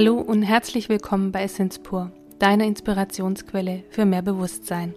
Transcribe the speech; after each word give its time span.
Hallo 0.00 0.14
und 0.14 0.44
herzlich 0.44 0.88
willkommen 0.88 1.32
bei 1.32 1.42
Essence 1.42 1.80
Pur, 1.80 2.12
deiner 2.38 2.66
Inspirationsquelle 2.66 3.82
für 3.90 4.04
mehr 4.04 4.22
Bewusstsein. 4.22 4.94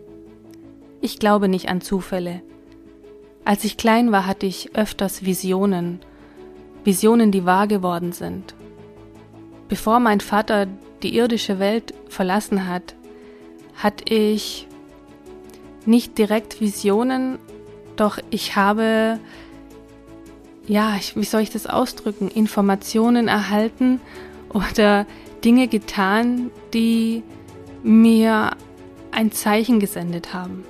Ich 1.02 1.18
glaube 1.18 1.48
nicht 1.48 1.70
an 1.70 1.82
Zufälle. 1.82 2.44
Als 3.44 3.64
ich 3.64 3.78
klein 3.78 4.12
war, 4.12 4.28
hatte 4.28 4.46
ich 4.46 4.76
öfters 4.76 5.26
Visionen, 5.26 6.02
Visionen, 6.84 7.32
die 7.32 7.46
wahr 7.46 7.66
geworden 7.66 8.12
sind. 8.12 8.54
Bevor 9.70 10.00
mein 10.00 10.20
Vater 10.20 10.68
die 11.02 11.16
irdische 11.16 11.58
Welt 11.58 11.96
verlassen 12.08 12.68
hat, 12.68 12.94
hatte 13.74 14.04
ich 14.14 14.68
nicht 15.88 16.20
direkt 16.20 16.62
Visionen, 16.62 17.40
doch 17.96 18.20
ich 18.30 18.56
habe, 18.56 19.20
ja, 20.68 20.96
wie 21.16 21.24
soll 21.24 21.42
ich 21.42 21.50
das 21.50 21.66
ausdrücken, 21.66 22.28
Informationen 22.28 23.28
erhalten 23.28 24.00
oder 24.54 25.06
Dinge 25.44 25.68
getan, 25.68 26.52
die 26.74 27.24
mir 27.84 28.52
ein 29.12 29.32
Zeichen 29.32 29.80
gesendet 29.80 30.34
haben. 30.34 30.64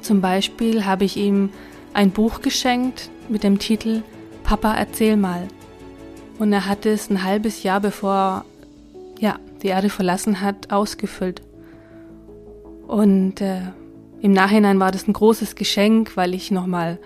Zum 0.00 0.20
Beispiel 0.20 0.84
habe 0.84 1.04
ich 1.04 1.16
ihm 1.16 1.50
ein 1.94 2.10
Buch 2.10 2.40
geschenkt 2.42 3.10
mit 3.28 3.42
dem 3.42 3.58
Titel 3.58 4.02
Papa, 4.42 4.74
erzähl 4.74 5.16
mal. 5.16 5.48
Und 6.38 6.52
er 6.52 6.66
hat 6.66 6.84
es 6.84 7.08
ein 7.08 7.22
halbes 7.22 7.62
Jahr 7.62 7.80
bevor 7.80 8.44
ja, 9.18 9.38
die 9.62 9.68
Erde 9.68 9.88
verlassen 9.88 10.40
hat, 10.40 10.72
ausgefüllt. 10.72 11.40
Und 12.86 13.40
äh, 13.40 13.60
im 14.20 14.32
Nachhinein 14.32 14.80
war 14.80 14.90
das 14.90 15.08
ein 15.08 15.12
großes 15.12 15.54
Geschenk, 15.54 16.16
weil 16.16 16.34
ich 16.34 16.50
nochmal 16.50 16.98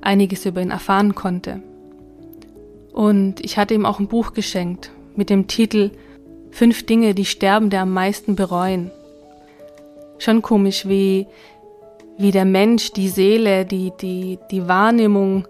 einiges 0.00 0.46
über 0.46 0.60
ihn 0.60 0.70
erfahren 0.70 1.14
konnte. 1.14 1.62
Und 2.92 3.40
ich 3.40 3.58
hatte 3.58 3.74
ihm 3.74 3.86
auch 3.86 3.98
ein 3.98 4.06
Buch 4.06 4.34
geschenkt 4.34 4.92
mit 5.16 5.30
dem 5.30 5.46
Titel 5.46 5.90
Fünf 6.50 6.86
Dinge, 6.86 7.14
die 7.14 7.24
Sterbende 7.24 7.80
am 7.80 7.92
meisten 7.92 8.36
bereuen. 8.36 8.92
Schon 10.18 10.40
komisch, 10.40 10.86
wie, 10.86 11.26
wie 12.16 12.30
der 12.30 12.44
Mensch, 12.44 12.92
die 12.92 13.08
Seele, 13.08 13.64
die, 13.64 13.92
die, 14.00 14.38
die 14.50 14.68
Wahrnehmung, 14.68 15.48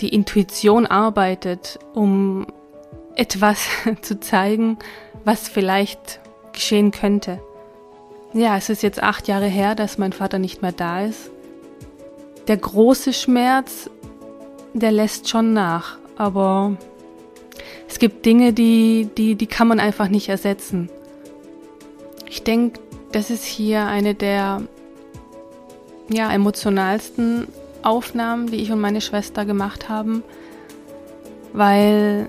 die 0.00 0.08
Intuition 0.08 0.86
arbeitet, 0.86 1.78
um 1.94 2.46
etwas 3.14 3.66
zu 4.00 4.20
zeigen, 4.20 4.78
was 5.24 5.48
vielleicht 5.48 6.20
geschehen 6.52 6.90
könnte. 6.90 7.40
Ja, 8.32 8.56
es 8.56 8.68
ist 8.68 8.82
jetzt 8.82 9.02
acht 9.02 9.28
Jahre 9.28 9.46
her, 9.46 9.74
dass 9.74 9.98
mein 9.98 10.12
Vater 10.12 10.38
nicht 10.38 10.62
mehr 10.62 10.72
da 10.72 11.02
ist. 11.04 11.30
Der 12.46 12.56
große 12.56 13.12
Schmerz, 13.12 13.90
der 14.72 14.92
lässt 14.92 15.28
schon 15.28 15.52
nach, 15.52 15.98
aber 16.16 16.76
es 17.88 17.98
gibt 17.98 18.26
Dinge, 18.26 18.52
die, 18.52 19.08
die, 19.16 19.34
die 19.34 19.46
kann 19.46 19.66
man 19.66 19.80
einfach 19.80 20.08
nicht 20.08 20.28
ersetzen. 20.28 20.90
Ich 22.28 22.44
denke, 22.44 22.80
das 23.12 23.30
ist 23.30 23.44
hier 23.44 23.86
eine 23.86 24.14
der 24.14 24.62
ja, 26.10 26.30
emotionalsten 26.30 27.48
Aufnahmen, 27.82 28.50
die 28.50 28.56
ich 28.56 28.70
und 28.70 28.80
meine 28.80 29.00
Schwester 29.00 29.44
gemacht 29.44 29.88
haben, 29.88 30.22
weil 31.52 32.28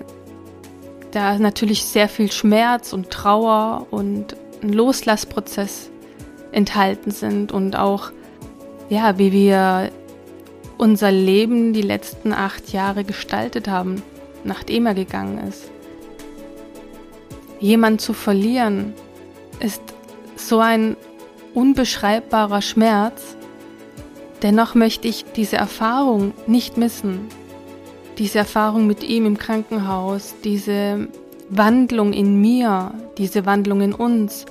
da 1.10 1.38
natürlich 1.38 1.84
sehr 1.84 2.08
viel 2.08 2.32
Schmerz 2.32 2.92
und 2.92 3.10
Trauer 3.10 3.86
und 3.90 4.36
ein 4.62 4.72
Loslassprozess 4.72 5.90
enthalten 6.52 7.10
sind 7.10 7.52
und 7.52 7.76
auch, 7.76 8.10
ja, 8.88 9.18
wie 9.18 9.32
wir 9.32 9.90
unser 10.78 11.10
Leben 11.10 11.72
die 11.72 11.82
letzten 11.82 12.32
acht 12.32 12.72
Jahre 12.72 13.04
gestaltet 13.04 13.68
haben, 13.68 14.02
nachdem 14.44 14.86
er 14.86 14.94
gegangen 14.94 15.48
ist. 15.48 15.70
Jemand 17.60 18.00
zu 18.00 18.12
verlieren 18.12 18.94
ist 19.60 19.82
so 20.36 20.60
ein 20.60 20.96
unbeschreibbarer 21.54 22.62
Schmerz. 22.62 23.36
Dennoch 24.42 24.74
möchte 24.74 25.08
ich 25.08 25.24
diese 25.36 25.56
Erfahrung 25.56 26.32
nicht 26.46 26.78
missen. 26.78 27.28
Diese 28.18 28.38
Erfahrung 28.38 28.86
mit 28.86 29.02
ihm 29.02 29.26
im 29.26 29.38
Krankenhaus, 29.38 30.34
diese 30.44 31.08
Wandlung 31.50 32.12
in 32.12 32.40
mir, 32.40 32.94
diese 33.18 33.44
Wandlung 33.44 33.80
in 33.80 33.94
uns, 33.94 34.46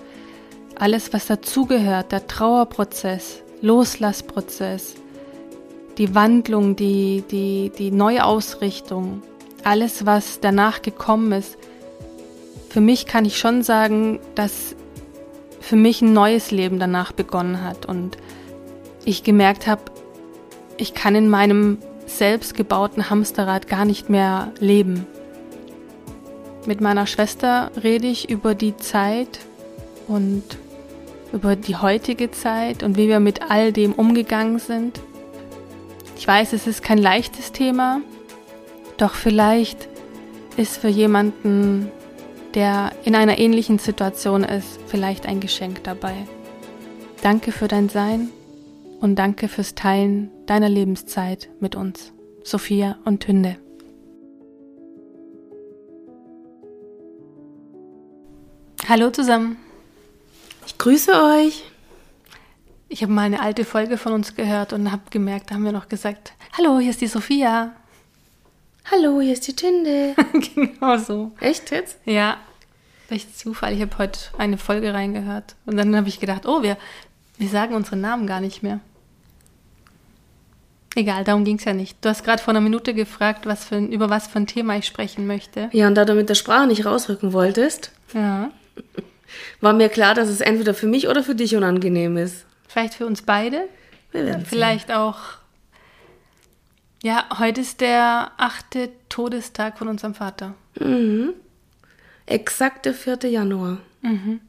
alles, 0.76 1.12
was 1.14 1.28
dazugehört, 1.28 2.12
der 2.12 2.28
Trauerprozess, 2.28 3.42
Loslassprozess, 3.62 4.96
die 5.98 6.16
Wandlung, 6.16 6.76
die, 6.76 7.24
die, 7.30 7.72
die 7.78 7.92
Neuausrichtung, 7.92 9.22
alles, 9.66 10.06
was 10.06 10.40
danach 10.40 10.82
gekommen 10.82 11.32
ist. 11.32 11.58
Für 12.70 12.82
mich 12.82 13.06
kann 13.06 13.26
ich 13.26 13.38
schon 13.38 13.64
sagen, 13.64 14.20
dass 14.36 14.76
für 15.60 15.76
mich 15.76 16.02
ein 16.02 16.14
neues 16.14 16.52
Leben 16.52 16.80
danach 16.80 17.12
begonnen 17.12 17.64
hat 17.64 17.86
und 17.86 18.18
ich 19.06 19.24
gemerkt 19.24 19.68
habe, 19.68 19.82
ich 20.78 20.94
kann 20.94 21.16
in 21.16 21.30
meinem 21.30 21.78
selbst 22.06 22.56
gebauten 22.56 23.10
Hamsterrad 23.10 23.68
gar 23.68 23.86
nicht 23.86 24.10
mehr 24.10 24.52
leben. 24.60 25.06
Mit 26.66 26.82
meiner 26.82 27.08
Schwester 27.08 27.72
rede 27.82 28.08
ich 28.08 28.30
über 28.30 28.56
die 28.56 28.78
Zeit 28.78 29.40
und 30.08 30.44
über 31.32 31.56
die 31.56 31.76
heutige 31.76 32.32
Zeit 32.32 32.84
und 32.84 32.98
wie 32.98 33.08
wir 33.08 33.20
mit 33.20 33.50
all 33.50 33.72
dem 33.72 33.94
umgegangen 33.94 34.60
sind. 34.60 35.00
Ich 36.18 36.28
weiß, 36.28 36.54
es 36.54 36.68
ist 36.68 36.84
kein 36.84 36.98
leichtes 36.98 37.52
Thema, 37.52 38.02
doch 39.00 39.14
vielleicht 39.14 39.88
ist 40.58 40.78
für 40.78 40.90
jemanden, 40.90 41.90
der 42.54 42.92
in 43.06 43.16
einer 43.16 43.40
ähnlichen 43.40 43.80
Situation 43.80 44.44
ist, 44.44 44.80
vielleicht 44.88 45.26
ein 45.26 45.40
Geschenk 45.40 45.84
dabei. 45.84 46.14
Danke 47.22 47.52
für 47.52 47.68
dein 47.68 47.90
Sein 47.90 48.30
und 49.00 49.16
danke 49.16 49.48
fürs 49.48 49.76
Teilen 49.76 50.30
deiner 50.46 50.70
Lebenszeit 50.70 51.50
mit 51.60 51.76
uns, 51.76 52.12
Sophia 52.44 52.98
und 53.06 53.22
Tünde. 53.22 53.58
Hallo 58.88 59.12
zusammen. 59.12 59.58
Ich 60.66 60.78
grüße 60.78 61.12
euch. 61.12 61.64
Ich 62.90 63.04
habe 63.04 63.14
mal 63.14 63.22
eine 63.22 63.42
alte 63.42 63.64
Folge 63.64 63.98
von 63.98 64.14
uns 64.14 64.36
gehört 64.36 64.74
und 64.74 64.92
habe 64.92 65.04
gemerkt, 65.12 65.52
da 65.52 65.56
haben 65.56 65.64
wir 65.64 65.72
noch 65.72 65.90
gesagt, 65.90 66.34
hallo, 66.58 66.80
hier 66.80 66.90
ist 66.90 67.02
die 67.02 67.08
Sophia. 67.08 67.76
Hallo, 68.92 69.22
hier 69.22 69.34
ist 69.34 69.48
die 69.48 69.56
Tinde. 69.56 70.16
genau 70.56 70.98
so. 70.98 71.32
Echt 71.40 71.72
jetzt? 71.72 71.98
Ja. 72.06 72.38
Durch 73.10 73.32
Zufall. 73.36 73.74
Ich 73.74 73.82
habe 73.82 73.98
heute 73.98 74.20
eine 74.38 74.58
Folge 74.58 74.94
reingehört. 74.94 75.56
Und 75.66 75.78
dann 75.78 75.96
habe 75.96 76.08
ich 76.08 76.20
gedacht, 76.20 76.46
oh, 76.48 76.64
wir, 76.64 76.78
wir 77.38 77.50
sagen 77.50 77.76
unseren 77.76 78.02
Namen 78.02 78.26
gar 78.28 78.40
nicht 78.42 78.64
mehr. 78.64 78.80
Egal, 80.96 81.24
darum 81.24 81.46
ging 81.46 81.58
es 81.58 81.66
ja 81.66 81.74
nicht. 81.74 82.04
Du 82.04 82.10
hast 82.10 82.24
gerade 82.24 82.42
vor 82.42 82.52
einer 82.52 82.62
Minute 82.62 82.94
gefragt, 82.94 83.46
was 83.46 83.64
für, 83.64 83.78
über 83.78 84.10
was 84.10 84.28
für 84.28 84.40
ein 84.40 84.48
Thema 84.48 84.76
ich 84.78 84.86
sprechen 84.88 85.28
möchte. 85.28 85.70
Ja, 85.72 85.88
und 85.88 85.96
da 85.96 86.04
du 86.04 86.14
mit 86.16 86.30
der 86.30 86.36
Sprache 86.36 86.68
nicht 86.68 86.86
rausrücken 86.86 87.32
wolltest, 87.32 87.92
Ja. 88.14 88.50
war 89.62 89.74
mir 89.74 89.90
klar, 89.90 90.16
dass 90.16 90.30
es 90.30 90.42
entweder 90.42 90.74
für 90.74 90.88
mich 90.88 91.08
oder 91.08 91.24
für 91.24 91.36
dich 91.36 91.56
unangenehm 91.56 92.18
ist. 92.18 92.46
Vielleicht 92.68 92.96
für 92.96 93.06
uns 93.06 93.22
beide. 93.22 93.68
Wir 94.12 94.26
werden 94.26 94.46
Vielleicht 94.46 94.92
auch. 94.92 95.18
Ja, 97.02 97.26
heute 97.40 97.62
ist 97.62 97.80
der 97.80 98.32
achte 98.38 98.92
Todestag 99.08 99.78
von 99.78 99.88
unserem 99.88 100.14
Vater. 100.14 100.54
Mhm. 100.80 101.34
Exakt 102.26 102.86
der 102.86 102.94
4. 102.94 103.20
Januar. 103.30 103.78
Mhm. 104.02 104.42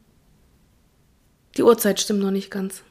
Die 1.55 1.63
Uhrzeit 1.63 1.99
stimmt 1.99 2.19
noch 2.19 2.31
nicht 2.31 2.51
ganz. 2.51 2.83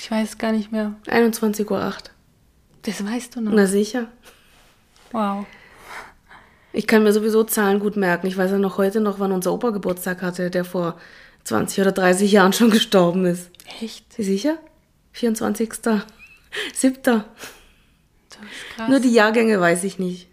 Ich 0.00 0.10
weiß 0.10 0.38
gar 0.38 0.52
nicht 0.52 0.72
mehr. 0.72 0.94
21.08 1.06 1.70
Uhr. 1.70 1.92
Das 2.82 3.04
weißt 3.04 3.36
du 3.36 3.40
noch. 3.40 3.52
Na 3.52 3.66
sicher. 3.66 4.06
Wow. 5.12 5.46
Ich 6.72 6.86
kann 6.86 7.02
mir 7.02 7.12
sowieso 7.12 7.44
Zahlen 7.44 7.80
gut 7.80 7.96
merken. 7.96 8.26
Ich 8.26 8.36
weiß 8.36 8.50
ja 8.50 8.58
noch 8.58 8.78
heute 8.78 9.00
noch, 9.00 9.18
wann 9.18 9.32
unser 9.32 9.52
Opa 9.52 9.70
Geburtstag 9.70 10.22
hatte, 10.22 10.50
der 10.50 10.64
vor 10.64 10.98
20 11.44 11.80
oder 11.80 11.92
30 11.92 12.30
Jahren 12.30 12.52
schon 12.52 12.70
gestorben 12.72 13.26
ist. 13.26 13.50
Echt? 13.80 14.12
Sie 14.12 14.24
sicher? 14.24 14.58
24. 15.12 15.72
7. 16.72 17.02
Das 17.02 17.16
ist 17.16 18.76
krass. 18.76 18.88
Nur 18.88 19.00
die 19.00 19.12
Jahrgänge 19.12 19.60
weiß 19.60 19.84
ich 19.84 19.98
nicht. 19.98 20.28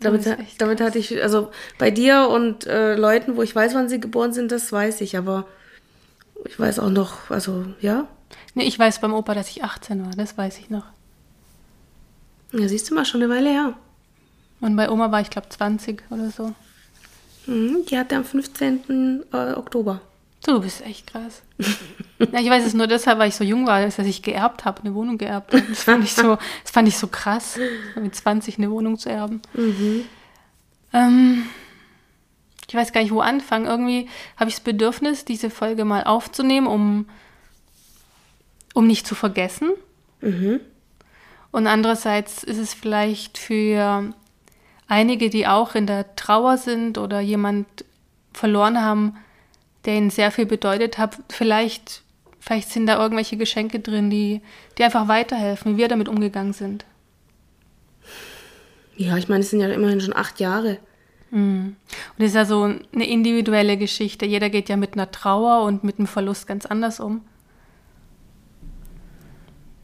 Damit, 0.00 0.26
damit 0.58 0.80
hatte 0.80 0.98
ich, 0.98 1.22
also 1.22 1.50
bei 1.78 1.90
dir 1.90 2.28
und 2.28 2.66
äh, 2.66 2.96
Leuten, 2.96 3.36
wo 3.36 3.42
ich 3.42 3.54
weiß, 3.54 3.74
wann 3.74 3.88
sie 3.88 4.00
geboren 4.00 4.32
sind, 4.32 4.50
das 4.50 4.72
weiß 4.72 5.00
ich, 5.00 5.16
aber 5.16 5.46
ich 6.44 6.58
weiß 6.58 6.80
auch 6.80 6.90
noch, 6.90 7.30
also 7.30 7.66
ja. 7.80 8.08
Nee, 8.54 8.64
ich 8.64 8.78
weiß 8.78 9.00
beim 9.00 9.14
Opa, 9.14 9.34
dass 9.34 9.48
ich 9.50 9.62
18 9.62 10.04
war. 10.04 10.12
Das 10.12 10.36
weiß 10.36 10.58
ich 10.58 10.70
noch. 10.70 10.86
Ja, 12.52 12.68
siehst 12.68 12.90
du 12.90 12.94
mal, 12.94 13.04
schon 13.04 13.22
eine 13.22 13.32
Weile 13.32 13.50
her. 13.50 13.74
Und 14.60 14.76
bei 14.76 14.90
Oma 14.90 15.10
war 15.10 15.20
ich, 15.20 15.30
glaube 15.30 15.48
20 15.48 16.02
oder 16.10 16.30
so. 16.30 16.52
Mhm, 17.46 17.84
die 17.88 17.98
hatte 17.98 18.16
am 18.16 18.24
15. 18.24 19.24
äh, 19.32 19.52
Oktober. 19.54 20.00
Du 20.44 20.60
bist 20.60 20.82
echt 20.82 21.06
krass. 21.06 21.42
ja, 22.18 22.40
ich 22.40 22.50
weiß 22.50 22.64
es 22.66 22.74
nur 22.74 22.88
deshalb, 22.88 23.18
weil 23.18 23.28
ich 23.28 23.36
so 23.36 23.44
jung 23.44 23.66
war, 23.66 23.80
dass 23.80 23.98
ich 23.98 24.22
geerbt 24.22 24.64
habe, 24.64 24.82
eine 24.82 24.94
Wohnung 24.94 25.18
geerbt 25.18 25.52
habe. 25.52 25.64
Das 25.68 25.84
fand 25.84 26.04
ich 26.04 26.14
so, 26.14 26.36
das 26.62 26.72
fand 26.72 26.88
ich 26.88 26.98
so 26.98 27.06
krass, 27.06 27.58
mit 27.94 28.14
20 28.14 28.58
eine 28.58 28.70
Wohnung 28.70 28.98
zu 28.98 29.08
erben. 29.08 29.40
Mhm. 29.54 30.04
Ähm, 30.92 31.46
ich 32.68 32.74
weiß 32.74 32.92
gar 32.92 33.02
nicht, 33.02 33.12
wo 33.12 33.20
anfangen. 33.20 33.66
Irgendwie 33.66 34.08
habe 34.36 34.48
ich 34.48 34.56
das 34.56 34.64
Bedürfnis, 34.64 35.24
diese 35.24 35.50
Folge 35.50 35.84
mal 35.84 36.04
aufzunehmen, 36.04 36.66
um, 36.66 37.06
um 38.74 38.86
nicht 38.86 39.06
zu 39.06 39.14
vergessen. 39.14 39.70
Mhm. 40.20 40.60
Und 41.52 41.66
andererseits 41.66 42.42
ist 42.42 42.58
es 42.58 42.74
vielleicht 42.74 43.38
für 43.38 44.12
einige, 44.88 45.30
die 45.30 45.46
auch 45.46 45.74
in 45.74 45.86
der 45.86 46.16
Trauer 46.16 46.56
sind 46.56 46.98
oder 46.98 47.20
jemand 47.20 47.66
verloren 48.32 48.80
haben, 48.80 49.16
der 49.84 49.96
ihnen 49.96 50.10
sehr 50.10 50.30
viel 50.30 50.46
bedeutet 50.46 50.98
hat, 50.98 51.18
vielleicht, 51.28 52.02
vielleicht 52.38 52.70
sind 52.70 52.86
da 52.86 53.00
irgendwelche 53.00 53.36
Geschenke 53.36 53.80
drin, 53.80 54.10
die, 54.10 54.40
die 54.78 54.84
einfach 54.84 55.08
weiterhelfen, 55.08 55.74
wie 55.74 55.78
wir 55.78 55.88
damit 55.88 56.08
umgegangen 56.08 56.52
sind. 56.52 56.84
Ja, 58.96 59.16
ich 59.16 59.28
meine, 59.28 59.40
es 59.40 59.50
sind 59.50 59.60
ja 59.60 59.68
immerhin 59.68 60.00
schon 60.00 60.14
acht 60.14 60.38
Jahre. 60.40 60.78
Mhm. 61.30 61.76
Und 62.18 62.24
es 62.24 62.28
ist 62.28 62.34
ja 62.34 62.44
so 62.44 62.62
eine 62.62 63.06
individuelle 63.06 63.76
Geschichte. 63.76 64.26
Jeder 64.26 64.50
geht 64.50 64.68
ja 64.68 64.76
mit 64.76 64.94
einer 64.94 65.10
Trauer 65.10 65.64
und 65.64 65.82
mit 65.82 65.98
einem 65.98 66.06
Verlust 66.06 66.46
ganz 66.46 66.66
anders 66.66 67.00
um. 67.00 67.22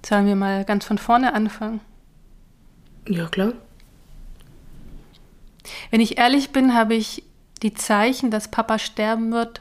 Sollen 0.05 0.27
wir 0.27 0.37
mal 0.37 0.65
ganz 0.65 0.85
von 0.85 0.99
vorne 0.99 1.35
anfangen? 1.35 1.81
Ja, 3.09 3.27
klar. 3.27 3.55
Wenn 5.91 6.01
ich 6.01 6.19
ehrlich 6.19 6.51
bin, 6.51 6.75
habe 6.75 6.95
ich 6.95 7.25
die 7.63 7.75
Zeichen, 7.75 8.31
dass 8.31 8.51
Papa 8.51 8.79
sterben 8.79 9.33
wird, 9.33 9.61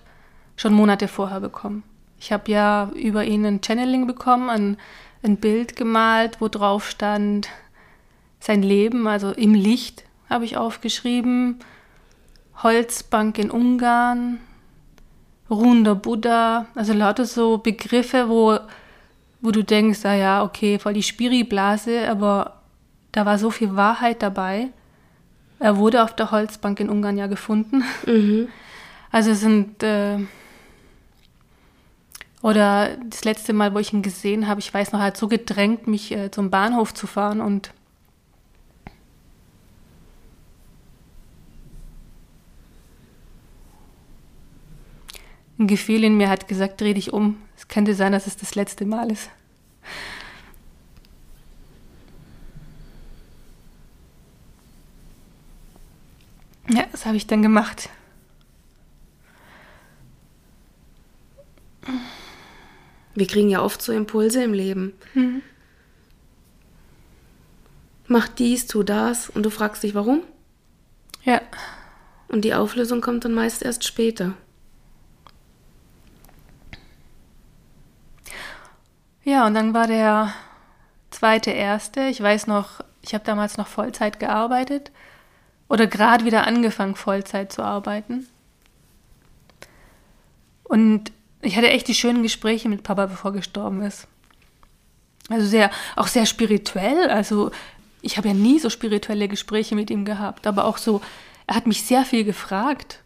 schon 0.57 0.73
Monate 0.73 1.07
vorher 1.07 1.39
bekommen. 1.39 1.83
Ich 2.19 2.33
habe 2.33 2.51
ja 2.51 2.91
über 2.95 3.23
ihn 3.23 3.45
ein 3.45 3.61
Channeling 3.63 4.07
bekommen, 4.07 4.49
ein, 4.49 4.77
ein 5.23 5.37
Bild 5.37 5.77
gemalt, 5.77 6.41
wo 6.41 6.49
drauf 6.49 6.89
stand 6.89 7.47
sein 8.39 8.61
Leben, 8.61 9.07
also 9.07 9.31
im 9.31 9.53
Licht 9.53 10.03
habe 10.29 10.45
ich 10.45 10.57
aufgeschrieben, 10.57 11.59
Holzbank 12.61 13.37
in 13.37 13.51
Ungarn, 13.51 14.39
ruhender 15.49 15.95
Buddha, 15.95 16.65
also 16.75 16.93
lauter 16.93 17.25
so 17.25 17.59
Begriffe, 17.59 18.27
wo, 18.29 18.59
wo 19.41 19.51
du 19.51 19.63
denkst, 19.63 20.05
ah 20.05 20.15
ja, 20.15 20.43
okay, 20.43 20.79
voll 20.79 20.93
die 20.93 21.03
Spiri-Blase, 21.03 22.09
aber 22.09 22.61
da 23.11 23.25
war 23.25 23.37
so 23.37 23.49
viel 23.51 23.75
Wahrheit 23.75 24.21
dabei. 24.21 24.69
Er 25.59 25.77
wurde 25.77 26.03
auf 26.03 26.15
der 26.15 26.31
Holzbank 26.31 26.79
in 26.79 26.89
Ungarn 26.89 27.17
ja 27.17 27.27
gefunden. 27.27 27.83
Mhm. 28.05 28.49
Also 29.11 29.31
es 29.31 29.39
sind 29.39 29.81
äh, 29.81 30.19
oder 32.41 32.97
das 33.09 33.23
letzte 33.23 33.53
Mal, 33.53 33.73
wo 33.73 33.79
ich 33.79 33.93
ihn 33.93 34.01
gesehen 34.01 34.47
habe, 34.47 34.59
ich 34.59 34.73
weiß 34.73 34.91
noch, 34.91 34.99
er 34.99 35.07
hat 35.07 35.17
so 35.17 35.27
gedrängt, 35.27 35.87
mich 35.87 36.11
äh, 36.11 36.29
zum 36.31 36.49
Bahnhof 36.49 36.93
zu 36.93 37.07
fahren 37.07 37.41
und 37.41 37.73
ein 45.59 45.67
Gefühl 45.67 46.03
in 46.03 46.17
mir 46.17 46.29
hat 46.29 46.47
gesagt, 46.47 46.79
dreh 46.79 46.93
dich 46.93 47.11
um. 47.11 47.37
Es 47.55 47.67
könnte 47.67 47.95
sein, 47.95 48.11
dass 48.11 48.27
es 48.27 48.37
das 48.37 48.53
letzte 48.53 48.85
Mal 48.85 49.11
ist. 49.11 49.29
Ja, 56.69 56.85
das 56.91 57.05
habe 57.05 57.17
ich 57.17 57.25
dann 57.25 57.41
gemacht. 57.41 57.89
Wir 63.17 63.25
kriegen 63.25 63.49
ja 63.49 63.63
oft 63.63 63.81
so 63.81 63.91
Impulse 63.91 64.43
im 64.43 64.53
Leben. 64.53 64.93
Mhm. 65.15 65.41
Mach 68.05 68.27
dies, 68.27 68.67
tu 68.67 68.83
das 68.83 69.27
und 69.27 69.41
du 69.41 69.49
fragst 69.49 69.81
dich, 69.81 69.95
warum? 69.95 70.21
Ja. 71.23 71.41
Und 72.27 72.45
die 72.45 72.53
Auflösung 72.53 73.01
kommt 73.01 73.25
dann 73.25 73.33
meist 73.33 73.63
erst 73.63 73.85
später. 73.85 74.33
Ja, 79.23 79.47
und 79.47 79.55
dann 79.55 79.73
war 79.73 79.87
der 79.87 80.31
zweite 81.09 81.49
erste. 81.49 82.01
Ich 82.09 82.21
weiß 82.21 82.45
noch, 82.45 82.81
ich 83.01 83.15
habe 83.15 83.25
damals 83.25 83.57
noch 83.57 83.65
Vollzeit 83.65 84.19
gearbeitet 84.19 84.91
oder 85.69 85.87
gerade 85.87 86.23
wieder 86.23 86.45
angefangen, 86.45 86.95
Vollzeit 86.95 87.51
zu 87.51 87.63
arbeiten. 87.63 88.27
Und 90.65 91.11
ich 91.41 91.55
hatte 91.55 91.69
echt 91.69 91.87
die 91.87 91.93
schönen 91.93 92.23
Gespräche 92.23 92.69
mit 92.69 92.83
Papa, 92.83 93.05
bevor 93.05 93.31
er 93.31 93.37
gestorben 93.37 93.81
ist. 93.81 94.07
Also 95.29 95.45
sehr, 95.45 95.71
auch 95.95 96.07
sehr 96.07 96.25
spirituell. 96.25 97.09
Also 97.09 97.51
ich 98.01 98.17
habe 98.17 98.29
ja 98.29 98.33
nie 98.33 98.59
so 98.59 98.69
spirituelle 98.69 99.27
Gespräche 99.27 99.75
mit 99.75 99.89
ihm 99.89 100.05
gehabt, 100.05 100.47
aber 100.47 100.65
auch 100.65 100.77
so, 100.77 101.01
er 101.45 101.55
hat 101.55 101.67
mich 101.67 101.83
sehr 101.83 102.05
viel 102.05 102.23
gefragt. 102.23 103.03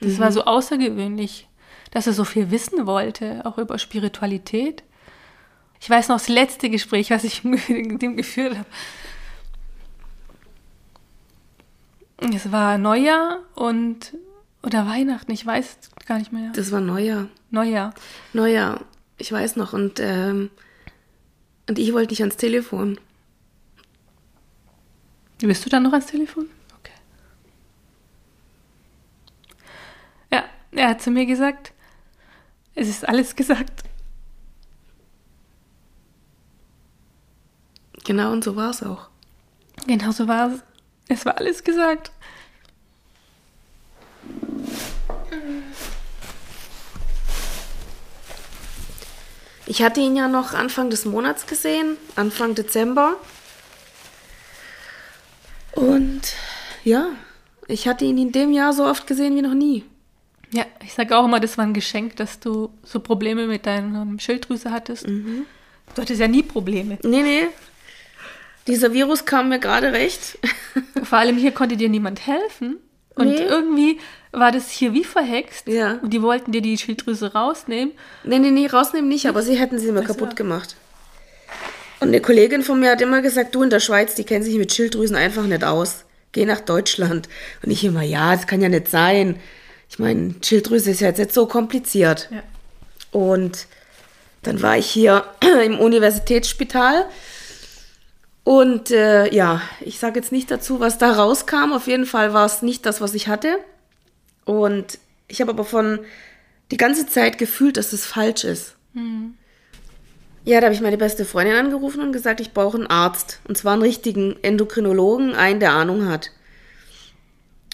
Das 0.00 0.12
mhm. 0.14 0.18
war 0.18 0.32
so 0.32 0.44
außergewöhnlich, 0.44 1.48
dass 1.90 2.06
er 2.06 2.12
so 2.12 2.24
viel 2.24 2.50
wissen 2.50 2.86
wollte, 2.86 3.42
auch 3.44 3.58
über 3.58 3.78
Spiritualität. 3.78 4.82
Ich 5.80 5.88
weiß 5.88 6.08
noch 6.08 6.16
das 6.16 6.28
letzte 6.28 6.70
Gespräch, 6.70 7.10
was 7.10 7.24
ich 7.24 7.44
mit 7.44 8.02
ihm 8.02 8.16
geführt 8.16 8.56
habe. 8.56 8.68
Es 12.34 12.52
war 12.52 12.78
Neujahr 12.78 13.40
und 13.54 14.14
oder 14.62 14.86
Weihnachten, 14.86 15.32
ich 15.32 15.44
weiß 15.44 15.78
gar 16.06 16.18
nicht 16.18 16.32
mehr. 16.32 16.52
Das 16.52 16.70
war 16.72 16.80
Neujahr. 16.80 17.28
Neujahr. 17.50 17.94
Neujahr, 18.32 18.80
ich 19.18 19.30
weiß 19.30 19.56
noch. 19.56 19.72
Und, 19.72 20.00
ähm, 20.00 20.50
und 21.68 21.78
ich 21.78 21.92
wollte 21.92 22.12
nicht 22.12 22.20
ans 22.20 22.36
Telefon. 22.36 22.98
Bist 25.38 25.64
du 25.64 25.70
dann 25.70 25.82
noch 25.82 25.92
ans 25.92 26.06
Telefon? 26.06 26.48
Okay. 26.78 26.92
Ja, 30.30 30.44
er 30.70 30.88
hat 30.90 31.02
zu 31.02 31.10
mir 31.10 31.26
gesagt, 31.26 31.72
es 32.74 32.88
ist 32.88 33.08
alles 33.08 33.34
gesagt. 33.34 33.82
Genau, 38.04 38.32
und 38.32 38.44
so 38.44 38.56
war 38.56 38.70
es 38.70 38.82
auch. 38.82 39.08
Genau 39.86 40.10
so 40.10 40.28
war 40.28 40.52
es. 40.52 40.62
Es 41.08 41.26
war 41.26 41.36
alles 41.38 41.64
gesagt. 41.64 42.12
Ich 49.66 49.82
hatte 49.82 50.00
ihn 50.00 50.16
ja 50.16 50.28
noch 50.28 50.54
Anfang 50.54 50.90
des 50.90 51.04
Monats 51.04 51.46
gesehen, 51.46 51.96
Anfang 52.16 52.54
Dezember. 52.54 53.16
Und 55.72 56.20
ja, 56.84 57.08
ich 57.68 57.88
hatte 57.88 58.04
ihn 58.04 58.18
in 58.18 58.32
dem 58.32 58.52
Jahr 58.52 58.72
so 58.72 58.84
oft 58.84 59.06
gesehen 59.06 59.36
wie 59.36 59.42
noch 59.42 59.54
nie. 59.54 59.84
Ja, 60.52 60.66
ich 60.84 60.92
sage 60.92 61.16
auch 61.16 61.24
immer, 61.24 61.40
das 61.40 61.56
war 61.56 61.64
ein 61.64 61.72
Geschenk, 61.72 62.16
dass 62.16 62.38
du 62.38 62.70
so 62.82 63.00
Probleme 63.00 63.46
mit 63.46 63.64
deiner 63.64 64.06
Schilddrüse 64.18 64.70
hattest. 64.70 65.06
Mhm. 65.08 65.46
Du 65.94 66.02
hattest 66.02 66.20
ja 66.20 66.28
nie 66.28 66.42
Probleme. 66.42 66.98
Nee, 67.02 67.22
nee. 67.22 67.48
Dieser 68.66 68.92
Virus 68.92 69.24
kam 69.24 69.48
mir 69.48 69.58
gerade 69.58 69.92
recht. 69.92 70.38
Vor 71.02 71.18
allem 71.18 71.36
hier 71.36 71.52
konnte 71.52 71.76
dir 71.76 71.88
niemand 71.88 72.26
helfen. 72.26 72.76
Und 73.14 73.28
nee. 73.28 73.42
irgendwie 73.42 73.98
war 74.32 74.50
das 74.50 74.70
hier 74.70 74.94
wie 74.94 75.04
verhext. 75.04 75.68
Ja. 75.68 75.98
Und 76.02 76.10
die 76.10 76.22
wollten 76.22 76.52
dir 76.52 76.62
die 76.62 76.78
Schilddrüse 76.78 77.32
rausnehmen. 77.34 77.92
Nee, 78.24 78.38
nee, 78.38 78.50
nee, 78.50 78.66
rausnehmen 78.66 79.08
nicht, 79.08 79.26
aber 79.26 79.42
sie 79.42 79.54
hätten 79.56 79.78
sie 79.78 79.88
immer 79.88 80.02
kaputt 80.02 80.28
war. 80.28 80.34
gemacht. 80.34 80.76
Und 82.00 82.08
eine 82.08 82.20
Kollegin 82.20 82.62
von 82.62 82.80
mir 82.80 82.90
hat 82.90 83.00
immer 83.00 83.22
gesagt, 83.22 83.54
du 83.54 83.62
in 83.62 83.70
der 83.70 83.80
Schweiz, 83.80 84.14
die 84.14 84.24
kennen 84.24 84.42
sich 84.42 84.56
mit 84.56 84.72
Schilddrüsen 84.72 85.14
einfach 85.14 85.44
nicht 85.44 85.62
aus. 85.62 86.04
Geh 86.32 86.46
nach 86.46 86.60
Deutschland. 86.60 87.28
Und 87.62 87.70
ich 87.70 87.84
immer, 87.84 88.02
ja, 88.02 88.34
das 88.34 88.46
kann 88.46 88.62
ja 88.62 88.68
nicht 88.68 88.88
sein. 88.88 89.38
Ich 89.88 89.98
meine, 89.98 90.34
Schilddrüse 90.42 90.90
ist 90.90 91.00
ja 91.00 91.08
jetzt 91.08 91.18
nicht 91.18 91.32
so 91.32 91.46
kompliziert. 91.46 92.28
Ja. 92.32 92.42
Und 93.12 93.66
dann 94.42 94.62
war 94.62 94.78
ich 94.78 94.86
hier 94.86 95.24
im 95.64 95.78
Universitätsspital. 95.78 97.04
Und 98.44 98.90
äh, 98.90 99.32
ja, 99.32 99.60
ich 99.80 99.98
sage 99.98 100.18
jetzt 100.18 100.32
nicht 100.32 100.50
dazu, 100.50 100.80
was 100.80 100.98
da 100.98 101.12
rauskam. 101.12 101.72
Auf 101.72 101.86
jeden 101.86 102.06
Fall 102.06 102.32
war 102.32 102.46
es 102.46 102.62
nicht 102.62 102.86
das, 102.86 103.00
was 103.00 103.14
ich 103.14 103.28
hatte. 103.28 103.58
Und 104.44 104.98
ich 105.28 105.40
habe 105.40 105.50
aber 105.50 105.64
von 105.64 106.00
die 106.70 106.76
ganze 106.76 107.06
Zeit 107.06 107.38
gefühlt, 107.38 107.76
dass 107.76 107.92
es 107.92 108.06
falsch 108.06 108.44
ist. 108.44 108.76
Mhm. 108.94 109.34
Ja, 110.44 110.60
da 110.60 110.66
habe 110.66 110.74
ich 110.74 110.80
meine 110.80 110.98
beste 110.98 111.24
Freundin 111.24 111.54
angerufen 111.54 112.02
und 112.02 112.12
gesagt, 112.12 112.40
ich 112.40 112.52
brauche 112.52 112.76
einen 112.76 112.88
Arzt. 112.88 113.40
Und 113.44 113.56
zwar 113.56 113.74
einen 113.74 113.82
richtigen 113.82 114.36
Endokrinologen, 114.42 115.34
einen, 115.34 115.60
der 115.60 115.72
Ahnung 115.72 116.08
hat. 116.08 116.30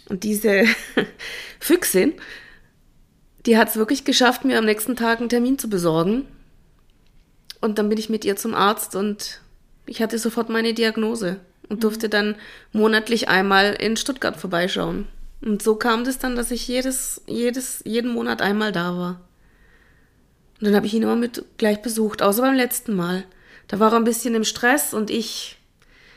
Und 0.08 0.25
diese 0.25 0.64
Füchsin, 1.60 2.14
die 3.46 3.56
hat 3.56 3.68
es 3.68 3.76
wirklich 3.76 4.04
geschafft, 4.04 4.44
mir 4.44 4.58
am 4.58 4.66
nächsten 4.66 4.96
Tag 4.96 5.20
einen 5.20 5.30
Termin 5.30 5.58
zu 5.58 5.70
besorgen. 5.70 6.26
Und 7.60 7.78
dann 7.78 7.88
bin 7.88 7.98
ich 7.98 8.10
mit 8.10 8.25
ihr 8.25 8.37
zum 8.37 8.54
Arzt 8.54 8.94
und 8.94 9.40
ich 9.87 10.02
hatte 10.02 10.18
sofort 10.18 10.48
meine 10.48 10.75
Diagnose 10.75 11.40
und 11.68 11.84
durfte 11.84 12.08
dann 12.08 12.37
monatlich 12.72 13.28
einmal 13.28 13.75
in 13.75 13.96
Stuttgart 13.96 14.37
vorbeischauen. 14.37 15.08
Und 15.40 15.62
so 15.62 15.76
kam 15.76 16.04
das 16.04 16.18
dann, 16.18 16.37
dass 16.37 16.50
ich 16.50 16.66
jedes, 16.66 17.23
jedes, 17.26 17.83
jeden 17.85 18.12
Monat 18.12 18.42
einmal 18.42 18.73
da 18.73 18.97
war. 18.97 19.21
Und 20.59 20.66
dann 20.66 20.75
habe 20.75 20.87
ich 20.87 20.95
ihn 20.95 21.02
immer 21.02 21.16
mit 21.16 21.45
gleich 21.57 21.80
besucht, 21.83 22.23
außer 22.23 22.42
beim 22.42 22.54
letzten 22.54 22.95
Mal. 22.97 23.25
Da 23.68 23.78
war 23.78 23.92
er 23.92 23.99
ein 23.99 24.04
bisschen 24.04 24.35
im 24.35 24.45
Stress 24.45 24.92
und 24.95 25.11
ich, 25.11 25.59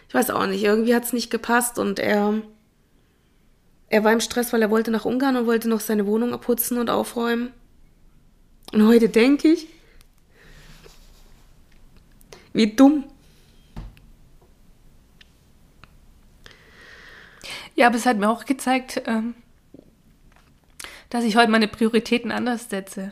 ich 0.07 0.13
weiß 0.13 0.31
auch 0.31 0.47
nicht, 0.47 0.63
irgendwie 0.63 0.95
hat 0.95 1.03
es 1.03 1.13
nicht 1.13 1.29
gepasst 1.29 1.77
und 1.77 1.99
er, 1.99 2.41
er 3.89 4.03
war 4.03 4.13
im 4.13 4.21
Stress, 4.21 4.51
weil 4.51 4.61
er 4.61 4.71
wollte 4.71 4.89
nach 4.89 5.05
Ungarn 5.05 5.35
und 5.35 5.45
wollte 5.45 5.69
noch 5.69 5.81
seine 5.81 6.07
Wohnung 6.07 6.33
abputzen 6.33 6.79
und 6.79 6.89
aufräumen. 6.89 7.51
Und 8.73 8.87
heute 8.87 9.09
denke 9.09 9.49
ich, 9.49 9.67
wie 12.53 12.73
dumm. 12.73 13.05
Ja, 17.81 17.87
aber 17.87 17.95
es 17.95 18.05
hat 18.05 18.17
mir 18.17 18.29
auch 18.29 18.45
gezeigt, 18.45 19.01
ähm, 19.07 19.33
dass 21.09 21.23
ich 21.23 21.35
heute 21.35 21.49
meine 21.49 21.67
Prioritäten 21.67 22.31
anders 22.31 22.69
setze. 22.69 23.11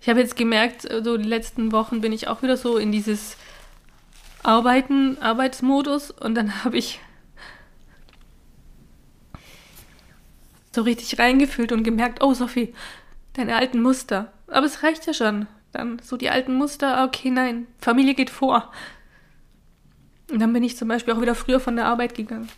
Ich 0.00 0.08
habe 0.08 0.20
jetzt 0.20 0.36
gemerkt, 0.36 0.82
so 1.02 1.16
die 1.16 1.28
letzten 1.28 1.72
Wochen 1.72 2.00
bin 2.00 2.12
ich 2.12 2.28
auch 2.28 2.42
wieder 2.42 2.56
so 2.56 2.76
in 2.76 2.92
dieses 2.92 3.36
Arbeiten, 4.44 5.20
Arbeitsmodus 5.20 6.12
und 6.12 6.36
dann 6.36 6.62
habe 6.64 6.78
ich 6.78 7.00
so 10.70 10.82
richtig 10.82 11.18
reingefühlt 11.18 11.72
und 11.72 11.82
gemerkt, 11.82 12.22
oh 12.22 12.34
Sophie, 12.34 12.72
deine 13.32 13.56
alten 13.56 13.82
Muster. 13.82 14.32
Aber 14.46 14.66
es 14.66 14.84
reicht 14.84 15.06
ja 15.08 15.12
schon. 15.12 15.48
Dann 15.72 15.98
so 16.04 16.16
die 16.16 16.30
alten 16.30 16.54
Muster, 16.54 17.02
okay, 17.02 17.30
nein, 17.30 17.66
Familie 17.80 18.14
geht 18.14 18.30
vor. 18.30 18.70
Und 20.30 20.38
dann 20.38 20.52
bin 20.52 20.62
ich 20.62 20.76
zum 20.76 20.86
Beispiel 20.86 21.14
auch 21.14 21.20
wieder 21.20 21.34
früher 21.34 21.58
von 21.58 21.74
der 21.74 21.86
Arbeit 21.86 22.14
gegangen. 22.14 22.48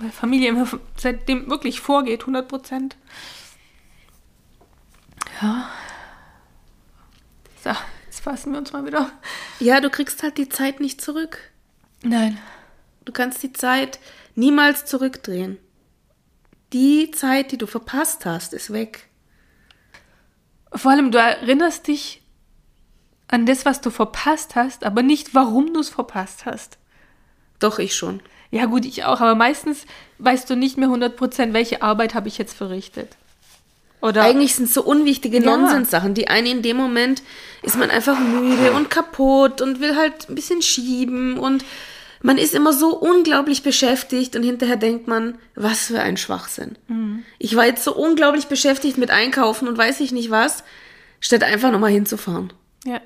Weil 0.00 0.10
Familie 0.10 0.48
immer 0.48 0.66
seitdem 0.96 1.50
wirklich 1.50 1.80
vorgeht, 1.80 2.20
100 2.22 2.48
Prozent. 2.48 2.96
Ja. 5.42 5.68
So, 7.62 7.70
jetzt 8.06 8.20
fassen 8.20 8.52
wir 8.52 8.58
uns 8.58 8.72
mal 8.72 8.86
wieder. 8.86 9.12
Ja, 9.58 9.82
du 9.82 9.90
kriegst 9.90 10.22
halt 10.22 10.38
die 10.38 10.48
Zeit 10.48 10.80
nicht 10.80 11.02
zurück. 11.02 11.38
Nein. 12.02 12.38
Du 13.04 13.12
kannst 13.12 13.42
die 13.42 13.52
Zeit 13.52 13.98
niemals 14.34 14.86
zurückdrehen. 14.86 15.58
Die 16.72 17.10
Zeit, 17.10 17.52
die 17.52 17.58
du 17.58 17.66
verpasst 17.66 18.24
hast, 18.24 18.54
ist 18.54 18.72
weg. 18.72 19.08
Vor 20.72 20.92
allem, 20.92 21.10
du 21.10 21.18
erinnerst 21.18 21.88
dich 21.88 22.22
an 23.28 23.44
das, 23.44 23.66
was 23.66 23.82
du 23.82 23.90
verpasst 23.90 24.54
hast, 24.54 24.84
aber 24.84 25.02
nicht, 25.02 25.34
warum 25.34 25.74
du 25.74 25.80
es 25.80 25.90
verpasst 25.90 26.46
hast. 26.46 26.78
Doch, 27.58 27.78
ich 27.78 27.94
schon. 27.94 28.22
Ja, 28.50 28.66
gut, 28.66 28.84
ich 28.84 29.04
auch, 29.04 29.20
aber 29.20 29.34
meistens 29.34 29.86
weißt 30.18 30.50
du 30.50 30.56
nicht 30.56 30.76
mehr 30.76 30.88
100%, 30.88 31.52
welche 31.52 31.82
Arbeit 31.82 32.14
habe 32.14 32.28
ich 32.28 32.38
jetzt 32.38 32.56
verrichtet. 32.56 33.16
Oder 34.02 34.22
Eigentlich 34.22 34.54
sind 34.54 34.64
es 34.64 34.74
so 34.74 34.82
unwichtige 34.82 35.38
ja. 35.38 35.44
Nonsenssachen. 35.44 36.14
Die 36.14 36.28
eine 36.28 36.50
in 36.50 36.62
dem 36.62 36.76
Moment 36.76 37.22
ist 37.62 37.76
man 37.76 37.90
einfach 37.90 38.18
müde 38.18 38.72
und 38.72 38.90
kaputt 38.90 39.60
und 39.60 39.80
will 39.80 39.96
halt 39.96 40.28
ein 40.28 40.34
bisschen 40.34 40.62
schieben 40.62 41.38
und 41.38 41.64
man 42.22 42.38
ist 42.38 42.54
immer 42.54 42.72
so 42.72 42.96
unglaublich 42.96 43.62
beschäftigt 43.62 44.36
und 44.36 44.42
hinterher 44.42 44.76
denkt 44.76 45.06
man, 45.06 45.38
was 45.54 45.86
für 45.86 46.00
ein 46.00 46.16
Schwachsinn. 46.16 46.76
Mhm. 46.88 47.24
Ich 47.38 47.56
war 47.56 47.66
jetzt 47.66 47.84
so 47.84 47.94
unglaublich 47.94 48.46
beschäftigt 48.46 48.98
mit 48.98 49.10
Einkaufen 49.10 49.68
und 49.68 49.78
weiß 49.78 50.00
ich 50.00 50.12
nicht 50.12 50.30
was, 50.30 50.64
statt 51.20 51.42
einfach 51.42 51.70
nochmal 51.70 51.90
hinzufahren. 51.90 52.52
Ja. 52.84 53.00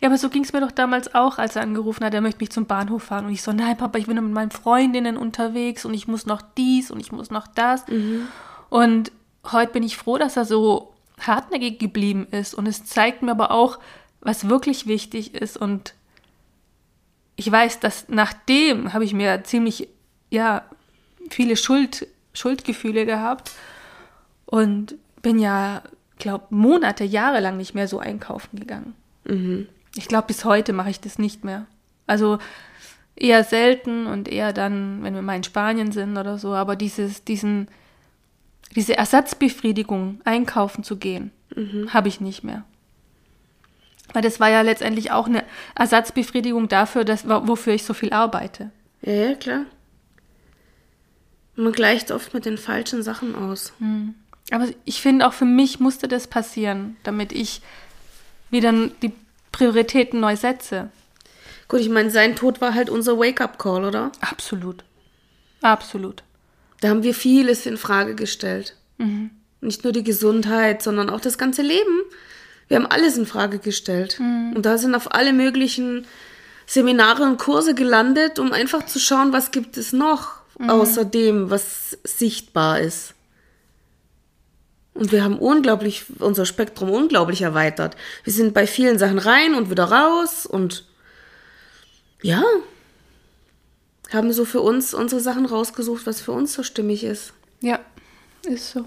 Ja, 0.00 0.08
aber 0.08 0.18
so 0.18 0.28
ging 0.28 0.44
es 0.44 0.52
mir 0.52 0.60
doch 0.60 0.70
damals 0.70 1.14
auch, 1.14 1.38
als 1.38 1.56
er 1.56 1.62
angerufen 1.62 2.04
hat, 2.04 2.14
er 2.14 2.20
möchte 2.20 2.40
mich 2.40 2.50
zum 2.50 2.66
Bahnhof 2.66 3.04
fahren. 3.04 3.26
Und 3.26 3.32
ich 3.32 3.42
so, 3.42 3.52
nein, 3.52 3.76
Papa, 3.76 3.98
ich 3.98 4.06
bin 4.06 4.16
mit 4.16 4.32
meinen 4.32 4.50
Freundinnen 4.50 5.16
unterwegs 5.16 5.84
und 5.84 5.94
ich 5.94 6.08
muss 6.08 6.26
noch 6.26 6.42
dies 6.56 6.90
und 6.90 7.00
ich 7.00 7.12
muss 7.12 7.30
noch 7.30 7.46
das. 7.46 7.86
Mhm. 7.88 8.28
Und 8.68 9.12
heute 9.50 9.72
bin 9.72 9.82
ich 9.82 9.96
froh, 9.96 10.18
dass 10.18 10.36
er 10.36 10.44
so 10.44 10.92
hartnäckig 11.20 11.78
geblieben 11.78 12.26
ist. 12.30 12.54
Und 12.54 12.66
es 12.66 12.84
zeigt 12.84 13.22
mir 13.22 13.30
aber 13.30 13.50
auch, 13.50 13.78
was 14.20 14.48
wirklich 14.48 14.86
wichtig 14.86 15.34
ist. 15.34 15.56
Und 15.56 15.94
ich 17.36 17.50
weiß, 17.50 17.80
dass 17.80 18.08
nachdem 18.08 18.92
habe 18.92 19.04
ich 19.04 19.14
mir 19.14 19.42
ziemlich, 19.44 19.88
ja, 20.30 20.64
viele 21.30 21.56
Schuld, 21.56 22.06
Schuldgefühle 22.32 23.06
gehabt 23.06 23.52
und 24.46 24.96
bin 25.22 25.38
ja, 25.38 25.82
glaube 26.18 26.46
Monate, 26.50 27.04
Jahre 27.04 27.40
lang 27.40 27.56
nicht 27.56 27.74
mehr 27.74 27.88
so 27.88 27.98
einkaufen 27.98 28.58
gegangen. 28.58 28.94
Mhm. 29.24 29.68
Ich 29.94 30.08
glaube, 30.08 30.26
bis 30.28 30.44
heute 30.44 30.72
mache 30.72 30.90
ich 30.90 31.00
das 31.00 31.18
nicht 31.18 31.44
mehr. 31.44 31.66
Also 32.06 32.38
eher 33.14 33.44
selten 33.44 34.06
und 34.06 34.28
eher 34.28 34.52
dann, 34.52 35.02
wenn 35.02 35.14
wir 35.14 35.22
mal 35.22 35.36
in 35.36 35.44
Spanien 35.44 35.92
sind 35.92 36.16
oder 36.16 36.38
so, 36.38 36.54
aber 36.54 36.76
dieses, 36.76 37.24
diesen, 37.24 37.68
diese 38.74 38.96
Ersatzbefriedigung, 38.96 40.20
einkaufen 40.24 40.82
zu 40.82 40.96
gehen, 40.96 41.30
mhm. 41.54 41.92
habe 41.92 42.08
ich 42.08 42.20
nicht 42.20 42.42
mehr. 42.42 42.64
Weil 44.12 44.22
das 44.22 44.40
war 44.40 44.50
ja 44.50 44.62
letztendlich 44.62 45.10
auch 45.10 45.26
eine 45.26 45.44
Ersatzbefriedigung 45.74 46.68
dafür, 46.68 47.04
dass, 47.04 47.28
wofür 47.28 47.74
ich 47.74 47.84
so 47.84 47.94
viel 47.94 48.12
arbeite. 48.12 48.70
Ja, 49.02 49.12
ja, 49.12 49.34
klar. 49.34 49.64
Man 51.54 51.72
gleicht 51.72 52.10
oft 52.10 52.34
mit 52.34 52.46
den 52.46 52.58
falschen 52.58 53.02
Sachen 53.02 53.34
aus. 53.34 53.72
Hm. 53.78 54.14
Aber 54.50 54.66
ich 54.84 55.00
finde 55.00 55.26
auch 55.26 55.32
für 55.32 55.44
mich 55.44 55.80
musste 55.80 56.08
das 56.08 56.26
passieren, 56.26 56.96
damit 57.04 57.32
ich 57.32 57.62
wieder 58.52 58.72
die 59.02 59.12
Prioritäten 59.50 60.20
neu 60.20 60.36
setze. 60.36 60.90
Gut, 61.66 61.80
ich 61.80 61.88
meine, 61.88 62.10
sein 62.10 62.36
Tod 62.36 62.60
war 62.60 62.74
halt 62.74 62.90
unser 62.90 63.18
Wake-up-Call, 63.18 63.84
oder? 63.84 64.12
Absolut. 64.20 64.84
Absolut. 65.62 66.22
Da 66.80 66.88
haben 66.88 67.02
wir 67.02 67.14
vieles 67.14 67.66
in 67.66 67.76
Frage 67.76 68.14
gestellt. 68.14 68.76
Mhm. 68.98 69.30
Nicht 69.60 69.84
nur 69.84 69.92
die 69.92 70.04
Gesundheit, 70.04 70.82
sondern 70.82 71.10
auch 71.10 71.20
das 71.20 71.38
ganze 71.38 71.62
Leben. 71.62 72.02
Wir 72.68 72.76
haben 72.76 72.86
alles 72.86 73.16
in 73.16 73.26
Frage 73.26 73.58
gestellt. 73.58 74.18
Mhm. 74.18 74.52
Und 74.54 74.66
da 74.66 74.78
sind 74.78 74.94
auf 74.94 75.14
alle 75.14 75.32
möglichen 75.32 76.06
Seminare 76.66 77.22
und 77.22 77.38
Kurse 77.38 77.74
gelandet, 77.74 78.38
um 78.38 78.52
einfach 78.52 78.86
zu 78.86 78.98
schauen, 78.98 79.32
was 79.32 79.50
gibt 79.50 79.76
es 79.76 79.92
noch 79.92 80.42
mhm. 80.58 80.70
außer 80.70 81.04
dem, 81.04 81.50
was 81.50 81.96
sichtbar 82.04 82.80
ist. 82.80 83.14
Und 84.94 85.10
wir 85.10 85.24
haben 85.24 85.38
unglaublich, 85.38 86.04
unser 86.18 86.44
Spektrum 86.44 86.90
unglaublich 86.90 87.42
erweitert. 87.42 87.96
Wir 88.24 88.32
sind 88.32 88.52
bei 88.52 88.66
vielen 88.66 88.98
Sachen 88.98 89.18
rein 89.18 89.54
und 89.54 89.70
wieder 89.70 89.84
raus 89.84 90.44
und 90.44 90.84
ja, 92.20 92.42
haben 94.12 94.32
so 94.32 94.44
für 94.44 94.60
uns 94.60 94.92
unsere 94.92 95.20
Sachen 95.20 95.46
rausgesucht, 95.46 96.06
was 96.06 96.20
für 96.20 96.32
uns 96.32 96.52
so 96.52 96.62
stimmig 96.62 97.04
ist. 97.04 97.32
Ja, 97.60 97.80
ist 98.44 98.72
so. 98.72 98.84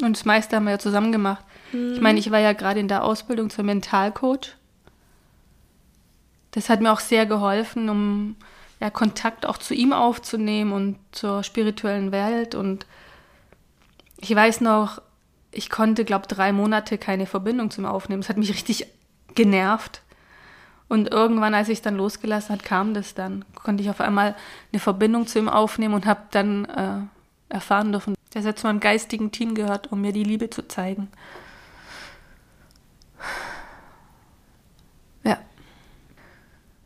Und 0.00 0.16
das 0.16 0.24
meiste 0.24 0.56
haben 0.56 0.64
wir 0.64 0.72
ja 0.72 0.78
zusammen 0.78 1.12
gemacht. 1.12 1.44
Mhm. 1.72 1.94
Ich 1.94 2.00
meine, 2.00 2.18
ich 2.18 2.30
war 2.30 2.38
ja 2.38 2.52
gerade 2.52 2.80
in 2.80 2.88
der 2.88 3.04
Ausbildung 3.04 3.50
zum 3.50 3.66
Mentalcoach. 3.66 4.56
Das 6.52 6.68
hat 6.68 6.80
mir 6.80 6.92
auch 6.92 7.00
sehr 7.00 7.26
geholfen, 7.26 7.88
um 7.88 8.36
ja, 8.80 8.90
Kontakt 8.90 9.46
auch 9.46 9.58
zu 9.58 9.74
ihm 9.74 9.92
aufzunehmen 9.92 10.72
und 10.72 10.98
zur 11.12 11.42
spirituellen 11.42 12.12
Welt. 12.12 12.54
Und 12.54 12.86
ich 14.18 14.34
weiß 14.34 14.60
noch, 14.60 15.00
ich 15.52 15.70
konnte, 15.70 16.04
glaube 16.04 16.26
drei 16.26 16.52
Monate 16.52 16.98
keine 16.98 17.26
Verbindung 17.26 17.70
zu 17.70 17.82
ihm 17.82 17.86
aufnehmen. 17.86 18.22
Das 18.22 18.30
hat 18.30 18.38
mich 18.38 18.52
richtig 18.52 18.86
genervt. 19.34 20.02
Und 20.88 21.08
irgendwann, 21.08 21.54
als 21.54 21.68
ich 21.68 21.78
es 21.78 21.82
dann 21.82 21.96
losgelassen 21.96 22.54
hat, 22.54 22.64
kam 22.64 22.92
das 22.92 23.14
dann. 23.14 23.44
Konnte 23.54 23.82
ich 23.82 23.90
auf 23.90 24.00
einmal 24.00 24.34
eine 24.72 24.80
Verbindung 24.80 25.26
zu 25.26 25.38
ihm 25.38 25.48
aufnehmen 25.48 25.94
und 25.94 26.06
habe 26.06 26.22
dann 26.30 26.64
äh, 26.66 26.98
erfahren 27.54 27.92
dürfen, 27.92 28.14
dass 28.32 28.44
er 28.44 28.56
zu 28.56 28.66
meinem 28.66 28.80
geistigen 28.80 29.30
Team 29.30 29.54
gehört, 29.54 29.92
um 29.92 30.00
mir 30.00 30.12
die 30.12 30.24
Liebe 30.24 30.50
zu 30.50 30.66
zeigen. 30.68 31.08
Ja. 35.24 35.38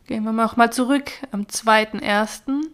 Gehen 0.05 0.23
wir 0.23 0.31
noch 0.31 0.55
mal 0.55 0.71
zurück. 0.71 1.11
Am 1.31 1.41
2.1. 1.43 2.69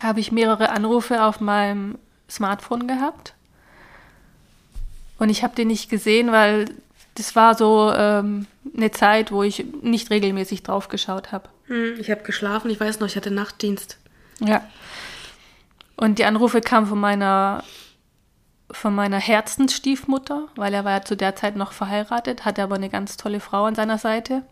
habe 0.00 0.20
ich 0.20 0.30
mehrere 0.30 0.70
Anrufe 0.70 1.24
auf 1.24 1.40
meinem 1.40 1.98
Smartphone 2.28 2.86
gehabt. 2.86 3.34
Und 5.20 5.28
ich 5.28 5.44
habe 5.44 5.54
den 5.54 5.68
nicht 5.68 5.90
gesehen, 5.90 6.32
weil 6.32 6.64
das 7.14 7.36
war 7.36 7.54
so 7.54 7.92
ähm, 7.94 8.46
eine 8.74 8.90
Zeit, 8.90 9.30
wo 9.30 9.42
ich 9.42 9.66
nicht 9.82 10.10
regelmäßig 10.10 10.62
drauf 10.62 10.88
geschaut 10.88 11.30
habe. 11.30 11.50
Hm, 11.66 12.00
ich 12.00 12.10
habe 12.10 12.22
geschlafen, 12.22 12.70
ich 12.70 12.80
weiß 12.80 13.00
noch, 13.00 13.06
ich 13.06 13.16
hatte 13.16 13.30
Nachtdienst. 13.30 13.98
Ja. 14.40 14.66
Und 15.94 16.18
die 16.18 16.24
Anrufe 16.24 16.62
kamen 16.62 16.86
von 16.86 16.98
meiner 16.98 17.62
von 18.72 18.94
meiner 18.94 19.18
Herzensstiefmutter, 19.18 20.48
weil 20.54 20.72
er 20.72 20.84
war 20.84 20.92
ja 20.92 21.02
zu 21.02 21.16
der 21.16 21.36
Zeit 21.36 21.56
noch 21.56 21.72
verheiratet, 21.72 22.44
hatte 22.44 22.62
aber 22.62 22.76
eine 22.76 22.88
ganz 22.88 23.16
tolle 23.18 23.40
Frau 23.40 23.64
an 23.64 23.74
seiner 23.74 23.98
Seite. 23.98 24.42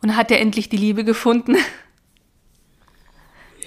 Und 0.00 0.16
hat 0.16 0.30
er 0.30 0.40
endlich 0.40 0.70
die 0.70 0.76
Liebe 0.76 1.04
gefunden, 1.04 1.56
ja. 1.56 1.62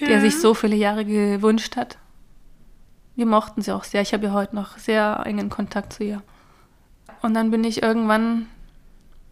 die 0.06 0.12
er 0.12 0.20
sich 0.20 0.40
so 0.40 0.54
viele 0.54 0.76
Jahre 0.76 1.04
gewünscht 1.04 1.76
hat. 1.76 1.98
Wir 3.18 3.26
mochten 3.26 3.62
sie 3.62 3.72
auch 3.72 3.82
sehr. 3.82 4.00
Ich 4.00 4.12
habe 4.14 4.26
ja 4.26 4.32
heute 4.32 4.54
noch 4.54 4.78
sehr 4.78 5.22
engen 5.26 5.50
Kontakt 5.50 5.92
zu 5.92 6.04
ihr. 6.04 6.22
Und 7.20 7.34
dann 7.34 7.50
bin 7.50 7.64
ich 7.64 7.82
irgendwann 7.82 8.46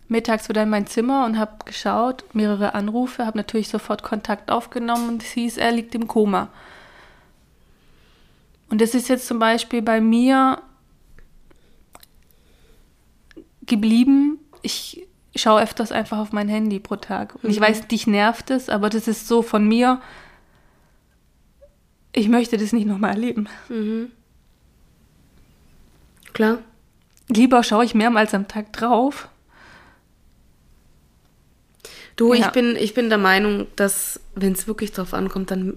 mittags 0.09 0.49
wieder 0.49 0.65
in 0.65 0.71
mein 0.71 0.89
Zimmer 0.89 1.25
und 1.25 1.39
habe 1.39 1.65
geschaut, 1.65 2.25
mehrere 2.35 2.75
Anrufe, 2.75 3.25
habe 3.25 3.39
natürlich 3.39 3.69
sofort 3.69 4.03
Kontakt 4.03 4.51
aufgenommen 4.51 5.09
und 5.09 5.23
es 5.23 5.29
hieß, 5.31 5.57
er 5.59 5.71
liegt 5.71 5.95
im 5.95 6.09
Koma. 6.09 6.49
Und 8.71 8.81
das 8.81 8.93
ist 8.93 9.09
jetzt 9.09 9.29
zum 9.29 9.39
Beispiel 9.39 9.83
bei 9.83 10.01
mir 10.01 10.61
geblieben. 13.67 14.41
Ich 14.63 15.07
schaue 15.37 15.63
öfters 15.63 15.93
einfach 15.93 16.19
auf 16.19 16.33
mein 16.33 16.49
Handy 16.49 16.81
pro 16.81 16.97
Tag. 16.97 17.37
Und 17.41 17.51
ich 17.51 17.61
Mhm. 17.61 17.65
weiß, 17.65 17.87
dich 17.87 18.09
nervt 18.09 18.51
es, 18.51 18.69
aber 18.69 18.91
das 18.91 19.07
ist 19.07 19.29
so 19.29 19.43
von 19.43 19.65
mir. 19.69 20.01
Ich 22.17 22.29
möchte 22.31 22.57
das 22.57 22.73
nicht 22.73 22.87
nochmal 22.87 23.11
erleben. 23.11 23.47
Klar. 26.33 26.59
Lieber 27.29 27.63
schaue 27.63 27.85
ich 27.85 27.95
mehrmals 27.95 28.33
am 28.33 28.49
Tag 28.49 28.73
drauf. 28.73 29.29
Du, 32.17 32.33
Ja. 32.33 32.47
ich, 32.47 32.53
bin, 32.53 32.75
ich 32.77 32.95
bin 32.95 33.11
der 33.11 33.19
Meinung, 33.19 33.67
dass, 33.77 34.19
wenn 34.35 34.53
es 34.53 34.67
wirklich 34.67 34.93
drauf 34.93 35.13
ankommt, 35.13 35.51
dann 35.51 35.77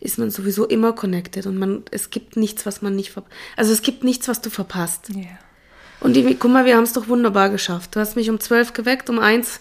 ist 0.00 0.18
man 0.18 0.30
sowieso 0.30 0.64
immer 0.66 0.94
connected 0.94 1.44
und 1.44 1.58
man, 1.58 1.82
es 1.90 2.08
gibt 2.08 2.38
nichts, 2.38 2.64
was 2.64 2.80
man 2.80 2.96
nicht 2.96 3.10
verpasst. 3.10 3.36
Also 3.58 3.72
es 3.74 3.82
gibt 3.82 4.02
nichts, 4.02 4.26
was 4.26 4.40
du 4.40 4.48
verpasst. 4.48 5.10
Ja. 5.14 5.26
Und 6.00 6.14
die, 6.16 6.34
guck 6.34 6.50
mal, 6.50 6.64
wir 6.64 6.76
haben 6.76 6.84
es 6.84 6.94
doch 6.94 7.08
wunderbar 7.08 7.50
geschafft. 7.50 7.94
Du 7.94 8.00
hast 8.00 8.16
mich 8.16 8.30
um 8.30 8.40
zwölf 8.40 8.72
geweckt, 8.72 9.10
um 9.10 9.18
eins 9.18 9.60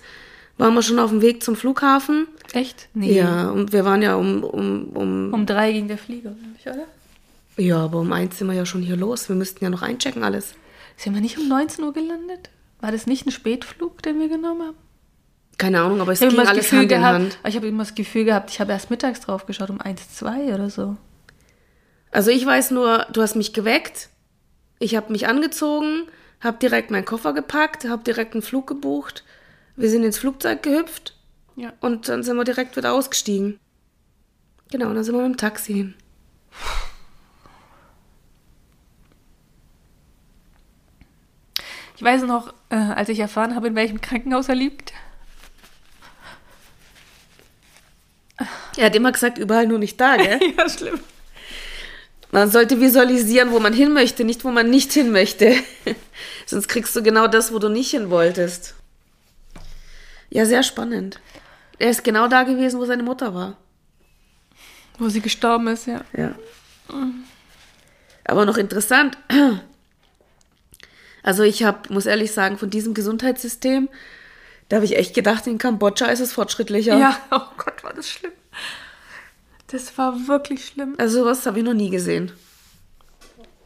waren 0.59 0.73
wir 0.75 0.83
schon 0.83 0.99
auf 0.99 1.09
dem 1.09 1.21
Weg 1.21 1.41
zum 1.41 1.55
Flughafen. 1.55 2.27
Echt? 2.53 2.89
Nee. 2.93 3.17
Ja, 3.17 3.49
und 3.49 3.73
wir 3.73 3.85
waren 3.85 4.01
ja 4.01 4.15
um, 4.15 4.43
um, 4.43 4.89
um, 4.93 5.33
Um 5.33 5.45
drei 5.45 5.71
ging 5.71 5.87
der 5.87 5.97
Flieger, 5.97 6.35
oder? 6.65 6.85
ja, 7.57 7.77
aber 7.77 7.99
um 7.99 8.11
eins 8.11 8.37
sind 8.37 8.47
wir 8.47 8.53
ja 8.53 8.65
schon 8.65 8.81
hier 8.81 8.97
los. 8.97 9.29
Wir 9.29 9.35
müssten 9.35 9.63
ja 9.63 9.69
noch 9.69 9.81
einchecken 9.81 10.23
alles. 10.23 10.53
Sind 10.97 11.13
wir 11.15 11.21
nicht 11.21 11.37
um 11.37 11.47
19 11.47 11.83
Uhr 11.83 11.93
gelandet? 11.93 12.49
War 12.81 12.91
das 12.91 13.07
nicht 13.07 13.25
ein 13.25 13.31
Spätflug, 13.31 14.01
den 14.03 14.19
wir 14.19 14.27
genommen 14.27 14.61
haben? 14.67 14.77
Keine 15.57 15.81
Ahnung, 15.81 16.01
aber 16.01 16.11
es 16.11 16.19
Ich 16.21 16.25
habe 16.25 16.31
ging 16.31 16.39
immer 16.39 16.43
das 16.43 16.51
alles 16.51 16.65
Gefühl 16.65 16.79
Hand 16.79 16.91
in 16.91 16.97
gehabt, 16.97 17.15
Hand. 17.15 17.39
ich 17.47 17.55
habe 17.55 17.67
immer 17.67 17.83
das 17.83 17.95
Gefühl 17.95 18.25
gehabt, 18.25 18.49
ich 18.49 18.59
habe 18.59 18.71
erst 18.71 18.89
mittags 18.89 19.19
drauf 19.21 19.45
geschaut, 19.45 19.69
um 19.69 19.81
1, 19.81 20.15
2 20.15 20.53
oder 20.53 20.69
so. 20.69 20.95
Also 22.11 22.31
ich 22.31 22.45
weiß 22.45 22.71
nur, 22.71 23.05
du 23.11 23.21
hast 23.21 23.35
mich 23.35 23.53
geweckt, 23.53 24.09
ich 24.79 24.95
habe 24.95 25.11
mich 25.11 25.27
angezogen, 25.27 26.03
habe 26.41 26.57
direkt 26.59 26.91
meinen 26.91 27.05
Koffer 27.05 27.33
gepackt, 27.33 27.87
habe 27.87 28.03
direkt 28.03 28.33
einen 28.33 28.41
Flug 28.41 28.67
gebucht. 28.67 29.23
Wir 29.79 29.89
sind 29.89 30.03
ins 30.03 30.17
Flugzeug 30.17 30.61
gehüpft 30.61 31.15
Ja. 31.55 31.71
und 31.79 32.09
dann 32.09 32.21
sind 32.21 32.35
wir 32.35 32.43
direkt 32.43 32.75
wieder 32.75 32.91
ausgestiegen. 32.93 33.61
Genau, 34.69 34.87
und 34.89 34.95
dann 34.95 35.05
sind 35.05 35.15
wir 35.15 35.21
mit 35.21 35.35
dem 35.35 35.37
Taxi 35.37 35.73
hin. 35.73 35.93
Ich 41.95 42.03
weiß 42.03 42.23
noch, 42.23 42.53
äh, 42.69 42.75
als 42.75 43.07
ich 43.07 43.19
erfahren 43.19 43.55
habe, 43.55 43.67
in 43.69 43.75
welchem 43.75 44.01
Krankenhaus 44.01 44.49
er 44.49 44.55
liegt. 44.55 44.91
Er 48.75 48.85
hat 48.87 48.95
immer 48.95 49.13
gesagt, 49.13 49.37
überall 49.37 49.65
nur 49.67 49.79
nicht 49.79 49.99
da, 49.99 50.17
gell? 50.17 50.39
ja, 50.57 50.69
schlimm. 50.69 50.99
Man 52.31 52.51
sollte 52.51 52.81
visualisieren, 52.81 53.51
wo 53.51 53.59
man 53.59 53.73
hin 53.73 53.93
möchte, 53.93 54.25
nicht 54.25 54.43
wo 54.43 54.51
man 54.51 54.69
nicht 54.69 54.91
hin 54.91 55.11
möchte. 55.11 55.55
Sonst 56.45 56.67
kriegst 56.67 56.93
du 56.97 57.01
genau 57.01 57.27
das, 57.27 57.53
wo 57.53 57.59
du 57.59 57.69
nicht 57.69 57.91
hin 57.91 58.09
wolltest. 58.09 58.75
Ja, 60.29 60.45
sehr 60.45 60.63
spannend. 60.63 61.19
Er 61.77 61.89
ist 61.89 62.03
genau 62.03 62.27
da 62.27 62.43
gewesen, 62.43 62.79
wo 62.79 62.85
seine 62.85 63.03
Mutter 63.03 63.33
war. 63.33 63.57
Wo 64.97 65.09
sie 65.09 65.21
gestorben 65.21 65.67
ist, 65.67 65.87
ja. 65.87 66.01
Ja. 66.15 66.35
Aber 68.25 68.45
noch 68.45 68.57
interessant. 68.57 69.17
Also 71.21 71.43
ich 71.43 71.63
habe, 71.63 71.93
muss 71.93 72.05
ehrlich 72.05 72.31
sagen, 72.31 72.57
von 72.57 72.69
diesem 72.69 72.93
Gesundheitssystem, 72.93 73.89
da 74.69 74.77
habe 74.77 74.85
ich 74.85 74.95
echt 74.95 75.13
gedacht, 75.13 75.47
in 75.47 75.57
Kambodscha 75.57 76.05
ist 76.05 76.21
es 76.21 76.31
fortschrittlicher. 76.31 76.97
Ja, 76.97 77.19
oh 77.31 77.41
Gott, 77.57 77.83
war 77.83 77.93
das 77.93 78.09
schlimm. 78.09 78.31
Das 79.67 79.95
war 79.97 80.27
wirklich 80.29 80.65
schlimm. 80.65 80.95
Also 80.97 81.19
sowas 81.19 81.45
habe 81.45 81.59
ich 81.59 81.65
noch 81.65 81.73
nie 81.73 81.89
gesehen. 81.89 82.31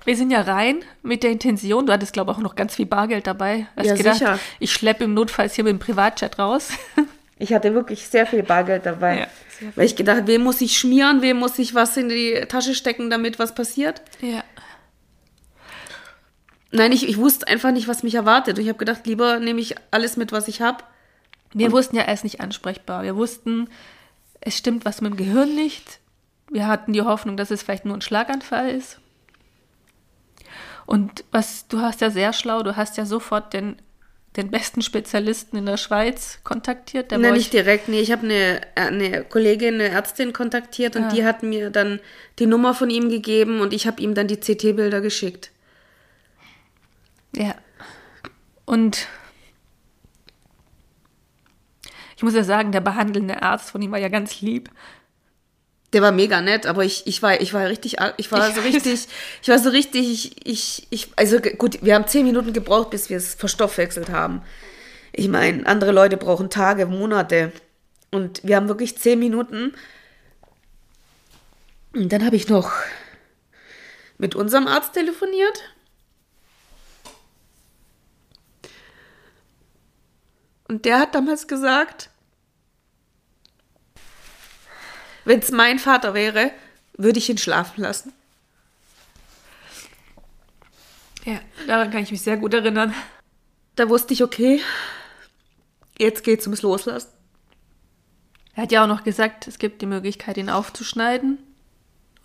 Wir 0.06 0.18
sind 0.18 0.32
ja 0.32 0.42
rein 0.42 0.80
mit 1.02 1.24
der 1.24 1.32
Intention, 1.32 1.86
du 1.86 1.94
hattest, 1.94 2.14
glaube 2.14 2.32
ich, 2.32 2.38
auch 2.38 2.42
noch 2.42 2.56
ganz 2.56 2.76
viel 2.76 2.86
Bargeld 2.86 3.26
dabei. 3.28 3.68
Hast 3.76 3.86
Ja, 3.88 3.96
gedacht, 3.96 4.18
sicher. 4.20 4.40
ich 4.60 4.72
schleppe 4.74 5.06
im 5.06 5.14
Notfalls 5.14 5.56
hier 5.56 5.64
mit 5.64 5.72
dem 5.72 5.80
Privatjet 5.80 6.40
raus. 6.40 6.70
Ich 7.40 7.52
hatte 7.52 7.74
wirklich 7.74 8.08
sehr 8.08 8.26
viel 8.26 8.44
Bargeld 8.44 8.86
dabei. 8.86 9.22
Ja, 9.22 9.28
viel. 9.50 9.74
weil 9.76 9.86
ich 9.86 9.96
gedacht, 9.98 10.28
wem 10.28 10.44
muss 10.44 10.62
ich 10.62 10.78
schmieren, 10.78 11.22
wem 11.22 11.38
muss 11.38 11.60
ich 11.60 11.74
was 11.74 11.98
in 11.98 12.08
die 12.08 12.36
Tasche 12.48 12.74
stecken, 12.74 13.10
damit 13.10 13.38
was 13.40 13.54
passiert? 13.54 14.02
ja. 14.22 14.44
Nein, 16.72 16.92
ich, 16.92 17.08
ich 17.08 17.18
wusste 17.18 17.48
einfach 17.48 17.72
nicht, 17.72 17.88
was 17.88 18.02
mich 18.02 18.16
erwartet. 18.16 18.58
Und 18.58 18.64
ich 18.64 18.70
habe 18.70 18.80
gedacht, 18.80 19.06
lieber 19.06 19.40
nehme 19.40 19.60
ich 19.60 19.76
alles 19.92 20.16
mit, 20.16 20.32
was 20.32 20.48
ich 20.48 20.62
habe. 20.62 20.84
Wir 21.54 21.72
wussten 21.72 21.96
ja 21.96 22.04
erst 22.04 22.24
nicht 22.24 22.40
ansprechbar. 22.42 23.04
Wir 23.04 23.16
wussten, 23.16 23.70
es 24.42 24.58
stimmt 24.58 24.84
was 24.86 25.02
mit 25.02 25.12
dem 25.14 25.18
Gehirn 25.18 25.54
nicht. 25.54 26.00
Wir 26.50 26.68
hatten 26.68 26.94
die 26.94 27.02
Hoffnung, 27.02 27.38
dass 27.38 27.52
es 27.52 27.62
vielleicht 27.62 27.86
nur 27.86 27.96
ein 27.96 28.02
Schlaganfall 28.02 28.70
ist. 28.70 29.00
Und 30.86 31.24
was, 31.32 31.68
du 31.68 31.80
hast 31.82 32.02
ja 32.02 32.10
sehr 32.10 32.34
schlau, 32.34 32.64
du 32.64 32.76
hast 32.76 32.98
ja 32.98 33.06
sofort 33.06 33.54
den, 33.54 33.78
den 34.36 34.52
besten 34.52 34.82
Spezialisten 34.82 35.58
in 35.58 35.66
der 35.66 35.78
Schweiz 35.78 36.40
kontaktiert. 36.44 37.12
Der 37.12 37.20
Nein, 37.20 37.34
nicht 37.34 37.54
direkt. 37.54 37.88
Nee, 37.88 38.02
ich 38.02 38.12
habe 38.12 38.24
eine, 38.24 38.62
eine 38.76 39.24
Kollegin, 39.24 39.76
eine 39.76 39.90
Ärztin 39.90 40.34
kontaktiert 40.34 40.96
und 40.96 41.04
Ah. 41.06 41.10
die 41.10 41.24
hat 41.26 41.44
mir 41.44 41.70
dann 41.70 42.00
die 42.40 42.48
Nummer 42.48 42.74
von 42.74 42.90
ihm 42.90 43.10
gegeben 43.10 43.62
und 43.62 43.74
ich 43.74 43.88
habe 43.88 44.02
ihm 44.02 44.14
dann 44.14 44.28
die 44.28 44.38
CT-Bilder 44.38 45.02
geschickt. 45.02 45.52
Ja. 47.36 47.56
Und 48.66 49.08
ich 52.16 52.24
muss 52.24 52.36
ja 52.36 52.44
sagen, 52.44 52.72
der 52.72 52.82
behandelnde 52.82 53.42
Arzt 53.42 53.72
von 53.72 53.82
ihm 53.82 53.92
war 53.92 54.00
ja 54.00 54.10
ganz 54.10 54.42
lieb. 54.42 54.70
Der 55.94 56.02
war 56.02 56.12
mega 56.12 56.42
nett, 56.42 56.66
aber 56.66 56.84
ich, 56.84 57.06
ich 57.06 57.22
war, 57.22 57.40
ich 57.40 57.54
war 57.54 57.68
richtig, 57.68 57.98
ich 58.18 58.32
war 58.32 58.50
Ich 58.50 58.56
so 58.56 58.62
weiß. 58.62 58.74
richtig, 58.74 59.08
ich 59.44 59.48
war 59.48 59.60
so 59.60 59.70
richtig, 59.70 60.48
ich, 60.48 60.88
ich, 60.90 61.12
also 61.16 61.40
gut, 61.40 61.84
wir 61.84 61.94
haben 61.94 62.08
zehn 62.08 62.26
Minuten 62.26 62.52
gebraucht, 62.52 62.90
bis 62.90 63.10
wir 63.10 63.18
es 63.18 63.36
verstoffwechselt 63.36 64.10
haben. 64.10 64.42
Ich 65.12 65.28
meine, 65.28 65.68
andere 65.68 65.92
Leute 65.92 66.18
brauchen 66.18 66.50
Tage, 66.50 66.88
Monate. 66.88 67.52
Und 68.10 68.42
wir 68.44 68.56
haben 68.56 68.68
wirklich 68.68 68.98
zehn 68.98 69.20
Minuten. 69.20 69.74
Und 71.94 72.12
dann 72.12 72.26
habe 72.26 72.36
ich 72.36 72.48
noch 72.50 72.72
mit 74.18 74.34
unserem 74.34 74.66
Arzt 74.68 74.94
telefoniert. 74.94 75.62
Und 80.68 80.86
der 80.86 81.00
hat 81.00 81.14
damals 81.14 81.48
gesagt, 81.48 82.10
wenn 85.26 85.40
es 85.40 85.52
mein 85.52 85.80
Vater 85.80 86.14
wäre, 86.14 86.52
würde 86.98 87.20
ich 87.20 87.30
ihn 87.30 87.38
schlafen 87.38 87.82
lassen. 87.82 88.14
Ja, 91.26 91.40
daran 91.68 91.92
kann 91.92 92.04
ich 92.04 92.12
mich 92.12 92.22
sehr 92.22 92.38
gut 92.38 92.54
erinnern. 92.54 92.94
Da 93.76 93.90
wusste 93.90 94.14
ich, 94.14 94.24
okay, 94.24 94.62
jetzt 95.98 96.24
geht's 96.24 96.46
ums 96.46 96.62
Loslassen. 96.62 97.10
Er 98.56 98.64
hat 98.64 98.72
ja 98.72 98.84
auch 98.84 98.88
noch 98.88 99.04
gesagt, 99.04 99.48
es 99.48 99.58
gibt 99.58 99.82
die 99.82 99.88
Möglichkeit, 99.88 100.38
ihn 100.38 100.50
aufzuschneiden. 100.50 101.40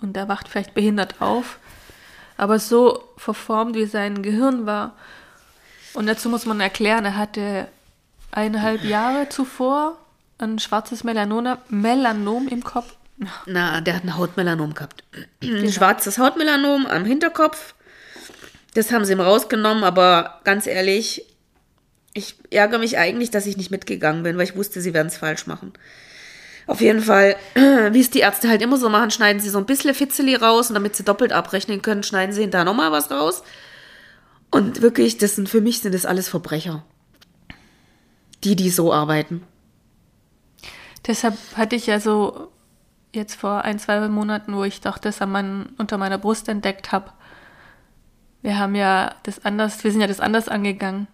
Und 0.00 0.16
er 0.16 0.28
wacht 0.28 0.48
vielleicht 0.48 0.74
behindert 0.74 1.20
auf. 1.20 1.58
Aber 2.36 2.58
so 2.58 3.02
verformt, 3.16 3.74
wie 3.76 3.86
sein 3.86 4.22
Gehirn 4.22 4.66
war. 4.66 4.96
Und 5.94 6.06
dazu 6.06 6.28
muss 6.28 6.44
man 6.44 6.60
erklären, 6.60 7.04
er 7.04 7.16
hatte 7.16 7.68
eineinhalb 8.30 8.84
Jahre 8.84 9.28
zuvor 9.28 9.98
ein 10.38 10.58
schwarzes 10.58 11.04
Melanoma, 11.04 11.58
Melanom 11.68 12.48
im 12.48 12.62
Kopf. 12.62 12.96
Na, 13.46 13.80
der 13.80 13.96
hat 13.96 14.04
ein 14.04 14.16
Hautmelanom 14.16 14.74
gehabt. 14.74 15.02
Ein 15.42 15.72
schwarzes 15.72 16.18
Hautmelanom 16.18 16.86
am 16.86 17.04
Hinterkopf. 17.04 17.74
Das 18.74 18.92
haben 18.92 19.04
sie 19.04 19.12
ihm 19.12 19.20
rausgenommen, 19.20 19.82
aber 19.82 20.40
ganz 20.44 20.66
ehrlich, 20.66 21.24
ich 22.14 22.36
ärgere 22.50 22.78
mich 22.78 22.96
eigentlich, 22.96 23.30
dass 23.30 23.46
ich 23.46 23.56
nicht 23.56 23.70
mitgegangen 23.70 24.22
bin, 24.22 24.36
weil 24.36 24.44
ich 24.44 24.56
wusste, 24.56 24.80
sie 24.80 24.94
werden 24.94 25.08
es 25.08 25.16
falsch 25.16 25.46
machen. 25.46 25.72
Auf 26.68 26.80
jeden 26.80 27.02
Fall, 27.02 27.36
wie 27.54 28.00
es 28.00 28.10
die 28.10 28.20
Ärzte 28.20 28.48
halt 28.48 28.62
immer 28.62 28.76
so 28.76 28.88
machen, 28.88 29.10
schneiden 29.10 29.40
sie 29.40 29.48
so 29.48 29.58
ein 29.58 29.66
bisschen 29.66 29.94
Fitzeli 29.94 30.36
raus 30.36 30.68
und 30.68 30.74
damit 30.74 30.94
sie 30.94 31.02
doppelt 31.02 31.32
abrechnen 31.32 31.82
können, 31.82 32.02
schneiden 32.02 32.34
sie 32.34 32.42
hinterher 32.42 32.64
nochmal 32.64 32.92
was 32.92 33.10
raus. 33.10 33.42
Und 34.50 34.80
wirklich, 34.80 35.18
das 35.18 35.34
sind 35.34 35.48
für 35.48 35.60
mich 35.60 35.80
sind 35.80 35.94
das 35.94 36.06
alles 36.06 36.28
Verbrecher. 36.28 36.84
Die, 38.44 38.54
die 38.54 38.70
so 38.70 38.92
arbeiten. 38.92 39.42
Deshalb 41.06 41.36
hatte 41.56 41.76
ich 41.76 41.86
ja 41.86 42.00
so 42.00 42.50
jetzt 43.14 43.34
vor 43.34 43.62
ein, 43.64 43.78
zwei 43.78 44.06
Monaten, 44.08 44.54
wo 44.54 44.64
ich 44.64 44.80
doch 44.80 44.98
das 44.98 45.22
an 45.22 45.30
mein, 45.32 45.66
unter 45.78 45.96
meiner 45.98 46.18
Brust 46.18 46.48
entdeckt 46.48 46.92
habe. 46.92 47.10
Wir 48.42 48.58
haben 48.58 48.74
ja 48.74 49.14
das 49.22 49.44
anders, 49.44 49.82
wir 49.84 49.90
sind 49.90 50.00
ja 50.00 50.06
das 50.06 50.20
anders 50.20 50.48
angegangen. 50.48 51.06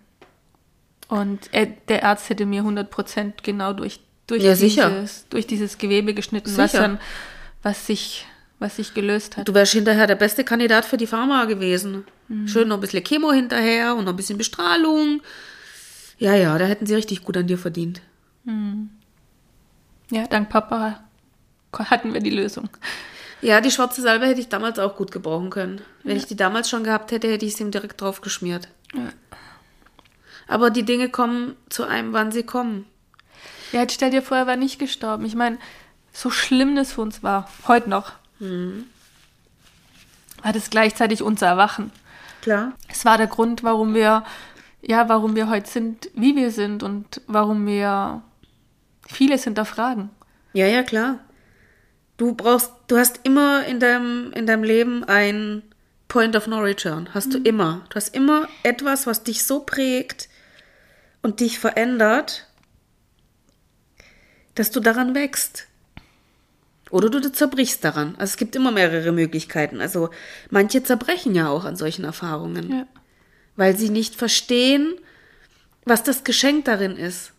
Und 1.08 1.48
er, 1.52 1.66
der 1.66 2.04
Arzt 2.04 2.28
hätte 2.30 2.46
mir 2.46 2.62
100% 2.62 3.34
genau 3.42 3.72
durch, 3.72 4.00
durch, 4.26 4.42
Ja, 4.42 4.50
dieses, 4.54 4.60
sicher. 4.74 5.04
durch 5.30 5.46
dieses 5.46 5.78
Gewebe 5.78 6.14
geschnitten, 6.14 6.56
was 6.56 6.72
dann, 6.72 6.98
was 7.62 7.86
sich, 7.86 8.26
was 8.58 8.76
sich 8.76 8.94
gelöst 8.94 9.36
hat. 9.36 9.46
Du 9.48 9.54
wärst 9.54 9.72
hinterher 9.72 10.06
der 10.06 10.16
beste 10.16 10.44
Kandidat 10.44 10.84
für 10.84 10.96
die 10.96 11.06
Pharma 11.06 11.44
gewesen. 11.44 12.04
Mhm. 12.28 12.48
Schön 12.48 12.68
noch 12.68 12.78
ein 12.78 12.80
bisschen 12.80 13.04
Chemo 13.04 13.32
hinterher 13.32 13.94
und 13.94 14.04
noch 14.04 14.12
ein 14.12 14.16
bisschen 14.16 14.38
Bestrahlung. 14.38 15.20
Ja, 16.18 16.34
ja, 16.34 16.56
da 16.58 16.64
hätten 16.64 16.86
sie 16.86 16.94
richtig 16.94 17.22
gut 17.22 17.36
an 17.36 17.46
dir 17.46 17.58
verdient. 17.58 18.00
Ja, 20.10 20.26
dank 20.26 20.48
Papa 20.48 21.00
hatten 21.78 22.14
wir 22.14 22.20
die 22.20 22.30
Lösung. 22.30 22.68
Ja, 23.40 23.60
die 23.60 23.70
schwarze 23.70 24.00
Salbe 24.00 24.26
hätte 24.26 24.40
ich 24.40 24.48
damals 24.48 24.78
auch 24.78 24.96
gut 24.96 25.12
gebrauchen 25.12 25.50
können. 25.50 25.82
Wenn 26.02 26.16
ich 26.16 26.26
die 26.26 26.36
damals 26.36 26.70
schon 26.70 26.84
gehabt 26.84 27.12
hätte, 27.12 27.28
hätte 27.28 27.44
ich 27.44 27.56
sie 27.56 27.64
ihm 27.64 27.70
direkt 27.70 28.00
drauf 28.00 28.20
geschmiert. 28.20 28.68
Ja. 28.94 29.08
Aber 30.46 30.70
die 30.70 30.84
Dinge 30.84 31.08
kommen 31.08 31.56
zu 31.68 31.84
einem, 31.84 32.12
wann 32.12 32.32
sie 32.32 32.44
kommen. 32.44 32.86
Ja, 33.72 33.80
jetzt 33.80 33.94
stell 33.94 34.10
dir 34.10 34.22
vor, 34.22 34.36
er 34.36 34.46
war 34.46 34.56
nicht 34.56 34.78
gestorben. 34.78 35.24
Ich 35.24 35.34
meine, 35.34 35.58
so 36.12 36.30
schlimm 36.30 36.76
das 36.76 36.92
für 36.92 37.00
uns 37.00 37.22
war, 37.22 37.50
heute 37.66 37.90
noch, 37.90 38.12
war 38.38 40.52
das 40.52 40.70
gleichzeitig 40.70 41.22
unser 41.22 41.48
Erwachen. 41.48 41.90
Klar. 42.42 42.72
Es 42.88 43.04
war 43.04 43.18
der 43.18 43.26
Grund, 43.26 43.64
warum 43.64 43.94
wir, 43.94 44.24
ja, 44.80 45.08
warum 45.08 45.34
wir 45.34 45.48
heute 45.48 45.68
sind, 45.68 46.08
wie 46.14 46.36
wir 46.36 46.50
sind 46.50 46.82
und 46.82 47.20
warum 47.26 47.66
wir 47.66 48.22
vieles 49.08 49.44
hinterfragen. 49.44 50.10
Ja, 50.52 50.66
ja, 50.66 50.82
klar. 50.82 51.18
Du 52.16 52.34
brauchst, 52.34 52.70
du 52.86 52.96
hast 52.96 53.20
immer 53.24 53.64
in 53.66 53.80
deinem, 53.80 54.32
in 54.32 54.46
deinem 54.46 54.62
Leben 54.62 55.02
ein 55.04 55.62
Point 56.08 56.36
of 56.36 56.46
No 56.46 56.60
Return. 56.60 57.08
Hast 57.12 57.34
du 57.34 57.38
immer. 57.38 57.84
Du 57.90 57.96
hast 57.96 58.14
immer 58.14 58.48
etwas, 58.62 59.06
was 59.06 59.24
dich 59.24 59.44
so 59.44 59.60
prägt 59.60 60.28
und 61.22 61.40
dich 61.40 61.58
verändert, 61.58 62.46
dass 64.54 64.70
du 64.70 64.80
daran 64.80 65.14
wächst. 65.14 65.66
Oder 66.90 67.10
du 67.10 67.32
zerbrichst 67.32 67.82
daran. 67.82 68.14
Also 68.18 68.32
es 68.32 68.36
gibt 68.36 68.54
immer 68.54 68.70
mehrere 68.70 69.10
Möglichkeiten. 69.10 69.80
Also 69.80 70.10
manche 70.50 70.84
zerbrechen 70.84 71.34
ja 71.34 71.48
auch 71.48 71.64
an 71.64 71.74
solchen 71.74 72.04
Erfahrungen, 72.04 72.70
Ja. 72.70 72.86
weil 73.56 73.76
sie 73.76 73.88
nicht 73.90 74.14
verstehen, 74.14 74.94
was 75.84 76.04
das 76.04 76.22
Geschenk 76.22 76.66
darin 76.66 76.96
ist. 76.96 77.32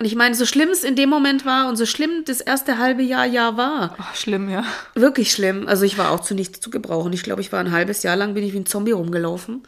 Und 0.00 0.06
ich 0.06 0.14
meine, 0.16 0.34
so 0.34 0.46
schlimm 0.46 0.70
es 0.70 0.82
in 0.82 0.96
dem 0.96 1.10
Moment 1.10 1.44
war 1.44 1.68
und 1.68 1.76
so 1.76 1.84
schlimm 1.86 2.24
das 2.24 2.40
erste 2.40 2.78
halbe 2.78 3.02
Jahr 3.02 3.26
ja 3.26 3.56
war, 3.58 3.94
Oh, 4.00 4.14
schlimm, 4.14 4.48
ja. 4.48 4.64
wirklich 4.94 5.30
schlimm. 5.30 5.68
Also 5.68 5.84
ich 5.84 5.98
war 5.98 6.10
auch 6.10 6.20
zu 6.20 6.34
nichts 6.34 6.58
zu 6.58 6.70
gebrauchen. 6.70 7.12
Ich 7.12 7.22
glaube, 7.22 7.42
ich 7.42 7.52
war 7.52 7.60
ein 7.60 7.70
halbes 7.70 8.02
Jahr 8.02 8.16
lang, 8.16 8.32
bin 8.34 8.42
ich 8.42 8.54
wie 8.54 8.60
ein 8.60 8.66
Zombie 8.66 8.92
rumgelaufen. 8.92 9.62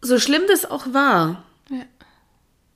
So 0.00 0.18
schlimm 0.18 0.42
das 0.48 0.64
auch 0.68 0.92
war, 0.94 1.44
Ja. 1.68 1.84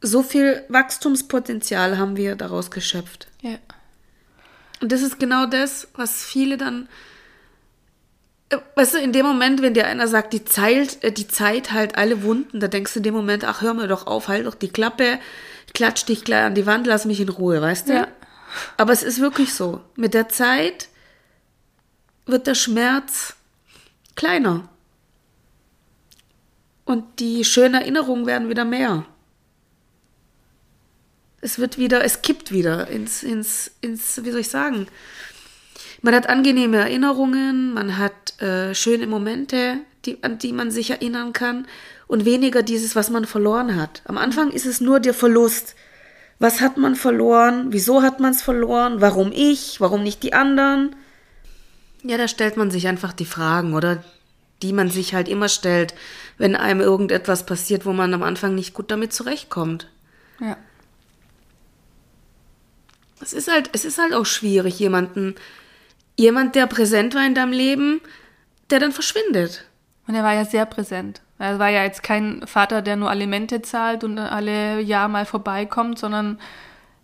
so 0.03 0.23
viel 0.23 0.63
Wachstumspotenzial 0.69 1.97
haben 1.99 2.17
wir 2.19 2.37
daraus 2.37 2.71
geschöpft. 2.71 3.29
Ja. 3.41 3.57
Und 4.83 4.93
das 4.93 5.01
ist 5.01 5.19
genau 5.19 5.47
das, 5.47 5.89
was 5.95 6.23
viele 6.23 6.59
dann. 6.59 6.87
äh, 8.51 8.59
Weißt 8.75 8.93
du, 8.93 8.99
in 8.99 9.13
dem 9.13 9.25
Moment, 9.25 9.63
wenn 9.63 9.73
dir 9.73 9.87
einer 9.87 10.07
sagt, 10.07 10.35
die 10.35 10.45
Zeit, 10.45 11.03
äh, 11.03 11.13
die 11.13 11.29
Zeit 11.29 11.73
heilt 11.73 11.97
alle 11.97 12.23
Wunden, 12.23 12.61
da 12.61 12.69
denkst 12.69 12.93
du 12.93 12.99
in 12.99 13.05
dem 13.05 13.15
Moment, 13.15 13.43
ach, 13.45 13.63
hör 13.63 13.73
mir 13.73 13.89
doch 13.89 14.07
auf, 14.07 14.29
halt 14.29 14.47
doch 14.47 14.55
die 14.55 14.69
Klappe, 14.69 15.19
klatsch 15.75 16.07
dich 16.07 16.25
gleich 16.25 16.45
an 16.45 16.55
die 16.55 16.67
Wand, 16.67 16.87
lass 16.87 17.05
mich 17.05 17.21
in 17.21 17.29
Ruhe, 17.29 17.61
weißt 17.61 17.89
du? 17.89 17.93
Ja. 17.95 18.09
Aber 18.77 18.93
es 18.93 19.03
ist 19.03 19.21
wirklich 19.21 19.53
so. 19.53 19.83
Mit 19.97 20.15
der 20.15 20.29
Zeit 20.29 20.89
wird 22.27 22.47
der 22.47 22.55
Schmerz 22.55 23.35
kleiner. 24.15 24.69
Und 26.85 27.05
die 27.19 27.45
schönen 27.45 27.75
Erinnerungen 27.75 28.27
werden 28.27 28.49
wieder 28.49 28.65
mehr. 28.65 29.05
Es 31.41 31.59
wird 31.59 31.79
wieder, 31.79 32.05
es 32.05 32.23
kippt 32.23 32.53
wieder 32.53 32.89
ins, 32.89 33.23
ins, 33.23 33.73
ins, 33.81 34.25
wie 34.25 34.31
soll 34.31 34.41
ich 34.41 34.49
sagen? 34.49 34.87
Man 36.03 36.15
hat 36.15 36.29
angenehme 36.29 36.79
Erinnerungen, 36.79 37.75
man 37.75 37.99
hat 37.99 38.41
äh, 38.41 38.75
schöne 38.75 39.07
Momente, 39.07 39.79
die, 40.05 40.23
an 40.23 40.39
die 40.39 40.53
man 40.53 40.71
sich 40.71 40.91
erinnern 40.91 41.33
kann 41.33 41.67
und 42.07 42.25
weniger 42.25 42.63
dieses, 42.63 42.97
was 42.97 43.11
man 43.11 43.25
verloren 43.25 43.77
hat. 43.77 44.03
Am 44.05 44.19
Anfang 44.19 44.51
ist 44.51 44.67
es 44.67 44.81
nur 44.81 45.01
der 45.01 45.15
Verlust. 45.15 45.75
Was 46.39 46.61
hat 46.61 46.77
man 46.77 46.97
verloren? 46.97 47.67
Wieso 47.71 48.03
hat 48.03 48.21
man 48.21 48.33
es 48.33 48.43
verloren? 48.43 49.01
Warum 49.01 49.33
ich? 49.33 49.81
Warum 49.81 50.03
nicht 50.03 50.23
die 50.23 50.35
anderen? 50.35 50.95
Ja, 52.03 52.19
da 52.19 52.29
stellt 52.29 52.57
man 52.57 52.71
sich 52.71 52.87
einfach 52.87 53.13
die 53.13 53.25
Fragen, 53.25 53.75
oder? 53.75 54.05
Die 54.63 54.73
man 54.73 54.91
sich 54.91 55.15
halt 55.15 55.29
immer 55.29 55.49
stellt, 55.49 55.95
wenn 56.39 56.55
einem 56.55 56.81
irgendetwas 56.81 57.47
passiert, 57.47 57.85
wo 57.87 57.93
man 57.93 58.15
am 58.15 58.23
Anfang 58.23 58.55
nicht 58.55 58.75
gut 58.75 58.91
damit 58.91 59.13
zurechtkommt. 59.13 59.89
Ja. 60.41 60.57
Es 63.21 63.33
ist 63.33 63.51
halt, 63.51 63.71
es 63.73 63.85
ist 63.85 63.99
halt 63.99 64.13
auch 64.13 64.27
schwierig, 64.27 64.79
jemanden, 64.79 65.35
jemand, 66.17 66.55
der 66.55 66.67
präsent 66.67 67.15
war 67.15 67.27
in 67.27 67.35
deinem 67.35 67.53
Leben, 67.53 68.01
der 68.71 68.79
dann 68.79 68.93
verschwindet. 68.93 69.65
Und 70.07 70.15
er 70.15 70.23
war 70.23 70.35
ja 70.35 70.45
sehr 70.45 70.67
präsent. 70.67 71.23
Er 71.39 71.59
war 71.59 71.69
ja 71.69 71.83
jetzt 71.83 72.03
kein 72.03 72.47
Vater, 72.47 72.81
der 72.83 72.97
nur 72.97 73.11
Alimente 73.11 73.61
zahlt 73.63 74.05
und 74.05 74.19
alle 74.19 74.81
Jahr 74.81 75.09
mal 75.09 75.27
vorbeikommt, 75.27 75.99
sondern 75.99 76.39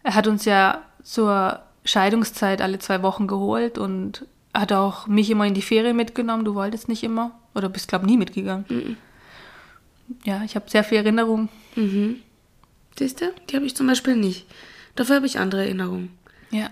er 0.02 0.14
hat 0.14 0.26
uns 0.26 0.44
ja 0.44 0.82
zur 1.02 1.60
Scheidungszeit 1.84 2.62
alle 2.62 2.78
zwei 2.78 3.02
Wochen 3.02 3.26
geholt 3.26 3.76
und 3.76 4.26
hat 4.54 4.72
auch 4.72 5.06
mich 5.06 5.30
immer 5.30 5.46
in 5.46 5.54
die 5.54 5.62
Ferien 5.62 5.96
mitgenommen. 5.96 6.44
Du 6.44 6.54
wolltest 6.54 6.88
nicht 6.88 7.02
immer 7.02 7.32
oder 7.54 7.68
bist, 7.68 7.88
glaube 7.88 8.06
nie 8.06 8.16
mitgegangen. 8.16 8.96
Ja, 10.24 10.42
ich 10.44 10.54
habe 10.56 10.68
sehr 10.68 10.84
viel 10.84 10.98
Erinnerung. 10.98 11.48
Siehst 12.98 13.20
du? 13.20 13.32
Die 13.50 13.56
habe 13.56 13.66
ich 13.66 13.76
zum 13.76 13.86
Beispiel 13.86 14.16
nicht. 14.16 14.46
Dafür 14.94 15.16
habe 15.16 15.26
ich 15.26 15.38
andere 15.38 15.62
Erinnerungen. 15.62 16.16
Ja. 16.50 16.70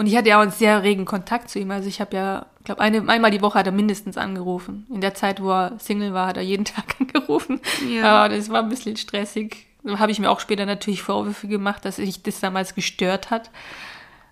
Und 0.00 0.06
ich 0.06 0.16
hatte 0.16 0.30
ja 0.30 0.38
auch 0.38 0.42
einen 0.42 0.50
sehr 0.50 0.82
regen 0.82 1.04
Kontakt 1.04 1.50
zu 1.50 1.58
ihm. 1.58 1.70
Also 1.70 1.86
ich 1.86 2.00
habe 2.00 2.16
ja, 2.16 2.46
glaube 2.64 2.80
eine, 2.80 3.06
einmal 3.06 3.30
die 3.30 3.42
Woche 3.42 3.58
hat 3.58 3.66
er 3.66 3.72
mindestens 3.72 4.16
angerufen. 4.16 4.86
In 4.88 5.02
der 5.02 5.12
Zeit, 5.12 5.42
wo 5.42 5.50
er 5.50 5.78
Single 5.78 6.14
war, 6.14 6.26
hat 6.26 6.38
er 6.38 6.42
jeden 6.42 6.64
Tag 6.64 6.96
angerufen. 6.98 7.60
Ja. 7.86 8.24
Aber 8.24 8.34
das 8.34 8.48
war 8.48 8.62
ein 8.62 8.70
bisschen 8.70 8.96
stressig. 8.96 9.66
Da 9.82 9.98
habe 9.98 10.10
ich 10.10 10.18
mir 10.18 10.30
auch 10.30 10.40
später 10.40 10.64
natürlich 10.64 11.02
Vorwürfe 11.02 11.48
gemacht, 11.48 11.84
dass 11.84 11.98
ich 11.98 12.22
das 12.22 12.40
damals 12.40 12.74
gestört 12.74 13.28
hat. 13.28 13.50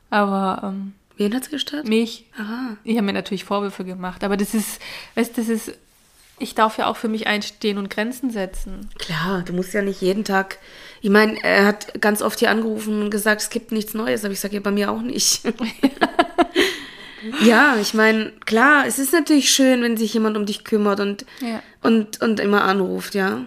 Aber 0.09 0.73
ähm, 0.73 0.95
Wen 1.19 1.35
hat's 1.35 1.51
gestört? 1.51 1.87
mich, 1.87 2.25
Aha. 2.39 2.79
ich 2.83 2.97
habe 2.97 3.05
mir 3.05 3.13
natürlich 3.13 3.45
Vorwürfe 3.45 3.85
gemacht. 3.85 4.25
Aber 4.25 4.39
das 4.39 4.55
ist, 4.55 4.81
weißt 5.17 5.37
das 5.37 5.51
ist, 5.51 5.75
ich 6.39 6.55
darf 6.55 6.79
ja 6.79 6.87
auch 6.87 6.97
für 6.97 7.09
mich 7.09 7.27
einstehen 7.27 7.79
und 7.79 7.91
Grenzen 7.91 8.31
setzen. 8.31 8.89
Klar, 8.99 9.43
du 9.43 9.53
musst 9.53 9.75
ja 9.75 9.83
nicht 9.83 10.01
jeden 10.01 10.25
Tag. 10.25 10.59
Ich 11.01 11.11
meine, 11.11 11.43
er 11.43 11.67
hat 11.67 12.01
ganz 12.01 12.23
oft 12.23 12.39
hier 12.39 12.51
angerufen 12.51 13.03
und 13.03 13.11
gesagt, 13.11 13.43
es 13.43 13.51
gibt 13.51 13.73
nichts 13.73 13.95
Neues, 13.95 14.25
aber 14.25 14.33
ich 14.33 14.41
sage 14.41 14.55
ja 14.55 14.61
bei 14.61 14.71
mir 14.71 14.91
auch 14.91 15.03
nicht. 15.03 15.43
ja, 17.45 17.77
ich 17.81 17.95
meine, 17.95 18.33
klar, 18.47 18.85
es 18.87 18.99
ist 18.99 19.13
natürlich 19.13 19.51
schön, 19.51 19.83
wenn 19.83 19.97
sich 19.97 20.15
jemand 20.15 20.37
um 20.37 20.47
dich 20.47 20.65
kümmert 20.65 21.01
und, 21.01 21.25
Ja. 21.41 21.63
und, 21.83 22.21
und 22.21 22.41
immer 22.41 22.63
anruft, 22.65 23.15
ja. 23.15 23.43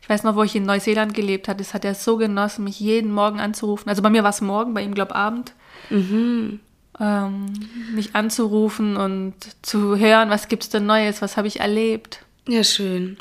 Ich 0.00 0.08
weiß 0.08 0.22
noch, 0.22 0.36
wo 0.36 0.42
ich 0.42 0.54
in 0.54 0.66
Neuseeland 0.66 1.14
gelebt 1.14 1.48
habe, 1.48 1.58
das 1.58 1.72
hat 1.72 1.84
er 1.84 1.94
so 1.94 2.18
genossen, 2.18 2.64
mich 2.64 2.78
jeden 2.78 3.10
Morgen 3.10 3.40
anzurufen. 3.40 3.88
Also 3.88 4.02
bei 4.02 4.10
mir 4.10 4.22
war 4.22 4.30
es 4.30 4.42
morgen, 4.42 4.74
bei 4.74 4.82
ihm 4.82 4.94
glaube 4.94 5.14
Abend. 5.14 5.54
Ähm, 7.00 7.52
mich 7.92 8.14
anzurufen 8.14 8.96
und 8.96 9.34
zu 9.62 9.96
hören, 9.98 10.30
was 10.30 10.48
gibt's 10.48 10.68
denn 10.68 10.86
Neues, 10.86 11.22
was 11.22 11.36
habe 11.36 11.48
ich 11.48 11.60
erlebt. 11.60 12.24
Ja, 12.46 12.62
schön. 12.62 13.16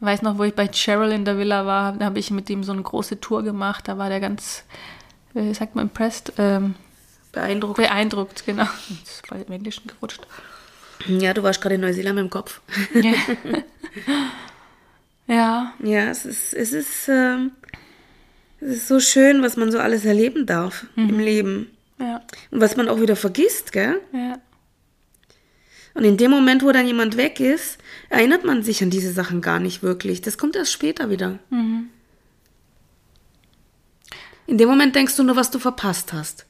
Ich 0.00 0.06
weiß 0.06 0.22
noch, 0.22 0.38
wo 0.38 0.44
ich 0.44 0.54
bei 0.54 0.68
Cheryl 0.68 1.10
in 1.10 1.24
der 1.24 1.36
Villa 1.38 1.66
war, 1.66 1.92
da 1.92 2.04
habe 2.04 2.20
ich 2.20 2.30
mit 2.30 2.48
ihm 2.48 2.62
so 2.62 2.72
eine 2.72 2.82
große 2.82 3.20
Tour 3.20 3.42
gemacht. 3.42 3.88
Da 3.88 3.98
war 3.98 4.08
der 4.08 4.20
ganz, 4.20 4.64
äh, 5.34 5.52
sagt 5.52 5.74
man, 5.74 5.86
impressed, 5.86 6.32
ähm, 6.38 6.76
Beeindruckt. 7.32 7.76
beeindruckt, 7.76 8.46
genau. 8.46 8.64
Das 8.64 9.10
ist 9.14 9.28
bei 9.28 9.40
im 9.40 9.52
Englischen 9.52 9.88
gerutscht. 9.88 10.20
Ja, 11.06 11.34
du 11.34 11.42
warst 11.42 11.60
gerade 11.60 11.74
in 11.76 11.80
Neuseeland 11.80 12.18
dem 12.18 12.30
Kopf. 12.30 12.60
Ja, 15.26 15.72
Ja, 15.82 16.08
es 16.08 16.24
ist, 16.24 16.54
es 16.54 16.72
ist, 16.72 17.08
ähm, 17.08 17.52
es 18.60 18.68
ist 18.68 18.88
so 18.88 18.98
schön, 18.98 19.42
was 19.42 19.56
man 19.56 19.70
so 19.70 19.78
alles 19.78 20.04
erleben 20.04 20.46
darf 20.46 20.86
im 20.96 21.18
Leben. 21.18 21.70
Ja, 22.00 22.22
Und 22.50 22.60
was 22.60 22.76
man 22.76 22.88
auch 22.88 23.00
wieder 23.00 23.16
vergisst, 23.16 23.72
gell? 23.72 24.00
ja. 24.12 24.38
Und 25.94 26.04
in 26.04 26.16
dem 26.16 26.30
Moment, 26.30 26.62
wo 26.62 26.70
dann 26.70 26.86
jemand 26.86 27.16
weg 27.16 27.40
ist, 27.40 27.78
erinnert 28.08 28.44
man 28.44 28.62
sich 28.62 28.80
an 28.84 28.90
diese 28.90 29.12
Sachen 29.12 29.40
gar 29.40 29.58
nicht 29.58 29.82
wirklich. 29.82 30.20
Das 30.20 30.38
kommt 30.38 30.54
erst 30.54 30.72
später 30.72 31.10
wieder. 31.10 31.40
In 34.46 34.58
dem 34.58 34.68
Moment 34.68 34.94
denkst 34.94 35.16
du 35.16 35.24
nur, 35.24 35.34
was 35.34 35.50
du 35.50 35.58
verpasst 35.58 36.12
hast. 36.12 36.46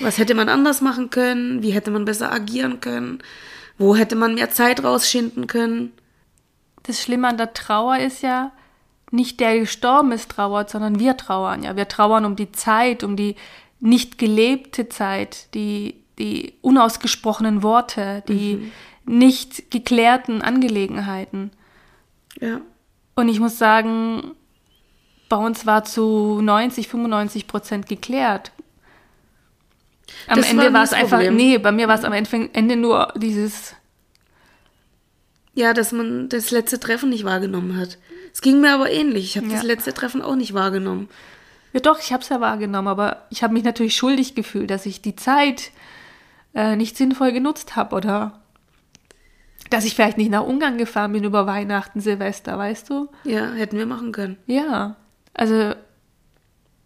Was 0.00 0.18
hätte 0.18 0.34
man 0.34 0.48
anders 0.48 0.80
machen 0.80 1.10
können? 1.10 1.62
Wie 1.62 1.70
hätte 1.70 1.92
man 1.92 2.04
besser 2.04 2.32
agieren 2.32 2.80
können? 2.80 3.22
Wo 3.78 3.94
hätte 3.94 4.16
man 4.16 4.34
mehr 4.34 4.50
Zeit 4.50 4.82
rausschinden 4.82 5.46
können? 5.46 5.92
Das 6.82 7.00
Schlimme 7.00 7.28
an 7.28 7.36
der 7.38 7.52
Trauer 7.54 7.98
ist 7.98 8.22
ja, 8.22 8.50
nicht 9.10 9.38
der 9.40 9.60
gestorben 9.60 10.10
ist 10.12 10.30
trauert, 10.30 10.70
sondern 10.70 10.98
wir 10.98 11.16
trauern. 11.16 11.62
Ja, 11.62 11.76
wir 11.76 11.86
trauern 11.88 12.24
um 12.24 12.34
die 12.36 12.50
Zeit, 12.52 13.04
um 13.04 13.16
die 13.16 13.36
nicht 13.80 14.18
gelebte 14.18 14.88
Zeit, 14.88 15.52
die, 15.54 15.96
die 16.18 16.54
unausgesprochenen 16.62 17.62
Worte, 17.62 18.22
die 18.28 18.72
nicht 19.04 19.70
geklärten 19.70 20.42
Angelegenheiten. 20.42 21.50
Ja. 22.40 22.60
Und 23.14 23.28
ich 23.28 23.40
muss 23.40 23.58
sagen, 23.58 24.32
bei 25.28 25.36
uns 25.36 25.66
war 25.66 25.84
zu 25.84 26.40
90, 26.42 26.88
95 26.88 27.46
Prozent 27.46 27.88
geklärt. 27.88 28.52
Am 30.26 30.38
Das 30.38 30.50
Ende 30.50 30.72
war 30.72 30.82
es 30.84 30.92
einfach, 30.92 31.18
Problem. 31.18 31.36
nee, 31.36 31.58
bei 31.58 31.72
mir 31.72 31.86
war 31.88 31.94
es 31.98 32.04
am 32.04 32.12
Ende 32.12 32.50
Ende 32.54 32.76
nur 32.76 33.12
dieses, 33.16 33.74
Ja, 35.54 35.74
dass 35.74 35.92
man 35.92 36.28
das 36.28 36.50
letzte 36.50 36.78
Treffen 36.80 37.10
nicht 37.10 37.24
wahrgenommen 37.24 37.76
hat. 37.76 37.98
Es 38.32 38.40
ging 38.40 38.60
mir 38.60 38.72
aber 38.72 38.90
ähnlich. 38.90 39.24
Ich 39.24 39.36
habe 39.36 39.48
Ja. 39.48 39.54
das 39.54 39.64
letzte 39.64 39.92
Treffen 39.92 40.22
auch 40.22 40.36
nicht 40.36 40.54
wahrgenommen. 40.54 41.08
Ja 41.78 41.82
doch, 41.82 42.00
ich 42.00 42.12
habe 42.12 42.24
es 42.24 42.28
ja 42.28 42.40
wahrgenommen, 42.40 42.88
aber 42.88 43.18
ich 43.30 43.44
habe 43.44 43.52
mich 43.54 43.62
natürlich 43.62 43.94
schuldig 43.94 44.34
gefühlt, 44.34 44.68
dass 44.68 44.84
ich 44.84 45.00
die 45.00 45.14
Zeit 45.14 45.70
äh, 46.52 46.74
nicht 46.74 46.96
sinnvoll 46.96 47.30
genutzt 47.30 47.76
habe 47.76 47.94
oder 47.94 48.40
dass 49.70 49.84
ich 49.84 49.94
vielleicht 49.94 50.18
nicht 50.18 50.32
nach 50.32 50.42
Ungarn 50.42 50.76
gefahren 50.76 51.12
bin 51.12 51.22
über 51.22 51.46
Weihnachten, 51.46 52.00
Silvester, 52.00 52.58
weißt 52.58 52.90
du? 52.90 53.10
Ja, 53.22 53.52
hätten 53.52 53.78
wir 53.78 53.86
machen 53.86 54.10
können. 54.10 54.38
Ja, 54.46 54.96
also 55.34 55.74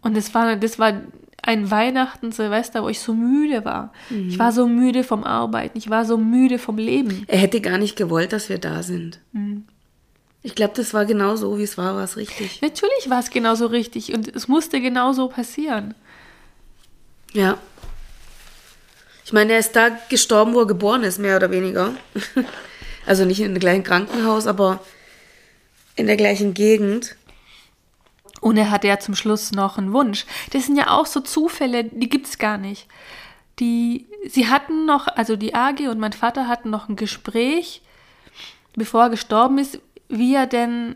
und 0.01 0.15
das 0.15 0.35
war, 0.35 0.57
das 0.57 0.77
war 0.77 0.93
ein 1.41 1.71
Weihnachten, 1.71 2.31
Silvester, 2.31 2.83
wo 2.83 2.89
ich 2.89 2.99
so 2.99 3.15
müde 3.15 3.65
war. 3.65 3.93
Mhm. 4.11 4.29
Ich 4.29 4.37
war 4.37 4.51
so 4.51 4.67
müde 4.67 5.03
vom 5.03 5.23
Arbeiten, 5.23 5.75
ich 5.75 5.89
war 5.89 6.05
so 6.05 6.19
müde 6.19 6.59
vom 6.59 6.77
Leben. 6.77 7.23
Er 7.25 7.39
hätte 7.39 7.61
gar 7.61 7.79
nicht 7.79 7.95
gewollt, 7.95 8.31
dass 8.31 8.47
wir 8.47 8.59
da 8.59 8.83
sind. 8.83 9.19
Mhm. 9.31 9.65
Ich 10.45 10.55
glaube, 10.55 10.73
das 10.75 10.93
war 10.93 11.05
genau 11.05 11.37
so, 11.37 11.57
wie 11.57 11.63
es 11.63 11.77
war, 11.77 11.95
war 11.95 12.03
es 12.03 12.17
richtig. 12.17 12.61
Natürlich 12.61 13.09
war 13.09 13.19
es 13.19 13.29
genauso 13.29 13.67
richtig 13.67 14.13
und 14.13 14.33
es 14.35 14.49
musste 14.49 14.81
genauso 14.81 15.29
passieren. 15.29 15.95
Ja. 17.31 17.57
Ich 19.25 19.31
meine, 19.31 19.53
er 19.53 19.59
ist 19.59 19.73
da 19.73 19.89
gestorben, 20.09 20.53
wo 20.53 20.59
er 20.59 20.67
geboren 20.67 21.03
ist, 21.03 21.17
mehr 21.17 21.37
oder 21.37 21.49
weniger. 21.49 21.93
Also 23.05 23.25
nicht 23.25 23.41
in 23.41 23.53
dem 23.53 23.59
gleichen 23.59 23.83
Krankenhaus, 23.83 24.47
aber 24.47 24.79
in 25.97 26.07
der 26.07 26.15
gleichen 26.15 26.53
Gegend. 26.53 27.17
Und 28.39 28.57
er 28.57 28.71
hatte 28.71 28.87
ja 28.87 28.99
zum 28.99 29.13
Schluss 29.13 29.51
noch 29.51 29.77
einen 29.77 29.91
Wunsch. 29.91 30.25
Das 30.51 30.67
sind 30.67 30.77
ja 30.77 30.89
auch 30.89 31.05
so 31.05 31.19
Zufälle, 31.19 31.83
die 31.83 32.07
gibt 32.07 32.27
es 32.27 32.37
gar 32.37 32.57
nicht. 32.57 32.87
Die, 33.59 34.07
sie 34.27 34.47
hatten 34.47 34.85
noch, 34.85 35.07
also 35.07 35.35
die 35.35 35.53
AG 35.53 35.87
und 35.89 35.99
mein 35.99 36.13
Vater 36.13 36.47
hatten 36.47 36.69
noch 36.69 36.89
ein 36.89 36.95
Gespräch, 36.95 37.81
bevor 38.75 39.03
er 39.03 39.09
gestorben 39.09 39.57
ist, 39.57 39.79
wie 40.17 40.35
er 40.35 40.47
denn 40.47 40.95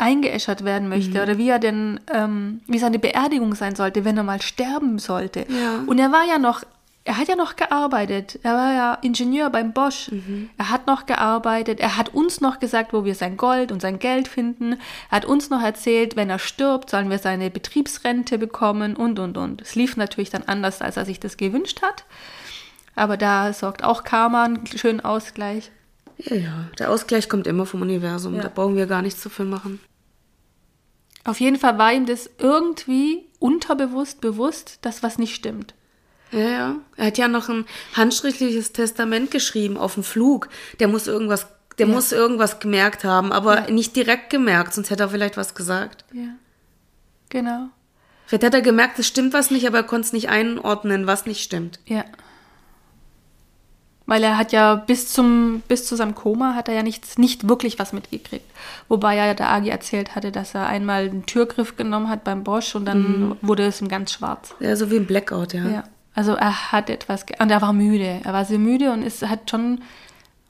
eingeäschert 0.00 0.64
werden 0.64 0.88
möchte 0.88 1.18
mhm. 1.18 1.22
oder 1.22 1.38
wie 1.38 1.48
er 1.48 1.58
denn, 1.58 2.00
ähm, 2.12 2.62
wie 2.66 2.78
seine 2.78 2.98
Beerdigung 2.98 3.54
sein 3.54 3.76
sollte, 3.76 4.04
wenn 4.04 4.16
er 4.16 4.22
mal 4.22 4.40
sterben 4.40 4.98
sollte. 4.98 5.40
Ja. 5.48 5.82
Und 5.86 5.98
er 5.98 6.10
war 6.10 6.24
ja 6.26 6.38
noch, 6.38 6.62
er 7.04 7.18
hat 7.18 7.28
ja 7.28 7.36
noch 7.36 7.56
gearbeitet. 7.56 8.38
Er 8.42 8.54
war 8.54 8.72
ja 8.72 8.94
Ingenieur 9.02 9.50
beim 9.50 9.72
Bosch. 9.72 10.10
Mhm. 10.10 10.48
Er 10.56 10.70
hat 10.70 10.86
noch 10.86 11.04
gearbeitet. 11.04 11.80
Er 11.80 11.98
hat 11.98 12.14
uns 12.14 12.40
noch 12.40 12.60
gesagt, 12.60 12.92
wo 12.94 13.04
wir 13.04 13.14
sein 13.14 13.36
Gold 13.36 13.72
und 13.72 13.82
sein 13.82 13.98
Geld 13.98 14.26
finden. 14.26 14.78
Er 15.10 15.16
hat 15.16 15.24
uns 15.26 15.50
noch 15.50 15.62
erzählt, 15.62 16.16
wenn 16.16 16.30
er 16.30 16.38
stirbt, 16.38 16.88
sollen 16.88 17.10
wir 17.10 17.18
seine 17.18 17.50
Betriebsrente 17.50 18.38
bekommen 18.38 18.96
und, 18.96 19.18
und, 19.18 19.36
und. 19.36 19.60
Es 19.60 19.74
lief 19.74 19.96
natürlich 19.96 20.30
dann 20.30 20.44
anders, 20.44 20.80
als 20.80 20.96
er 20.96 21.04
sich 21.04 21.20
das 21.20 21.36
gewünscht 21.36 21.82
hat. 21.82 22.04
Aber 22.94 23.16
da 23.16 23.52
sorgt 23.52 23.84
auch 23.84 24.02
Karma 24.04 24.44
einen 24.44 24.66
schönen 24.66 25.00
Ausgleich. 25.00 25.70
Ja, 26.24 26.36
ja. 26.36 26.70
Der 26.78 26.90
Ausgleich 26.90 27.28
kommt 27.28 27.46
immer 27.46 27.66
vom 27.66 27.82
Universum. 27.82 28.34
Ja. 28.34 28.42
Da 28.42 28.48
brauchen 28.48 28.76
wir 28.76 28.86
gar 28.86 29.02
nichts 29.02 29.20
zu 29.20 29.30
viel 29.30 29.46
machen. 29.46 29.80
Auf 31.24 31.40
jeden 31.40 31.58
Fall 31.58 31.78
war 31.78 31.92
ihm 31.92 32.06
das 32.06 32.30
irgendwie 32.38 33.26
unterbewusst 33.38 34.20
bewusst, 34.20 34.78
dass 34.82 35.02
was 35.02 35.18
nicht 35.18 35.34
stimmt. 35.34 35.74
Ja, 36.32 36.38
ja. 36.38 36.76
Er 36.96 37.06
hat 37.06 37.18
ja 37.18 37.28
noch 37.28 37.48
ein 37.48 37.64
handschriftliches 37.94 38.72
Testament 38.72 39.30
geschrieben 39.30 39.76
auf 39.76 39.94
dem 39.94 40.04
Flug. 40.04 40.48
Der 40.78 40.88
muss 40.88 41.06
irgendwas, 41.06 41.48
der 41.78 41.88
ja. 41.88 41.92
muss 41.92 42.12
irgendwas 42.12 42.60
gemerkt 42.60 43.04
haben, 43.04 43.32
aber 43.32 43.68
ja. 43.68 43.70
nicht 43.70 43.96
direkt 43.96 44.30
gemerkt, 44.30 44.74
sonst 44.74 44.90
hätte 44.90 45.04
er 45.04 45.08
vielleicht 45.08 45.36
was 45.36 45.54
gesagt. 45.54 46.04
Ja. 46.12 46.34
Genau. 47.28 47.68
Vielleicht 48.26 48.44
hat 48.44 48.54
er 48.54 48.62
gemerkt, 48.62 48.98
es 48.98 49.08
stimmt 49.08 49.32
was 49.32 49.50
nicht, 49.50 49.66
aber 49.66 49.78
er 49.78 49.84
konnte 49.84 50.06
es 50.06 50.12
nicht 50.12 50.28
einordnen, 50.28 51.06
was 51.06 51.26
nicht 51.26 51.42
stimmt. 51.42 51.80
Ja. 51.86 52.04
Weil 54.10 54.24
er 54.24 54.36
hat 54.36 54.50
ja 54.50 54.74
bis 54.74 55.06
zum, 55.12 55.62
bis 55.68 55.86
zu 55.86 55.94
seinem 55.94 56.16
Koma 56.16 56.56
hat 56.56 56.66
er 56.66 56.74
ja 56.74 56.82
nichts, 56.82 57.16
nicht 57.16 57.48
wirklich 57.48 57.78
was 57.78 57.92
mitgekriegt. 57.92 58.44
Wobei 58.88 59.14
ja 59.14 59.34
der 59.34 59.48
Agi 59.50 59.68
erzählt 59.68 60.16
hatte, 60.16 60.32
dass 60.32 60.52
er 60.52 60.66
einmal 60.66 61.08
einen 61.08 61.26
Türgriff 61.26 61.76
genommen 61.76 62.08
hat 62.08 62.24
beim 62.24 62.42
Bosch 62.42 62.74
und 62.74 62.86
dann 62.86 63.02
mhm. 63.02 63.36
wurde 63.40 63.66
es 63.66 63.80
ihm 63.80 63.86
ganz 63.86 64.10
schwarz. 64.10 64.52
Ja, 64.58 64.74
so 64.74 64.90
wie 64.90 64.96
ein 64.96 65.06
Blackout, 65.06 65.52
ja. 65.52 65.64
Ja. 65.68 65.84
Also 66.12 66.32
er 66.32 66.72
hat 66.72 66.90
etwas, 66.90 67.24
und 67.38 67.52
er 67.52 67.62
war 67.62 67.72
müde. 67.72 68.20
Er 68.24 68.32
war 68.32 68.44
sehr 68.44 68.58
müde 68.58 68.90
und 68.90 69.04
es 69.04 69.22
hat 69.22 69.48
schon, 69.48 69.80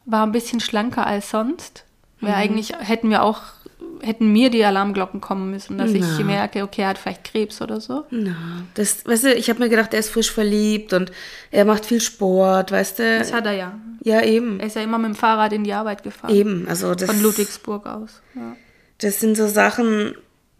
war 0.06 0.24
ein 0.24 0.32
bisschen 0.32 0.60
schlanker 0.60 1.06
als 1.06 1.28
sonst. 1.28 1.84
Weil 2.22 2.30
mhm. 2.30 2.36
eigentlich 2.36 2.72
hätten 2.78 3.10
wir 3.10 3.22
auch 3.22 3.42
hätten 4.02 4.32
mir 4.32 4.50
die 4.50 4.64
Alarmglocken 4.64 5.20
kommen 5.20 5.50
müssen, 5.50 5.78
dass 5.78 5.90
Na. 5.92 5.96
ich 5.98 6.24
merke, 6.24 6.62
okay, 6.62 6.82
er 6.82 6.88
hat 6.88 6.98
vielleicht 6.98 7.24
Krebs 7.24 7.60
oder 7.60 7.80
so. 7.80 8.04
Na, 8.10 8.64
das, 8.74 9.04
weißt 9.06 9.24
du, 9.24 9.34
ich 9.34 9.48
habe 9.48 9.60
mir 9.60 9.68
gedacht, 9.68 9.92
er 9.94 10.00
ist 10.00 10.10
frisch 10.10 10.30
verliebt 10.30 10.92
und 10.92 11.12
er 11.50 11.64
macht 11.64 11.86
viel 11.86 12.00
Sport, 12.00 12.72
weißt 12.72 12.98
du. 12.98 13.18
Das 13.18 13.32
hat 13.32 13.46
er 13.46 13.52
ja. 13.52 13.78
Ja, 14.02 14.22
eben. 14.22 14.60
Er 14.60 14.66
ist 14.66 14.76
ja 14.76 14.82
immer 14.82 14.98
mit 14.98 15.08
dem 15.08 15.14
Fahrrad 15.14 15.52
in 15.52 15.64
die 15.64 15.72
Arbeit 15.72 16.02
gefahren. 16.02 16.34
Eben, 16.34 16.68
also 16.68 16.94
das. 16.94 17.10
Von 17.10 17.22
Ludwigsburg 17.22 17.86
aus. 17.86 18.22
Ja. 18.34 18.56
Das 18.98 19.20
sind 19.20 19.36
so 19.36 19.46
Sachen, 19.48 20.14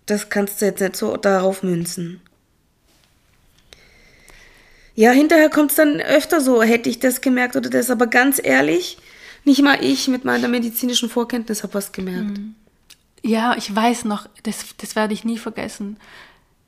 das 0.06 0.28
kannst 0.28 0.60
du 0.60 0.66
jetzt 0.66 0.80
nicht 0.80 0.96
so 0.96 1.16
darauf 1.16 1.62
münzen. 1.62 2.20
Ja, 4.94 5.12
hinterher 5.12 5.48
kommt 5.48 5.70
es 5.70 5.76
dann 5.76 6.00
öfter 6.00 6.40
so, 6.40 6.62
hätte 6.62 6.90
ich 6.90 6.98
das 6.98 7.20
gemerkt 7.20 7.56
oder 7.56 7.70
das, 7.70 7.90
aber 7.90 8.06
ganz 8.06 8.40
ehrlich, 8.42 8.98
nicht 9.44 9.62
mal 9.62 9.82
ich 9.82 10.08
mit 10.08 10.24
meiner 10.24 10.48
medizinischen 10.48 11.08
Vorkenntnis 11.08 11.62
habe 11.62 11.74
was 11.74 11.92
gemerkt. 11.92 12.38
Mhm. 12.38 12.54
Ja, 13.22 13.54
ich 13.56 13.74
weiß 13.74 14.04
noch, 14.06 14.26
das, 14.42 14.76
das 14.76 14.96
werde 14.96 15.14
ich 15.14 15.24
nie 15.24 15.38
vergessen. 15.38 15.98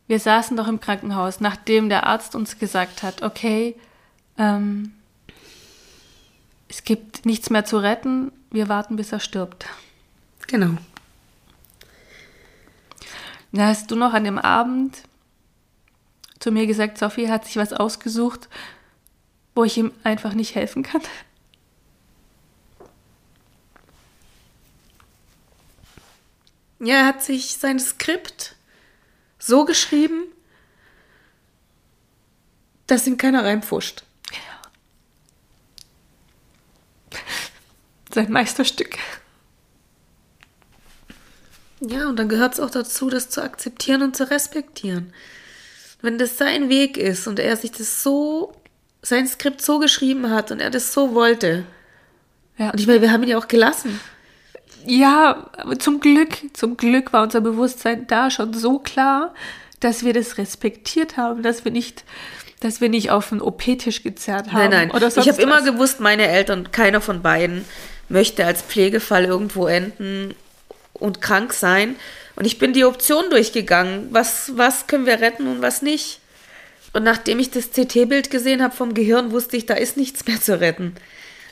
Wir 0.06 0.18
saßen 0.18 0.56
doch 0.56 0.68
im 0.68 0.80
Krankenhaus, 0.80 1.40
nachdem 1.40 1.88
der 1.88 2.06
Arzt 2.06 2.34
uns 2.34 2.58
gesagt 2.58 3.02
hat, 3.02 3.22
okay, 3.22 3.76
ähm, 4.36 4.92
es 6.68 6.84
gibt 6.84 7.24
nichts 7.24 7.50
mehr 7.50 7.64
zu 7.64 7.78
retten, 7.78 8.32
wir 8.50 8.68
warten, 8.68 8.96
bis 8.96 9.12
er 9.12 9.20
stirbt. 9.20 9.66
Genau. 10.48 10.76
Da 13.52 13.66
hast 13.66 13.90
du 13.90 13.96
noch 13.96 14.14
an 14.14 14.24
dem 14.24 14.38
Abend 14.38 15.02
zu 16.38 16.50
mir 16.50 16.66
gesagt, 16.66 16.98
Sophie 16.98 17.28
hat 17.28 17.44
sich 17.44 17.56
was 17.56 17.72
ausgesucht, 17.72 18.48
wo 19.54 19.64
ich 19.64 19.76
ihm 19.76 19.92
einfach 20.02 20.34
nicht 20.34 20.54
helfen 20.54 20.82
kann. 20.82 21.02
Ja, 26.84 26.96
er 26.96 27.06
hat 27.06 27.22
sich 27.22 27.58
sein 27.58 27.78
Skript 27.78 28.56
so 29.38 29.64
geschrieben, 29.64 30.24
dass 32.88 33.06
ihm 33.06 33.16
keiner 33.16 33.44
reinpfuscht. 33.44 34.02
Ja. 34.32 34.60
Sein 38.12 38.32
Meisterstück. 38.32 38.98
Ja, 41.78 42.08
und 42.08 42.16
dann 42.16 42.28
gehört 42.28 42.54
es 42.54 42.60
auch 42.60 42.70
dazu, 42.70 43.08
das 43.08 43.30
zu 43.30 43.42
akzeptieren 43.42 44.02
und 44.02 44.16
zu 44.16 44.28
respektieren. 44.28 45.14
Wenn 46.00 46.18
das 46.18 46.36
sein 46.36 46.68
Weg 46.68 46.96
ist 46.96 47.28
und 47.28 47.38
er 47.38 47.56
sich 47.56 47.70
das 47.70 48.02
so, 48.02 48.60
sein 49.02 49.28
Skript 49.28 49.62
so 49.62 49.78
geschrieben 49.78 50.30
hat 50.30 50.50
und 50.50 50.58
er 50.58 50.70
das 50.70 50.92
so 50.92 51.14
wollte. 51.14 51.64
Ja. 52.58 52.70
Und 52.70 52.80
ich 52.80 52.88
meine, 52.88 53.02
wir 53.02 53.12
haben 53.12 53.22
ihn 53.22 53.28
ja 53.30 53.38
auch 53.38 53.46
gelassen 53.46 54.00
ja, 54.86 55.50
zum 55.78 56.00
Glück, 56.00 56.36
zum 56.52 56.76
Glück 56.76 57.12
war 57.12 57.22
unser 57.22 57.40
Bewusstsein 57.40 58.06
da 58.06 58.30
schon 58.30 58.54
so 58.54 58.78
klar, 58.78 59.34
dass 59.80 60.04
wir 60.04 60.12
das 60.12 60.38
respektiert 60.38 61.16
haben, 61.16 61.42
dass 61.42 61.64
wir 61.64 61.72
nicht, 61.72 62.04
dass 62.60 62.80
wir 62.80 62.88
nicht 62.88 63.10
auf 63.10 63.30
den 63.30 63.40
OP-Tisch 63.40 64.02
gezerrt 64.02 64.52
haben. 64.52 64.70
Nein, 64.70 64.88
nein. 64.88 64.90
Oder 64.92 65.08
ich 65.08 65.28
habe 65.28 65.42
immer 65.42 65.62
gewusst, 65.62 66.00
meine 66.00 66.28
Eltern, 66.28 66.70
keiner 66.70 67.00
von 67.00 67.22
beiden 67.22 67.64
möchte 68.08 68.44
als 68.44 68.62
Pflegefall 68.62 69.24
irgendwo 69.24 69.66
enden 69.66 70.34
und 70.92 71.20
krank 71.20 71.52
sein. 71.52 71.96
Und 72.36 72.46
ich 72.46 72.58
bin 72.58 72.72
die 72.72 72.84
Option 72.84 73.30
durchgegangen. 73.30 74.08
Was, 74.10 74.52
was 74.56 74.86
können 74.86 75.06
wir 75.06 75.20
retten 75.20 75.48
und 75.48 75.62
was 75.62 75.82
nicht? 75.82 76.20
Und 76.92 77.04
nachdem 77.04 77.38
ich 77.38 77.50
das 77.50 77.70
CT-Bild 77.70 78.30
gesehen 78.30 78.62
habe 78.62 78.74
vom 78.74 78.94
Gehirn, 78.94 79.32
wusste 79.32 79.56
ich, 79.56 79.66
da 79.66 79.74
ist 79.74 79.96
nichts 79.96 80.26
mehr 80.26 80.40
zu 80.40 80.60
retten. 80.60 80.94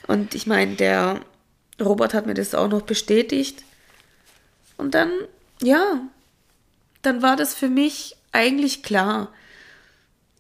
Und 0.06 0.34
ich 0.34 0.46
meine, 0.46 0.74
der 0.74 1.20
Robert 1.80 2.14
hat 2.14 2.26
mir 2.26 2.34
das 2.34 2.54
auch 2.54 2.68
noch 2.68 2.82
bestätigt. 2.82 3.64
Und 4.76 4.94
dann, 4.94 5.10
ja, 5.62 6.00
dann 7.02 7.22
war 7.22 7.36
das 7.36 7.54
für 7.54 7.68
mich 7.68 8.16
eigentlich 8.32 8.82
klar. 8.82 9.32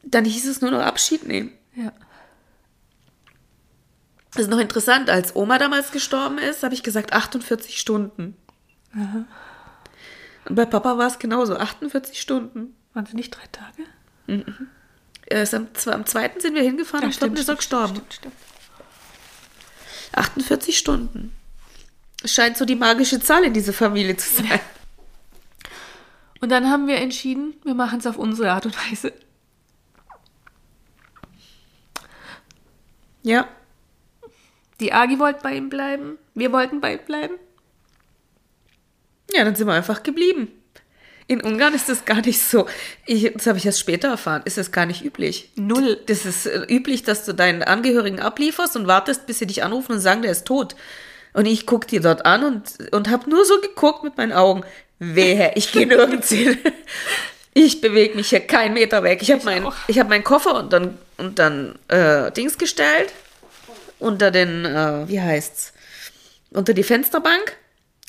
Dann 0.02 0.24
hieß 0.24 0.46
es 0.46 0.60
nur 0.60 0.70
noch 0.70 0.80
Abschied 0.80 1.26
nehmen. 1.26 1.52
Ja. 1.74 1.92
Das 4.32 4.42
ist 4.42 4.50
noch 4.50 4.60
interessant, 4.60 5.10
als 5.10 5.34
Oma 5.34 5.58
damals 5.58 5.90
gestorben 5.90 6.38
ist, 6.38 6.62
habe 6.62 6.74
ich 6.74 6.82
gesagt 6.82 7.12
48 7.12 7.78
Stunden. 7.80 8.36
Aha. 8.94 9.24
Und 10.48 10.54
bei 10.54 10.64
Papa 10.64 10.98
war 10.98 11.06
es 11.06 11.18
genauso, 11.18 11.56
48 11.56 12.20
Stunden. 12.20 12.74
Waren 12.94 13.04
es 13.04 13.12
nicht 13.12 13.30
drei 13.30 13.46
Tage? 13.52 13.84
Mhm. 14.26 14.68
Erst 15.26 15.54
am, 15.54 15.68
am 15.86 16.06
zweiten 16.06 16.40
sind 16.40 16.54
wir 16.54 16.62
hingefahren, 16.62 17.04
am 17.04 17.10
dritten 17.10 17.36
ist 17.36 17.48
er 17.48 17.56
gestorben. 17.56 17.94
Stimmt, 17.94 18.14
stimmt. 18.14 18.34
48 20.12 20.76
Stunden. 20.76 21.34
Es 22.22 22.34
scheint 22.34 22.56
so 22.56 22.64
die 22.64 22.76
magische 22.76 23.20
Zahl 23.20 23.44
in 23.44 23.54
dieser 23.54 23.72
Familie 23.72 24.16
zu 24.16 24.42
sein. 24.42 24.60
Und 26.40 26.50
dann 26.50 26.70
haben 26.70 26.86
wir 26.86 26.96
entschieden, 26.96 27.54
wir 27.64 27.74
machen 27.74 27.98
es 27.98 28.06
auf 28.06 28.16
unsere 28.16 28.52
Art 28.52 28.66
und 28.66 28.76
Weise. 28.90 29.12
Ja. 33.22 33.48
Die 34.80 34.92
Agi 34.92 35.18
wollte 35.18 35.40
bei 35.42 35.54
ihm 35.54 35.68
bleiben. 35.68 36.18
Wir 36.34 36.52
wollten 36.52 36.80
bei 36.80 36.94
ihm 36.94 37.04
bleiben. 37.04 37.34
Ja, 39.32 39.44
dann 39.44 39.54
sind 39.54 39.66
wir 39.66 39.74
einfach 39.74 40.02
geblieben. 40.02 40.48
In 41.30 41.42
Ungarn 41.42 41.74
ist 41.74 41.88
das 41.88 42.04
gar 42.04 42.22
nicht 42.22 42.42
so. 42.42 42.66
Ich, 43.06 43.32
das 43.32 43.46
habe 43.46 43.56
ich 43.56 43.64
erst 43.64 43.78
später 43.78 44.08
erfahren. 44.08 44.42
Ist 44.46 44.58
das 44.58 44.72
gar 44.72 44.84
nicht 44.84 45.04
üblich. 45.04 45.50
Null. 45.54 45.96
Das 46.06 46.26
ist 46.26 46.46
äh, 46.46 46.64
üblich, 46.68 47.04
dass 47.04 47.24
du 47.24 47.32
deinen 47.32 47.62
Angehörigen 47.62 48.18
ablieferst 48.18 48.74
und 48.74 48.88
wartest, 48.88 49.28
bis 49.28 49.38
sie 49.38 49.46
dich 49.46 49.62
anrufen 49.62 49.92
und 49.92 50.00
sagen, 50.00 50.22
der 50.22 50.32
ist 50.32 50.44
tot. 50.44 50.74
Und 51.32 51.46
ich 51.46 51.66
gucke 51.66 51.86
die 51.86 52.00
dort 52.00 52.26
an 52.26 52.42
und, 52.42 52.92
und 52.92 53.10
habe 53.10 53.30
nur 53.30 53.44
so 53.44 53.60
geguckt 53.60 54.02
mit 54.02 54.16
meinen 54.16 54.32
Augen. 54.32 54.64
Wehe, 54.98 55.52
ich 55.54 55.70
gehe 55.70 55.86
nirgends 55.86 56.30
hin. 56.30 56.58
Ich 57.54 57.80
bewege 57.80 58.16
mich 58.16 58.30
hier 58.30 58.40
keinen 58.40 58.74
Meter 58.74 59.04
weg. 59.04 59.22
Ich 59.22 59.30
habe 59.30 59.44
meinen 59.44 59.66
hab 59.66 60.08
meinen 60.08 60.24
Koffer 60.24 60.56
und 60.56 60.72
dann, 60.72 60.98
und 61.16 61.38
dann 61.38 61.78
äh, 61.86 62.32
Dings 62.32 62.58
gestellt. 62.58 63.12
Unter 64.00 64.32
den, 64.32 64.64
äh, 64.64 65.08
wie 65.08 65.20
heißt's? 65.20 65.74
Unter 66.50 66.74
die 66.74 66.82
Fensterbank. 66.82 67.56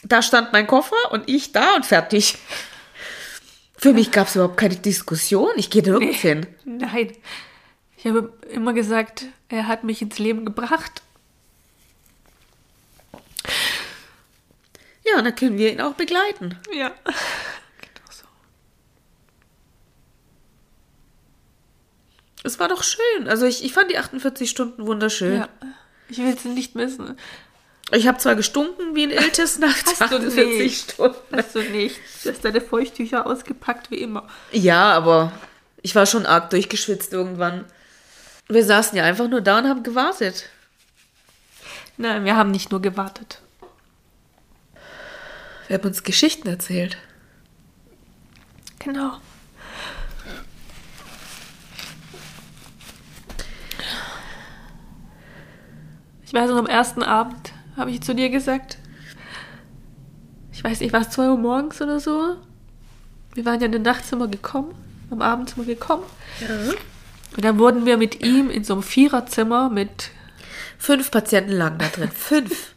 Da 0.04 0.24
stand 0.24 0.54
mein 0.54 0.66
Koffer 0.66 1.12
und 1.12 1.30
ich 1.30 1.52
da 1.52 1.76
und 1.76 1.86
fertig. 1.86 2.40
Für 3.82 3.94
mich 3.94 4.12
gab 4.12 4.28
es 4.28 4.36
überhaupt 4.36 4.58
keine 4.58 4.76
Diskussion. 4.76 5.50
Ich 5.56 5.72
gehe 5.72 5.82
nirgends 5.82 6.20
hin. 6.20 6.46
Nein. 6.66 7.18
Ich 7.98 8.06
habe 8.06 8.32
immer 8.52 8.74
gesagt, 8.74 9.26
er 9.50 9.68
hat 9.68 9.84
mich 9.84 10.04
ins 10.04 10.20
Leben 10.20 10.46
gebracht. 10.46 11.02
Ja, 15.04 15.18
und 15.18 15.24
dann 15.26 15.34
können 15.34 15.58
wir 15.58 15.74
ihn 15.74 15.82
auch 15.82 15.96
begleiten. 15.96 16.60
Ja. 16.72 16.90
Genau 17.04 18.12
so. 18.12 18.26
Es 22.44 22.60
war 22.60 22.68
doch 22.68 22.84
schön. 22.84 23.28
Also 23.28 23.48
ich, 23.48 23.66
ich 23.66 23.74
fand 23.74 23.90
die 23.90 23.98
48 23.98 24.48
Stunden 24.48 24.86
wunderschön. 24.86 25.40
Ja. 25.40 25.50
Ich 26.08 26.20
will 26.20 26.38
sie 26.38 26.50
nicht 26.50 26.76
missen. 26.76 27.18
Ich 27.94 28.08
habe 28.08 28.18
zwar 28.18 28.36
gestunken 28.36 28.96
wie 28.96 29.04
ein 29.04 29.12
Iltis 29.12 29.60
nach 29.60 29.76
Hast 29.86 30.00
du 30.00 30.06
48 30.06 30.60
nicht. 30.60 30.92
Stunden. 30.94 31.16
Hast 31.36 31.56
du 31.56 31.62
nicht. 31.62 32.00
Du 32.24 32.30
hast 32.30 32.44
deine 32.46 32.62
Feuchttücher 32.62 33.26
ausgepackt, 33.26 33.92
wie 33.92 33.98
immer. 33.98 34.28
Ja, 34.52 34.94
aber 34.94 35.32
ich 35.82 35.96
war 35.96 36.06
schon 36.06 36.26
arg 36.26 36.50
durchgeschwitzt 36.52 37.12
irgendwann. 37.12 37.66
Wir 38.48 38.64
saßen 38.66 38.98
ja 38.98 39.04
einfach 39.04 39.28
nur 39.28 39.42
da 39.42 39.60
und 39.60 39.68
haben 39.68 39.84
gewartet. 39.84 40.50
Nein, 41.98 42.26
wir 42.26 42.36
haben 42.36 42.52
nicht 42.52 42.72
nur 42.72 42.82
gewartet. 42.82 43.42
Wir 45.68 45.78
haben 45.78 45.88
uns 45.88 46.04
Geschichten 46.04 46.48
erzählt. 46.48 46.98
Genau. 48.80 49.18
Ich 56.26 56.34
weiß 56.34 56.50
noch, 56.50 56.58
am 56.58 56.68
ersten 56.68 57.04
Abend 57.04 57.54
habe 57.82 57.92
ich 57.92 58.02
zu 58.02 58.16
dir 58.16 58.30
gesagt, 58.30 58.78
ich 60.54 60.64
weiß 60.64 60.80
nicht, 60.80 60.94
war 60.94 61.02
es 61.02 61.10
2 61.10 61.30
Uhr 61.30 61.38
morgens 61.38 61.82
oder 61.82 62.00
so? 62.00 62.38
Wir 63.34 63.46
waren 63.46 63.60
ja 63.60 63.66
in 63.66 63.72
den 63.72 63.82
Nachtzimmer 63.82 64.28
gekommen, 64.28 64.74
am 65.10 65.22
Abendzimmer 65.22 65.66
gekommen. 65.66 66.04
Und 67.36 67.46
dann 67.46 67.60
wurden 67.60 67.86
wir 67.86 67.98
mit 67.98 68.24
ihm 68.24 68.50
in 68.50 68.64
so 68.64 68.74
einem 68.74 68.84
Viererzimmer 68.84 69.70
mit, 69.70 70.12
Fünf 70.82 71.12
Patienten 71.12 71.52
lagen 71.52 71.78
da 71.78 71.88
drin. 71.90 72.10
Fünf. 72.10 72.74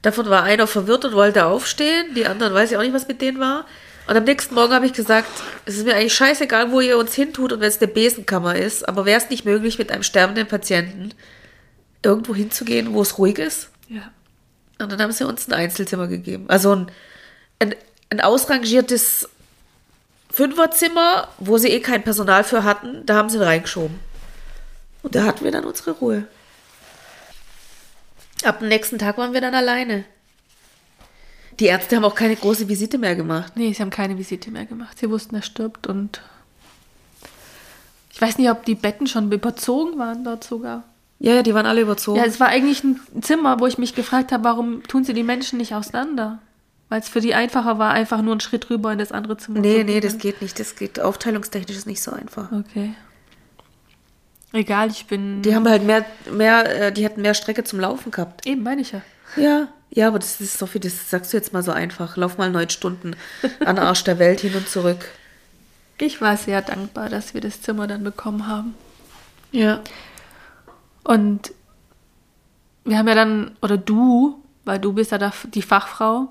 Davon 0.00 0.30
war 0.30 0.44
einer 0.44 0.66
verwirrt 0.66 1.04
und 1.04 1.12
wollte 1.12 1.44
aufstehen. 1.44 2.14
Die 2.14 2.24
anderen 2.24 2.54
weiß 2.54 2.70
ich 2.70 2.78
auch 2.78 2.82
nicht, 2.82 2.94
was 2.94 3.06
mit 3.06 3.20
denen 3.20 3.38
war. 3.38 3.66
Und 4.06 4.16
am 4.16 4.24
nächsten 4.24 4.54
Morgen 4.54 4.72
habe 4.72 4.86
ich 4.86 4.94
gesagt, 4.94 5.28
es 5.66 5.76
ist 5.76 5.84
mir 5.84 5.94
eigentlich 5.94 6.14
scheißegal, 6.14 6.72
wo 6.72 6.80
ihr 6.80 6.96
uns 6.96 7.14
hintut 7.14 7.52
und 7.52 7.60
wenn 7.60 7.68
es 7.68 7.82
eine 7.82 7.92
Besenkammer 7.92 8.56
ist, 8.56 8.88
aber 8.88 9.04
wäre 9.04 9.20
es 9.20 9.28
nicht 9.28 9.44
möglich, 9.44 9.78
mit 9.78 9.92
einem 9.92 10.02
sterbenden 10.02 10.48
Patienten 10.48 11.10
irgendwo 12.02 12.34
hinzugehen, 12.34 12.94
wo 12.94 13.02
es 13.02 13.18
ruhig 13.18 13.38
ist? 13.38 13.68
ja, 13.90 14.10
Und 14.78 14.92
dann 14.92 15.00
haben 15.00 15.12
sie 15.12 15.26
uns 15.26 15.48
ein 15.48 15.54
Einzelzimmer 15.54 16.06
gegeben. 16.06 16.44
Also 16.48 16.74
ein, 16.74 16.90
ein, 17.58 17.74
ein 18.10 18.20
ausrangiertes 18.20 19.28
Fünferzimmer, 20.30 21.28
wo 21.38 21.58
sie 21.58 21.68
eh 21.68 21.80
kein 21.80 22.04
Personal 22.04 22.44
für 22.44 22.64
hatten, 22.64 23.04
da 23.06 23.16
haben 23.16 23.28
sie 23.28 23.38
ihn 23.38 23.42
reingeschoben. 23.42 23.98
Und 25.02 25.14
da 25.14 25.24
hatten 25.24 25.44
wir 25.44 25.50
dann 25.50 25.64
unsere 25.64 25.92
Ruhe. 25.92 26.26
Ab 28.44 28.60
dem 28.60 28.68
nächsten 28.68 28.98
Tag 28.98 29.18
waren 29.18 29.32
wir 29.32 29.40
dann 29.40 29.54
alleine. 29.54 30.04
Die 31.58 31.66
Ärzte 31.66 31.96
haben 31.96 32.04
auch 32.04 32.14
keine 32.14 32.36
große 32.36 32.68
Visite 32.68 32.98
mehr 32.98 33.16
gemacht. 33.16 33.54
nee, 33.56 33.72
sie 33.72 33.82
haben 33.82 33.90
keine 33.90 34.16
Visite 34.16 34.50
mehr 34.50 34.64
gemacht. 34.64 34.98
Sie 34.98 35.10
wussten, 35.10 35.34
er 35.34 35.42
stirbt 35.42 35.88
und 35.88 36.20
ich 38.12 38.22
weiß 38.22 38.38
nicht, 38.38 38.50
ob 38.50 38.64
die 38.64 38.74
Betten 38.74 39.06
schon 39.06 39.30
überzogen 39.30 39.98
waren 39.98 40.24
dort 40.24 40.44
sogar. 40.44 40.84
Ja, 41.20 41.34
ja, 41.34 41.42
die 41.42 41.52
waren 41.52 41.66
alle 41.66 41.80
überzogen. 41.80 42.18
Ja, 42.18 42.24
es 42.24 42.38
war 42.38 42.48
eigentlich 42.48 42.84
ein 42.84 43.00
Zimmer, 43.22 43.58
wo 43.58 43.66
ich 43.66 43.78
mich 43.78 43.94
gefragt 43.94 44.30
habe, 44.30 44.44
warum 44.44 44.82
tun 44.84 45.04
sie 45.04 45.14
die 45.14 45.24
Menschen 45.24 45.58
nicht 45.58 45.74
auseinander? 45.74 46.38
Weil 46.88 47.00
es 47.00 47.08
für 47.08 47.20
die 47.20 47.34
einfacher 47.34 47.78
war, 47.78 47.92
einfach 47.92 48.22
nur 48.22 48.32
einen 48.32 48.40
Schritt 48.40 48.70
rüber 48.70 48.92
in 48.92 48.98
das 48.98 49.12
andere 49.12 49.36
Zimmer 49.36 49.60
nee, 49.60 49.80
zu 49.80 49.84
nee, 49.84 49.92
gehen. 49.94 50.00
das 50.00 50.18
geht 50.18 50.40
nicht. 50.40 50.58
Das 50.58 50.76
geht 50.76 51.00
aufteilungstechnisch 51.00 51.76
ist 51.76 51.86
nicht 51.86 52.02
so 52.02 52.12
einfach. 52.12 52.50
Okay. 52.52 52.94
Egal, 54.52 54.90
ich 54.90 55.06
bin. 55.06 55.42
Die 55.42 55.54
haben 55.54 55.68
halt 55.68 55.84
mehr, 55.84 56.06
mehr, 56.32 56.86
äh, 56.86 56.92
die 56.92 57.04
hatten 57.04 57.20
mehr 57.20 57.34
Strecke 57.34 57.64
zum 57.64 57.80
Laufen 57.80 58.10
gehabt. 58.10 58.46
Eben, 58.46 58.62
meine 58.62 58.80
ich 58.80 58.92
ja. 58.92 59.02
Ja, 59.36 59.68
ja, 59.90 60.08
aber 60.08 60.18
das 60.18 60.40
ist 60.40 60.58
so 60.58 60.66
viel, 60.66 60.80
das 60.80 61.10
sagst 61.10 61.32
du 61.32 61.36
jetzt 61.36 61.52
mal 61.52 61.62
so 61.62 61.72
einfach. 61.72 62.16
Lauf 62.16 62.38
mal 62.38 62.50
neun 62.50 62.70
Stunden 62.70 63.14
an 63.60 63.76
den 63.76 63.84
Arsch 63.84 64.04
der 64.04 64.18
Welt 64.18 64.40
hin 64.40 64.54
und 64.54 64.68
zurück. 64.68 65.10
Ich 65.98 66.20
war 66.20 66.36
sehr 66.36 66.62
dankbar, 66.62 67.08
dass 67.08 67.34
wir 67.34 67.40
das 67.40 67.60
Zimmer 67.60 67.86
dann 67.86 68.04
bekommen 68.04 68.46
haben. 68.46 68.74
Ja. 69.50 69.80
Und 71.04 71.52
wir 72.84 72.98
haben 72.98 73.08
ja 73.08 73.14
dann, 73.14 73.56
oder 73.62 73.76
du, 73.76 74.42
weil 74.64 74.78
du 74.78 74.92
bist 74.92 75.12
ja 75.12 75.32
die 75.54 75.62
Fachfrau, 75.62 76.28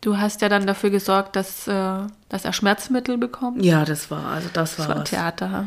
du 0.00 0.18
hast 0.18 0.40
ja 0.42 0.48
dann 0.48 0.66
dafür 0.66 0.90
gesorgt, 0.90 1.36
dass, 1.36 1.66
äh, 1.68 2.00
dass 2.28 2.44
er 2.44 2.52
Schmerzmittel 2.52 3.18
bekommt. 3.18 3.64
Ja, 3.64 3.84
das 3.84 4.10
war, 4.10 4.26
also 4.26 4.48
das 4.52 4.76
Das 4.76 4.88
war 4.88 4.94
war 4.94 5.02
ein. 5.02 5.04
Theater. 5.04 5.66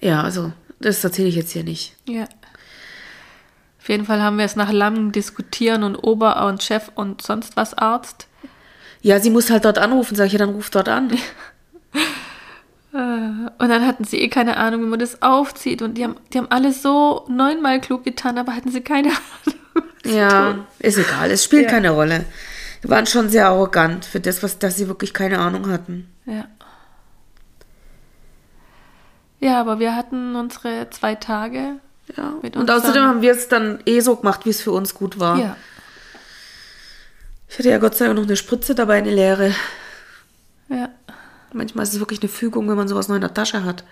Ja, 0.00 0.22
also, 0.22 0.52
das 0.80 1.02
erzähle 1.02 1.28
ich 1.28 1.34
jetzt 1.36 1.52
hier 1.52 1.64
nicht. 1.64 1.96
Ja. 2.06 2.24
Auf 3.80 3.88
jeden 3.88 4.06
Fall 4.06 4.22
haben 4.22 4.38
wir 4.38 4.44
es 4.44 4.56
nach 4.56 4.72
langem 4.72 5.12
Diskutieren 5.12 5.82
und 5.82 5.96
Ober- 5.96 6.46
und 6.46 6.62
Chef 6.62 6.90
und 6.94 7.20
sonst 7.22 7.56
was 7.56 7.74
Arzt. 7.74 8.28
Ja, 9.02 9.20
sie 9.20 9.30
muss 9.30 9.50
halt 9.50 9.66
dort 9.66 9.78
anrufen, 9.78 10.14
sag 10.14 10.26
ich, 10.26 10.32
ja, 10.32 10.38
dann 10.38 10.50
ruf 10.50 10.70
dort 10.70 10.88
an. 10.88 11.10
Und 13.58 13.68
dann 13.68 13.86
hatten 13.86 14.04
sie 14.04 14.18
eh 14.20 14.28
keine 14.28 14.56
Ahnung, 14.56 14.82
wie 14.82 14.86
man 14.88 14.98
das 14.98 15.22
aufzieht. 15.22 15.82
Und 15.82 15.94
die 15.98 16.04
haben, 16.04 16.16
die 16.32 16.38
haben 16.38 16.50
alles 16.50 16.82
so 16.82 17.24
neunmal 17.28 17.80
klug 17.80 18.04
getan, 18.04 18.38
aber 18.38 18.54
hatten 18.54 18.70
sie 18.70 18.80
keine 18.80 19.08
Ahnung. 19.44 19.88
Ja, 20.04 20.58
ist 20.78 20.98
egal, 20.98 21.30
es 21.30 21.42
spielt 21.44 21.64
Ja. 21.64 21.70
keine 21.70 21.90
Rolle. 21.90 22.24
Die 22.82 22.90
waren 22.90 23.06
schon 23.06 23.30
sehr 23.30 23.46
arrogant 23.48 24.04
für 24.04 24.20
das, 24.20 24.42
was, 24.42 24.58
dass 24.58 24.76
sie 24.76 24.88
wirklich 24.88 25.14
keine 25.14 25.38
Ahnung 25.38 25.70
hatten. 25.70 26.12
Ja. 26.26 26.44
Ja, 29.40 29.60
aber 29.60 29.78
wir 29.78 29.94
hatten 29.96 30.36
unsere 30.36 30.88
zwei 30.90 31.14
Tage. 31.14 31.76
Ja. 32.16 32.34
Und 32.54 32.70
außerdem 32.70 33.02
haben 33.04 33.22
wir 33.22 33.32
es 33.32 33.48
dann 33.48 33.78
eh 33.86 34.00
so 34.00 34.16
gemacht, 34.16 34.44
wie 34.44 34.50
es 34.50 34.60
für 34.62 34.72
uns 34.72 34.94
gut 34.94 35.18
war. 35.18 35.38
Ja. 35.38 35.56
Ich 37.48 37.58
hatte 37.58 37.70
ja 37.70 37.78
Gott 37.78 37.94
sei 37.94 38.06
Dank 38.06 38.16
noch 38.18 38.24
eine 38.24 38.36
Spritze 38.36 38.74
dabei, 38.74 38.98
eine 38.98 39.10
leere. 39.10 39.54
Ja. 40.68 40.88
Manchmal 41.54 41.84
ist 41.84 41.94
es 41.94 42.00
wirklich 42.00 42.20
eine 42.20 42.28
Fügung, 42.28 42.68
wenn 42.68 42.76
man 42.76 42.88
sowas 42.88 43.08
noch 43.08 43.14
in 43.14 43.20
der 43.20 43.32
Tasche 43.32 43.64
hat. 43.64 43.84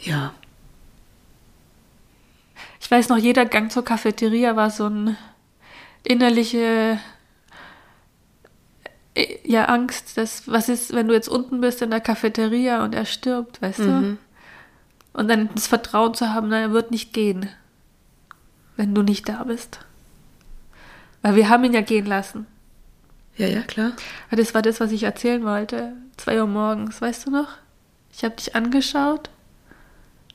Ja. 0.00 0.32
Ich 2.80 2.90
weiß 2.90 3.08
noch, 3.08 3.16
jeder 3.16 3.46
Gang 3.46 3.70
zur 3.72 3.84
Cafeteria 3.84 4.54
war 4.56 4.70
so 4.70 4.88
ein 4.88 5.16
innerliche 6.04 7.00
äh, 9.14 9.38
ja, 9.44 9.64
Angst, 9.64 10.16
dass, 10.16 10.46
was 10.46 10.68
ist, 10.68 10.94
wenn 10.94 11.08
du 11.08 11.14
jetzt 11.14 11.28
unten 11.28 11.60
bist 11.60 11.82
in 11.82 11.90
der 11.90 12.00
Cafeteria 12.00 12.84
und 12.84 12.94
er 12.94 13.06
stirbt, 13.06 13.60
weißt 13.62 13.80
du? 13.80 14.18
Und 15.12 15.28
dann 15.28 15.48
das 15.54 15.66
Vertrauen 15.66 16.14
zu 16.14 16.32
haben, 16.32 16.48
na, 16.48 16.60
er 16.60 16.72
wird 16.72 16.90
nicht 16.90 17.12
gehen, 17.12 17.48
wenn 18.76 18.94
du 18.94 19.02
nicht 19.02 19.28
da 19.28 19.44
bist. 19.44 19.80
Weil 21.26 21.34
wir 21.34 21.48
haben 21.48 21.64
ihn 21.64 21.74
ja 21.74 21.80
gehen 21.80 22.06
lassen. 22.06 22.46
Ja, 23.36 23.48
ja, 23.48 23.62
klar. 23.62 23.90
Aber 24.28 24.36
Das 24.36 24.54
war 24.54 24.62
das, 24.62 24.78
was 24.78 24.92
ich 24.92 25.02
erzählen 25.02 25.42
wollte. 25.42 25.92
Zwei 26.16 26.40
Uhr 26.40 26.46
morgens, 26.46 27.00
weißt 27.00 27.26
du 27.26 27.32
noch? 27.32 27.48
Ich 28.12 28.22
habe 28.22 28.36
dich 28.36 28.54
angeschaut 28.54 29.28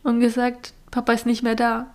und 0.03 0.20
gesagt, 0.20 0.74
Papa 0.91 1.13
ist 1.13 1.26
nicht 1.26 1.43
mehr 1.43 1.55
da. 1.55 1.93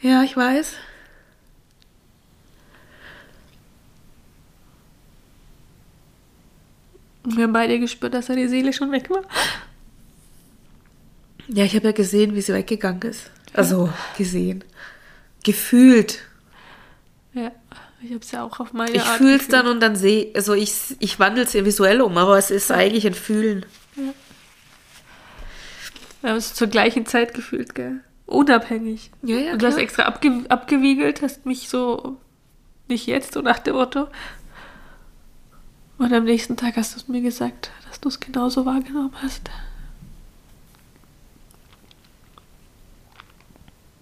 Ja, 0.00 0.22
ich 0.22 0.34
weiß. 0.34 0.76
Wir 7.24 7.44
haben 7.44 7.52
beide 7.52 7.78
gespürt, 7.78 8.14
dass 8.14 8.24
seine 8.24 8.48
Seele 8.48 8.72
schon 8.72 8.90
weg 8.90 9.10
war. 9.10 9.24
Ja, 11.48 11.64
ich 11.64 11.74
habe 11.74 11.86
ja 11.86 11.92
gesehen, 11.92 12.34
wie 12.34 12.40
sie 12.40 12.52
weggegangen 12.52 13.02
ist. 13.02 13.30
Also 13.52 13.90
gesehen. 14.18 14.64
Gefühlt. 15.44 16.20
Ja, 17.32 17.52
ich 18.02 18.10
habe 18.10 18.20
es 18.20 18.30
ja 18.32 18.42
auch 18.42 18.60
auf 18.60 18.72
meine 18.72 18.96
Ich 18.96 19.02
Art 19.02 19.18
fühle 19.18 19.36
es 19.36 19.48
dann 19.48 19.66
und 19.66 19.80
dann 19.80 19.96
sehe, 19.96 20.32
also 20.34 20.54
ich, 20.54 20.96
ich 20.98 21.18
wandle 21.18 21.44
es 21.44 21.52
ja 21.52 21.64
visuell 21.64 22.00
um, 22.00 22.16
aber 22.18 22.36
es 22.38 22.50
ist 22.50 22.70
eigentlich 22.70 23.06
ein 23.06 23.14
Fühlen. 23.14 23.64
Wir 26.20 26.30
haben 26.30 26.36
es 26.36 26.54
zur 26.54 26.66
gleichen 26.66 27.06
Zeit 27.06 27.34
gefühlt, 27.34 27.74
gell? 27.74 28.00
Unabhängig. 28.26 29.12
Ja, 29.22 29.36
ja, 29.36 29.52
Und 29.52 29.62
du 29.62 29.66
hast 29.66 29.78
extra 29.78 30.02
abge 30.04 30.44
abgewiegelt, 30.48 31.22
hast 31.22 31.46
mich 31.46 31.68
so 31.68 32.16
nicht 32.88 33.06
jetzt, 33.06 33.34
so 33.34 33.40
nach 33.40 33.60
dem 33.60 33.76
Motto. 33.76 34.08
Und 35.98 36.12
am 36.12 36.24
nächsten 36.24 36.56
Tag 36.56 36.76
hast 36.76 36.94
du 36.94 36.98
es 36.98 37.08
mir 37.08 37.20
gesagt, 37.22 37.70
dass 37.88 38.00
du 38.00 38.08
es 38.08 38.20
genauso 38.20 38.66
wahrgenommen 38.66 39.14
hast. 39.22 39.48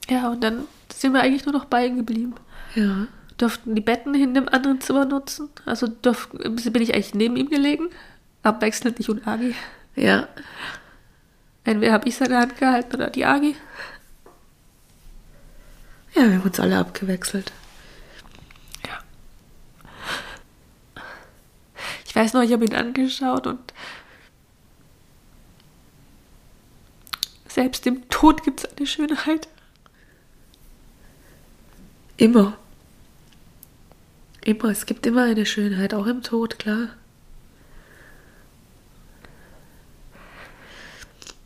Ja, 0.09 0.29
und 0.31 0.43
dann 0.43 0.65
sind 0.93 1.13
wir 1.13 1.23
eigentlich 1.23 1.47
nur 1.47 1.55
noch 1.55 1.65
bei 1.65 1.87
ihm 1.87 1.97
geblieben. 1.97 2.35
Ja. 2.75 3.07
Durften 3.39 3.75
die 3.75 3.81
Betten 3.81 4.15
in 4.15 4.35
dem 4.35 4.49
anderen 4.49 4.81
Zimmer 4.81 5.05
nutzen. 5.05 5.49
Also 5.65 5.87
durf, 5.89 6.29
bin 6.31 6.83
ich 6.83 6.95
eigentlich 6.95 7.15
neben 7.15 7.37
ihm 7.37 7.49
gelegen. 7.49 7.89
Abwechselnd 8.43 9.01
ich 9.01 9.09
und 9.09 9.27
Agi. 9.27 9.55
Ja. 9.97 10.29
Entweder 11.65 11.93
habe 11.93 12.09
ich 12.09 12.17
seine 12.17 12.39
Hand 12.39 12.59
gehalten 12.59 12.95
oder 12.97 13.11
die 13.11 13.25
Agi. 13.25 13.57
Ja, 16.15 16.23
wir 16.23 16.35
haben 16.35 16.43
uns 16.43 16.61
alle 16.61 16.79
abgewechselt. 16.79 17.53
Ja. 18.87 18.99
Ich 22.07 22.15
weiß 22.15 22.35
noch, 22.35 22.43
ich 22.43 22.53
habe 22.53 22.65
ihn 22.65 22.75
angeschaut 22.75 23.47
und 23.47 23.73
selbst 27.49 27.87
im 27.87 28.09
Tod 28.11 28.45
gibt 28.45 28.65
es 28.65 28.77
eine 28.77 28.87
Schönheit. 28.87 29.49
Immer. 32.17 32.57
Immer. 34.45 34.65
Es 34.67 34.87
gibt 34.87 35.07
immer 35.07 35.25
eine 35.25 35.47
Schönheit, 35.47 35.95
auch 35.95 36.07
im 36.07 36.23
Tod, 36.23 36.59
klar. 36.59 36.91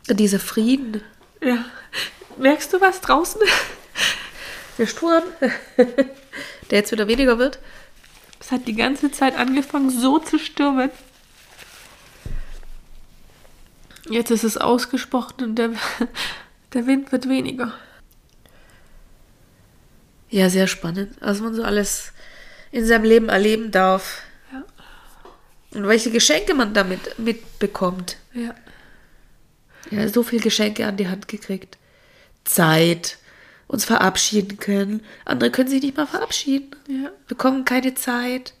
Dieser 0.07 0.39
Frieden. 0.39 1.01
Ja. 1.41 1.65
Merkst 2.37 2.73
du 2.73 2.81
was 2.81 3.01
draußen? 3.01 3.41
Der 4.77 4.87
Sturm, 4.87 5.23
der 5.77 6.79
jetzt 6.79 6.91
wieder 6.91 7.07
weniger 7.07 7.37
wird. 7.37 7.59
Es 8.39 8.51
hat 8.51 8.67
die 8.67 8.75
ganze 8.75 9.11
Zeit 9.11 9.37
angefangen, 9.37 9.89
so 9.89 10.19
zu 10.19 10.39
stürmen. 10.39 10.89
Jetzt 14.09 14.31
ist 14.31 14.43
es 14.43 14.57
ausgesprochen 14.57 15.43
und 15.43 15.55
der, 15.55 15.71
der 16.73 16.87
Wind 16.87 17.11
wird 17.11 17.27
weniger. 17.27 17.73
Ja, 20.29 20.49
sehr 20.49 20.67
spannend, 20.67 21.15
was 21.19 21.39
man 21.39 21.53
so 21.55 21.63
alles 21.63 22.13
in 22.71 22.85
seinem 22.85 23.03
Leben 23.03 23.29
erleben 23.29 23.71
darf. 23.71 24.21
Ja. 24.53 24.63
Und 25.77 25.87
welche 25.87 26.11
Geschenke 26.11 26.53
man 26.53 26.73
damit 26.73 27.17
mitbekommt. 27.17 28.17
Ja. 28.33 28.53
Ja, 29.91 30.07
so 30.07 30.21
viele 30.21 30.41
Geschenke 30.41 30.85
an 30.85 30.97
die 30.97 31.07
Hand 31.07 31.27
gekriegt. 31.27 31.77
Zeit, 32.43 33.17
uns 33.67 33.85
verabschieden 33.85 34.57
können. 34.57 35.03
Andere 35.25 35.49
können 35.51 35.69
sich 35.69 35.81
nicht 35.81 35.97
mal 35.97 36.05
verabschieden. 36.05 36.75
Ja. 36.87 37.11
Bekommen 37.27 37.65
keine 37.65 37.95
Zeit. 37.95 38.53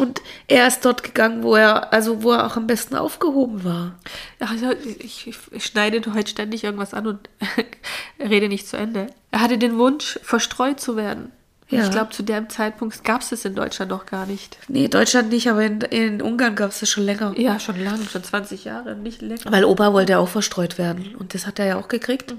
Und 0.00 0.22
er 0.48 0.66
ist 0.66 0.84
dort 0.84 1.02
gegangen, 1.02 1.42
wo 1.42 1.56
er, 1.56 1.92
also 1.92 2.22
wo 2.22 2.32
er 2.32 2.46
auch 2.46 2.56
am 2.56 2.66
besten 2.66 2.96
aufgehoben 2.96 3.64
war. 3.64 3.98
Also 4.38 4.72
ich, 4.98 5.26
ich, 5.26 5.64
schneide 5.64 6.00
heute 6.14 6.30
ständig 6.30 6.64
irgendwas 6.64 6.94
an 6.94 7.06
und 7.06 7.28
rede 8.18 8.48
nicht 8.48 8.66
zu 8.66 8.76
Ende. 8.76 9.08
Er 9.30 9.40
hatte 9.40 9.58
den 9.58 9.76
Wunsch, 9.76 10.18
verstreut 10.22 10.80
zu 10.80 10.96
werden. 10.96 11.32
Ja. 11.68 11.84
Ich 11.84 11.90
glaube, 11.90 12.10
zu 12.10 12.22
dem 12.22 12.48
Zeitpunkt 12.48 13.04
gab 13.04 13.20
es 13.20 13.28
das 13.28 13.44
in 13.44 13.54
Deutschland 13.54 13.90
noch 13.90 14.06
gar 14.06 14.26
nicht. 14.26 14.58
Nee, 14.68 14.88
Deutschland 14.88 15.28
nicht, 15.28 15.48
aber 15.48 15.62
in, 15.62 15.80
in 15.82 16.22
Ungarn 16.22 16.56
gab 16.56 16.70
es 16.70 16.80
das 16.80 16.88
schon 16.88 17.04
länger. 17.04 17.32
Ja, 17.36 17.60
schon 17.60 17.78
lange, 17.78 18.04
schon 18.06 18.24
20 18.24 18.64
Jahre, 18.64 18.96
nicht 18.96 19.22
länger. 19.22 19.42
Weil 19.50 19.64
Opa 19.64 19.92
wollte 19.92 20.18
auch 20.18 20.28
verstreut 20.28 20.78
werden. 20.78 21.14
Und 21.14 21.34
das 21.34 21.46
hat 21.46 21.58
er 21.58 21.66
ja 21.66 21.76
auch 21.76 21.88
gekriegt. 21.88 22.34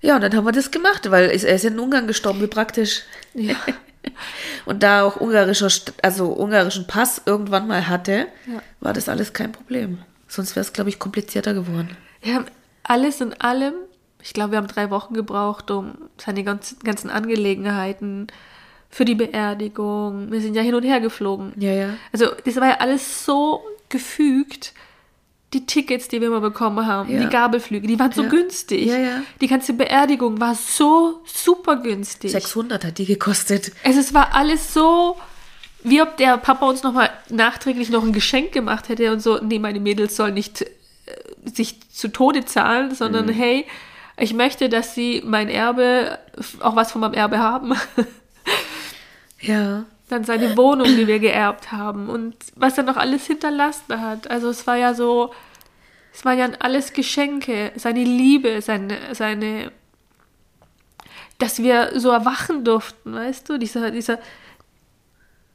Ja, 0.00 0.14
und 0.14 0.20
dann 0.20 0.34
haben 0.36 0.44
wir 0.44 0.52
das 0.52 0.70
gemacht, 0.70 1.10
weil 1.10 1.24
er 1.24 1.54
ist 1.54 1.64
in 1.64 1.78
Ungarn 1.78 2.06
gestorben, 2.06 2.40
wie 2.40 2.46
praktisch. 2.46 3.02
Ja. 3.34 3.56
Und 4.66 4.82
da 4.82 5.02
auch 5.02 5.16
ungarischer, 5.16 5.68
also 6.02 6.32
ungarischen 6.32 6.86
Pass 6.86 7.22
irgendwann 7.26 7.66
mal 7.66 7.88
hatte, 7.88 8.26
Ja. 8.46 8.62
war 8.80 8.92
das 8.92 9.08
alles 9.08 9.32
kein 9.32 9.52
Problem. 9.52 9.98
Sonst 10.28 10.54
wäre 10.56 10.62
es, 10.64 10.72
glaube 10.72 10.90
ich, 10.90 10.98
komplizierter 10.98 11.54
geworden. 11.54 11.96
Wir 12.22 12.34
haben 12.34 12.46
alles 12.82 13.20
in 13.20 13.32
allem, 13.40 13.74
ich 14.22 14.32
glaube, 14.32 14.52
wir 14.52 14.58
haben 14.58 14.68
drei 14.68 14.90
Wochen 14.90 15.14
gebraucht, 15.14 15.70
um 15.70 15.94
seine 16.18 16.44
ganzen, 16.44 16.78
ganzen 16.80 17.10
Angelegenheiten 17.10 18.28
für 18.90 19.04
die 19.04 19.14
Beerdigung. 19.14 20.30
Wir 20.30 20.40
sind 20.40 20.54
ja 20.54 20.62
hin 20.62 20.74
und 20.74 20.82
her 20.82 21.00
geflogen. 21.00 21.52
Ja, 21.56 21.72
ja. 21.72 21.88
Also, 22.12 22.26
das 22.44 22.56
war 22.56 22.68
ja 22.68 22.76
alles 22.80 23.24
so 23.24 23.62
gefügt. 23.88 24.72
Die 25.52 25.66
Tickets, 25.66 26.06
die 26.08 26.20
wir 26.20 26.28
immer 26.28 26.40
bekommen 26.40 26.86
haben, 26.86 27.10
Ja. 27.12 27.22
die 27.24 27.28
Gabelflüge, 27.28 27.86
die 27.88 27.98
waren 27.98 28.12
so 28.12 28.22
Ja. 28.22 28.28
günstig. 28.28 28.86
Ja, 28.86 28.98
ja. 28.98 29.22
Die 29.40 29.48
ganze 29.48 29.72
Beerdigung 29.72 30.40
war 30.40 30.54
so 30.54 31.22
super 31.26 31.76
günstig. 31.76 32.30
600 32.32 32.84
hat 32.84 32.98
die 32.98 33.06
gekostet. 33.06 33.72
Also 33.84 33.98
es 33.98 34.14
war 34.14 34.34
alles 34.34 34.72
so, 34.72 35.16
wie 35.82 36.00
ob 36.02 36.16
der 36.18 36.36
Papa 36.38 36.66
uns 36.68 36.82
nochmal 36.84 37.10
nachträglich 37.30 37.90
noch 37.90 38.04
ein 38.04 38.12
Geschenk 38.12 38.52
gemacht 38.52 38.88
hätte 38.88 39.12
und 39.12 39.20
so, 39.20 39.38
nee, 39.42 39.58
meine 39.58 39.80
Mädels 39.80 40.14
sollen 40.14 40.34
nicht 40.34 40.62
äh, 40.62 40.66
sich 41.52 41.80
zu 41.90 42.08
Tode 42.08 42.44
zahlen, 42.44 42.94
sondern 42.94 43.26
Mhm. 43.26 43.30
hey, 43.30 43.66
ich 44.18 44.34
möchte, 44.34 44.68
dass 44.68 44.94
sie 44.94 45.22
mein 45.24 45.48
Erbe, 45.48 46.18
auch 46.60 46.76
was 46.76 46.92
von 46.92 47.00
meinem 47.00 47.14
Erbe 47.14 47.38
haben. 47.38 47.74
Ja. 49.40 49.84
Dann 50.10 50.24
seine 50.24 50.56
Wohnung, 50.56 50.88
die 50.88 51.06
wir 51.06 51.20
geerbt 51.20 51.70
haben 51.70 52.08
und 52.08 52.34
was 52.56 52.76
er 52.76 52.82
noch 52.82 52.96
alles 52.96 53.26
hinterlassen 53.26 54.00
hat. 54.00 54.28
Also 54.28 54.48
es 54.48 54.66
war 54.66 54.76
ja 54.76 54.92
so, 54.92 55.32
es 56.12 56.24
waren 56.24 56.36
ja 56.36 56.48
alles 56.58 56.92
Geschenke, 56.92 57.70
seine 57.76 58.02
Liebe, 58.02 58.60
seine, 58.60 58.98
seine, 59.12 59.70
dass 61.38 61.62
wir 61.62 61.92
so 61.98 62.10
erwachen 62.10 62.64
durften, 62.64 63.14
weißt 63.14 63.48
du, 63.48 63.58
dieser, 63.58 63.92
dieser, 63.92 64.18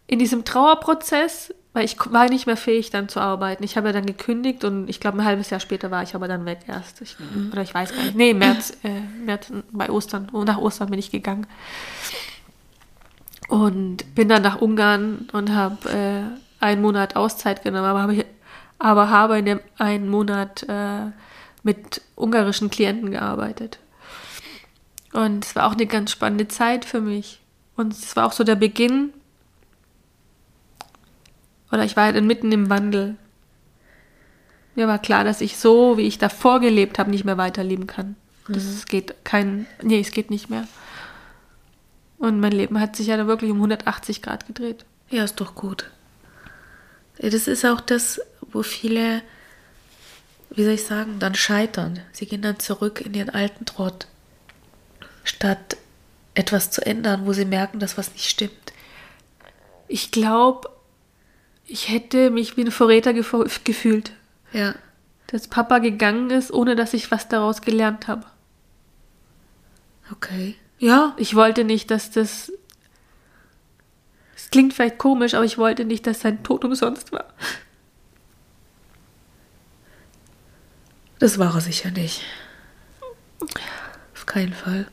in 0.08 0.20
diesem 0.20 0.46
Trauerprozess, 0.46 1.54
weil 1.74 1.84
ich 1.84 1.98
war 2.06 2.30
nicht 2.30 2.48
mehr 2.48 2.56
fähig, 2.56 2.90
dann 2.90 3.10
zu 3.10 3.20
arbeiten. 3.20 3.62
Ich 3.64 3.76
habe 3.76 3.88
ja 3.88 3.94
dann 3.94 4.06
gekündigt 4.06 4.64
und 4.64 4.90
ich 4.90 5.02
glaube, 5.02 5.18
ein 5.18 5.26
halbes 5.26 5.50
Jahr 5.50 5.60
später 5.60 5.92
war 5.92 6.04
ich 6.04 6.16
aber 6.16 6.30
dann 6.30 6.46
weg 6.46 6.60
erst. 6.68 7.02
Ich, 7.02 7.18
Oder 7.52 7.64
ich 7.64 7.74
weiß 7.74 7.94
gar 7.94 8.04
nicht. 8.04 8.16
Nee, 8.16 8.34
März, 8.34 8.78
äh, 8.84 9.02
März 9.26 9.52
bei 9.74 9.90
Ostern, 9.90 10.30
nach 10.32 10.60
Ostern 10.60 10.90
bin 10.90 11.00
ich 11.00 11.12
gegangen. 11.12 11.46
Und 13.48 14.16
bin 14.16 14.30
dann 14.30 14.42
nach 14.42 14.60
Ungarn 14.60 15.30
und 15.32 15.54
habe 15.54 15.90
äh, 15.90 16.64
einen 16.64 16.82
Monat 16.82 17.16
Auszeit 17.16 17.64
genommen, 17.64 17.86
aber 17.86 18.02
habe, 18.02 18.26
aber 18.80 19.10
habe 19.10 19.38
in 19.38 19.46
dem 19.46 19.60
einen 19.78 20.10
Monat 20.10 20.64
äh, 20.68 21.12
mit 21.64 22.02
ungarischen 22.16 22.70
Klienten 22.70 23.12
gearbeitet. 23.12 23.80
Und 25.14 25.46
es 25.46 25.56
war 25.56 25.68
auch 25.68 25.74
eine 25.74 25.86
ganz 25.86 26.12
spannende 26.12 26.48
Zeit 26.48 26.86
für 26.86 27.02
mich. 27.02 27.40
Und 27.76 27.94
es 27.94 28.16
war 28.16 28.26
auch 28.26 28.32
so 28.32 28.44
der 28.44 28.56
Beginn, 28.56 29.14
oder 31.72 31.84
ich 31.84 31.98
war 31.98 32.06
halt 32.06 32.24
mitten 32.24 32.52
im 32.52 32.70
Wandel. 32.70 33.18
Mir 34.76 34.88
war 34.88 35.00
klar, 35.00 35.24
dass 35.24 35.42
ich 35.42 35.58
so, 35.58 35.98
wie 35.98 36.08
ich 36.08 36.18
davor 36.18 36.60
gelebt 36.60 37.00
habe, 37.00 37.10
nicht 37.10 37.26
mehr 37.26 37.38
weiterleben 37.38 37.88
kann. 37.88 38.16
Das 38.48 38.86
geht 38.86 39.14
kein, 39.24 39.66
nee, 39.82 40.00
es 40.00 40.12
geht 40.12 40.30
nicht 40.30 40.50
mehr. 40.50 40.68
Und 42.18 42.40
mein 42.40 42.52
Leben 42.52 42.80
hat 42.80 42.96
sich 42.96 43.08
ja 43.08 43.18
dann 43.18 43.28
wirklich 43.28 43.52
um 43.52 43.58
180 43.58 44.22
Grad 44.22 44.48
gedreht. 44.48 44.86
Ja, 45.10 45.24
ist 45.24 45.40
doch 45.40 45.56
gut. 45.56 45.92
Das 47.18 47.48
ist 47.48 47.66
auch 47.66 47.82
das, 47.82 48.22
wo 48.42 48.64
viele, 48.64 49.22
wie 50.50 50.64
soll 50.64 50.74
ich 50.74 50.86
sagen, 50.86 51.20
dann 51.20 51.36
scheitern. 51.36 52.00
Sie 52.12 52.26
gehen 52.26 52.42
dann 52.42 52.60
zurück 52.60 53.02
in 53.02 53.14
ihren 53.14 53.30
alten 53.30 53.66
Trott, 53.66 54.08
statt 55.24 55.78
etwas 56.34 56.72
zu 56.72 56.86
ändern, 56.86 57.26
wo 57.26 57.34
sie 57.34 57.46
merken, 57.46 57.80
dass 57.80 57.98
was 57.98 58.12
nicht 58.14 58.30
stimmt. 58.30 58.74
Ich 59.88 60.12
glaube, 60.12 60.70
ich 61.66 61.90
hätte 61.90 62.32
mich 62.32 62.58
wie 62.58 62.62
ein 62.66 62.72
Verräter 62.72 63.14
gefühlt, 63.14 64.12
Ja, 64.52 64.76
dass 65.28 65.48
Papa 65.48 65.80
gegangen 65.80 66.30
ist, 66.30 66.52
ohne 66.52 66.76
dass 66.76 66.94
ich 66.94 67.12
was 67.12 67.28
daraus 67.28 67.62
gelernt 67.62 68.08
habe. 68.08 68.26
okay. 70.12 70.56
Ja, 70.78 71.14
Ich 71.18 71.36
wollte 71.36 71.64
nicht, 71.64 71.90
dass 71.92 72.12
das. 72.12 72.52
Es 74.36 74.50
klingt 74.52 74.74
vielleicht 74.74 74.98
komisch, 74.98 75.34
aber 75.34 75.46
ich 75.46 75.58
wollte 75.58 75.86
nicht, 75.86 76.06
dass 76.06 76.20
sein 76.22 76.44
Tod 76.44 76.66
umsonst 76.66 77.12
war. 77.12 77.26
das 81.20 81.40
war 81.40 81.56
er 81.56 81.62
sicher 81.62 81.92
nicht. 81.92 82.22
Auf 84.14 84.26
keinen 84.26 84.54
Fall. 84.54 84.88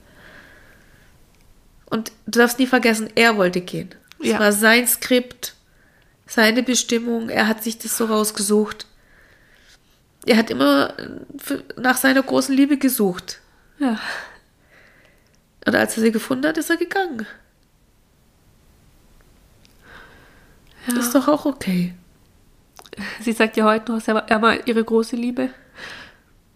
Und 1.90 2.12
du 2.26 2.38
darfst 2.38 2.58
nie 2.58 2.66
vergessen, 2.66 3.10
er 3.16 3.36
wollte 3.36 3.60
gehen. 3.60 3.94
Es 4.20 4.28
Ja. 4.28 4.38
war 4.38 4.52
sein 4.52 4.86
Skript, 4.86 5.54
seine 6.26 6.62
Bestimmung, 6.62 7.28
er 7.28 7.48
hat 7.48 7.62
sich 7.62 7.78
das 7.78 7.96
so 7.98 8.06
rausgesucht. 8.06 8.86
Er 10.24 10.36
hat 10.36 10.48
immer 10.50 10.94
nach 11.76 11.96
seiner 11.96 12.22
großen 12.22 12.54
Liebe 12.54 12.78
gesucht. 12.78 13.40
Ja. 13.78 13.98
Und 15.66 15.74
als 15.76 15.96
er 15.96 16.02
sie 16.02 16.12
gefunden 16.12 16.46
hat, 16.46 16.58
ist 16.58 16.70
er 16.70 16.76
gegangen. 16.76 17.26
Ja. 20.86 20.98
Ist 20.98 21.14
doch 21.14 21.28
auch 21.28 21.44
okay. 21.46 21.94
Sie 23.20 23.32
sagt 23.32 23.56
ja 23.56 23.64
heute 23.64 23.92
noch, 23.92 23.98
es 23.98 24.08
war 24.08 24.66
ihre 24.66 24.84
große 24.84 25.16
Liebe. 25.16 25.50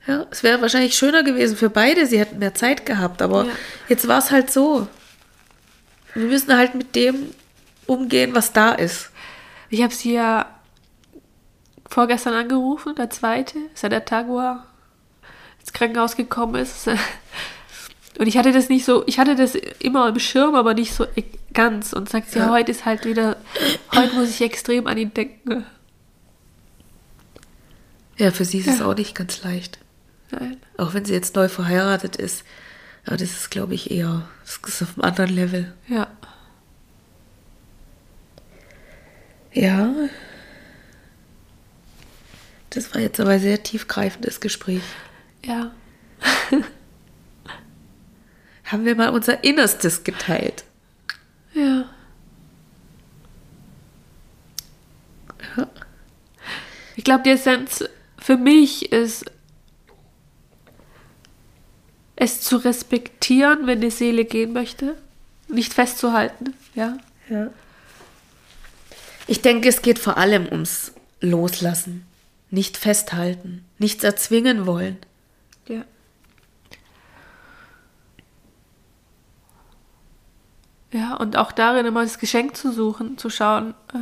Ja, 0.06 0.26
es 0.30 0.42
wäre 0.42 0.60
wahrscheinlich 0.60 0.94
schöner 0.96 1.22
gewesen 1.22 1.56
für 1.56 1.70
beide, 1.70 2.06
sie 2.06 2.18
hätten 2.18 2.38
mehr 2.38 2.54
Zeit 2.54 2.86
gehabt, 2.86 3.22
aber 3.22 3.44
Ja. 3.46 3.52
jetzt 3.88 4.06
war 4.06 4.18
es 4.18 4.30
halt 4.30 4.50
so. 4.50 4.86
Wir 6.14 6.26
müssen 6.26 6.56
halt 6.56 6.74
mit 6.74 6.94
dem 6.94 7.30
umgehen, 7.86 8.34
was 8.34 8.52
da 8.52 8.72
ist. 8.72 9.10
Ich 9.68 9.82
habe 9.82 9.94
sie 9.94 10.12
ja 10.14 10.46
vorgestern 11.88 12.34
angerufen, 12.34 12.94
der 12.96 13.10
zweite, 13.10 13.58
ja 13.80 13.88
der 13.88 14.04
Tag, 14.04 14.26
wo 14.28 14.38
er 14.40 14.64
ins 15.60 15.72
Krankenhaus 15.72 16.16
gekommen 16.16 16.56
ist. 16.56 16.88
Und 18.18 18.26
ich 18.26 18.38
hatte 18.38 18.52
das 18.52 18.68
nicht 18.68 18.84
so, 18.84 19.04
ich 19.06 19.18
hatte 19.18 19.36
das 19.36 19.54
immer 19.54 20.08
im 20.08 20.18
Schirm, 20.18 20.54
aber 20.54 20.72
nicht 20.74 20.94
so 20.94 21.06
ganz. 21.52 21.92
Und 21.92 22.08
sagt 22.08 22.30
sie, 22.30 22.38
ja. 22.38 22.50
Heute 22.50 22.70
ist 22.70 22.84
halt 22.86 23.04
wieder, 23.04 23.36
heute 23.94 24.14
muss 24.14 24.30
ich 24.30 24.40
extrem 24.40 24.86
an 24.86 24.96
ihn 24.96 25.12
denken. 25.12 25.66
Ja, 28.16 28.30
für 28.30 28.44
sie 28.46 28.58
ist 28.58 28.68
es 28.68 28.78
Ja. 28.78 28.86
auch 28.86 28.94
nicht 28.94 29.14
ganz 29.14 29.42
leicht. 29.42 29.78
Nein. 30.30 30.56
Auch 30.78 30.94
wenn 30.94 31.04
sie 31.04 31.12
jetzt 31.12 31.36
neu 31.36 31.48
verheiratet 31.48 32.16
ist. 32.16 32.44
Aber 33.04 33.16
das 33.18 33.30
ist, 33.30 33.50
glaube 33.50 33.74
ich, 33.74 33.90
eher 33.90 34.26
das 34.44 34.58
ist 34.74 34.82
auf 34.82 34.94
einem 34.96 35.04
anderen 35.04 35.30
Level. 35.34 35.74
Ja. 35.88 36.08
Ja. 39.52 39.92
Das 42.70 42.94
war 42.94 43.00
jetzt 43.00 43.20
aber 43.20 43.30
ein 43.30 43.40
sehr 43.40 43.62
tiefgreifendes 43.62 44.40
Gespräch. 44.40 44.82
Ja. 45.44 45.72
Haben 48.66 48.84
wir 48.84 48.96
mal 48.96 49.10
unser 49.10 49.44
Innerstes 49.44 50.04
geteilt. 50.04 50.64
Ja. 51.54 51.88
Ja. 55.56 55.68
Ich 56.96 57.04
glaube, 57.04 57.22
die 57.22 57.30
Essenz 57.30 57.84
für 58.18 58.36
mich 58.36 58.90
ist, 58.92 59.24
es 62.16 62.40
zu 62.40 62.56
respektieren, 62.56 63.66
wenn 63.66 63.80
die 63.80 63.90
Seele 63.90 64.24
gehen 64.24 64.52
möchte, 64.52 64.96
nicht 65.48 65.74
festzuhalten, 65.74 66.54
ja. 66.74 66.98
Ja. 67.28 67.50
Ich 69.28 69.42
denke, 69.42 69.68
es 69.68 69.82
geht 69.82 69.98
vor 69.98 70.16
allem 70.16 70.46
ums 70.46 70.92
Loslassen. 71.20 72.06
Nicht 72.50 72.76
festhalten. 72.76 73.64
Nichts 73.78 74.04
erzwingen 74.04 74.66
wollen. 74.66 74.98
Ja. 75.68 75.84
Ja, 80.92 81.14
und 81.16 81.36
auch 81.36 81.52
darin 81.52 81.86
immer 81.86 82.02
das 82.02 82.18
Geschenk 82.18 82.56
zu 82.56 82.72
suchen, 82.72 83.18
zu 83.18 83.28
schauen, 83.30 83.74
äh, 83.92 83.98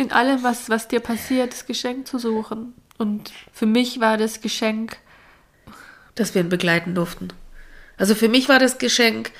in 0.00 0.12
allem, 0.12 0.42
was, 0.42 0.68
was 0.68 0.88
dir 0.88 1.00
passiert, 1.00 1.52
das 1.52 1.66
Geschenk 1.66 2.06
zu 2.06 2.18
suchen. 2.18 2.74
Und 2.98 3.32
für 3.52 3.66
mich 3.66 4.00
war 4.00 4.16
das 4.16 4.40
Geschenk, 4.40 4.96
dass 6.14 6.34
wir 6.34 6.42
ihn 6.42 6.48
begleiten 6.48 6.94
durften. 6.94 7.28
Also 7.96 8.14
für 8.14 8.28
mich 8.28 8.48
war 8.48 8.58
das 8.58 8.78
Geschenk, 8.78 9.30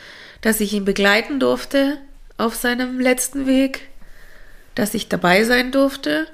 dass 0.41 0.61
ich 0.61 0.73
ihn 0.73 0.85
begleiten 0.85 1.41
durfte 1.41 1.99
auf 2.37 2.55
seinem 2.55 3.01
letzten 3.01 3.47
Weg, 3.47 3.89
dass 4.75 4.95
ich 4.95 5.09
dabei 5.09 5.45
sein 5.45 5.73
durfte, 5.73 6.27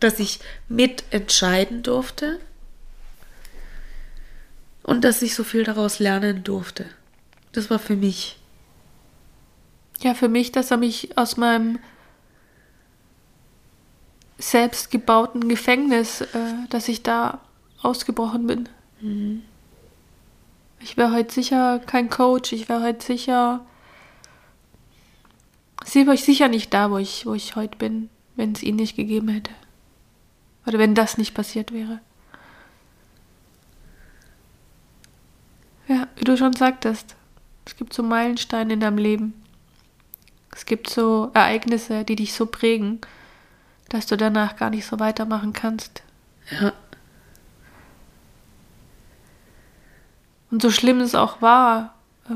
dass 0.00 0.18
ich 0.18 0.40
mitentscheiden 0.68 1.82
durfte 1.82 2.38
und 4.82 5.04
dass 5.04 5.22
ich 5.22 5.34
so 5.34 5.44
viel 5.44 5.64
daraus 5.64 5.98
lernen 5.98 6.44
durfte. 6.44 6.86
Das 7.52 7.70
war 7.70 7.78
für 7.78 7.96
mich. 7.96 8.38
Ja, 10.00 10.14
für 10.14 10.28
mich, 10.28 10.52
dass 10.52 10.70
er 10.70 10.76
mich 10.76 11.16
aus 11.16 11.36
meinem 11.36 11.78
selbstgebauten 14.38 15.48
Gefängnis, 15.48 16.20
äh, 16.20 16.54
dass 16.70 16.88
ich 16.88 17.02
da 17.02 17.40
ausgebrochen 17.82 18.46
bin. 18.46 18.68
Ich 20.80 20.96
wäre 20.96 21.12
heute 21.12 21.32
sicher 21.32 21.78
kein 21.78 22.08
Coach, 22.08 22.52
ich 22.52 22.68
wäre 22.68 22.82
heute 22.82 23.04
sicher, 23.04 23.64
sie 25.84 26.06
wäre 26.06 26.14
ich 26.14 26.24
sicher 26.24 26.48
nicht 26.48 26.72
da, 26.72 26.90
wo 26.90 26.98
ich, 26.98 27.26
wo 27.26 27.34
ich 27.34 27.56
heute 27.56 27.76
bin, 27.76 28.08
wenn 28.36 28.52
es 28.52 28.62
ihn 28.62 28.76
nicht 28.76 28.96
gegeben 28.96 29.28
hätte. 29.28 29.52
Oder 30.66 30.78
wenn 30.78 30.94
das 30.94 31.18
nicht 31.18 31.34
passiert 31.34 31.72
wäre. 31.72 32.00
Ja, 35.86 36.08
wie 36.16 36.24
du 36.24 36.36
schon 36.38 36.54
sagtest, 36.54 37.14
es 37.66 37.76
gibt 37.76 37.92
so 37.92 38.02
Meilensteine 38.02 38.72
in 38.72 38.80
deinem 38.80 38.98
Leben. 38.98 39.43
Es 40.54 40.66
gibt 40.66 40.88
so 40.88 41.30
Ereignisse, 41.34 42.04
die 42.04 42.16
dich 42.16 42.32
so 42.32 42.46
prägen, 42.46 43.00
dass 43.88 44.06
du 44.06 44.16
danach 44.16 44.56
gar 44.56 44.70
nicht 44.70 44.86
so 44.86 44.98
weitermachen 45.00 45.52
kannst. 45.52 46.02
Ja, 46.50 46.72
Und 50.50 50.62
so 50.62 50.70
schlimm 50.70 51.00
es 51.00 51.14
auch 51.14 51.42
war, 51.42 51.94
äh, 52.30 52.34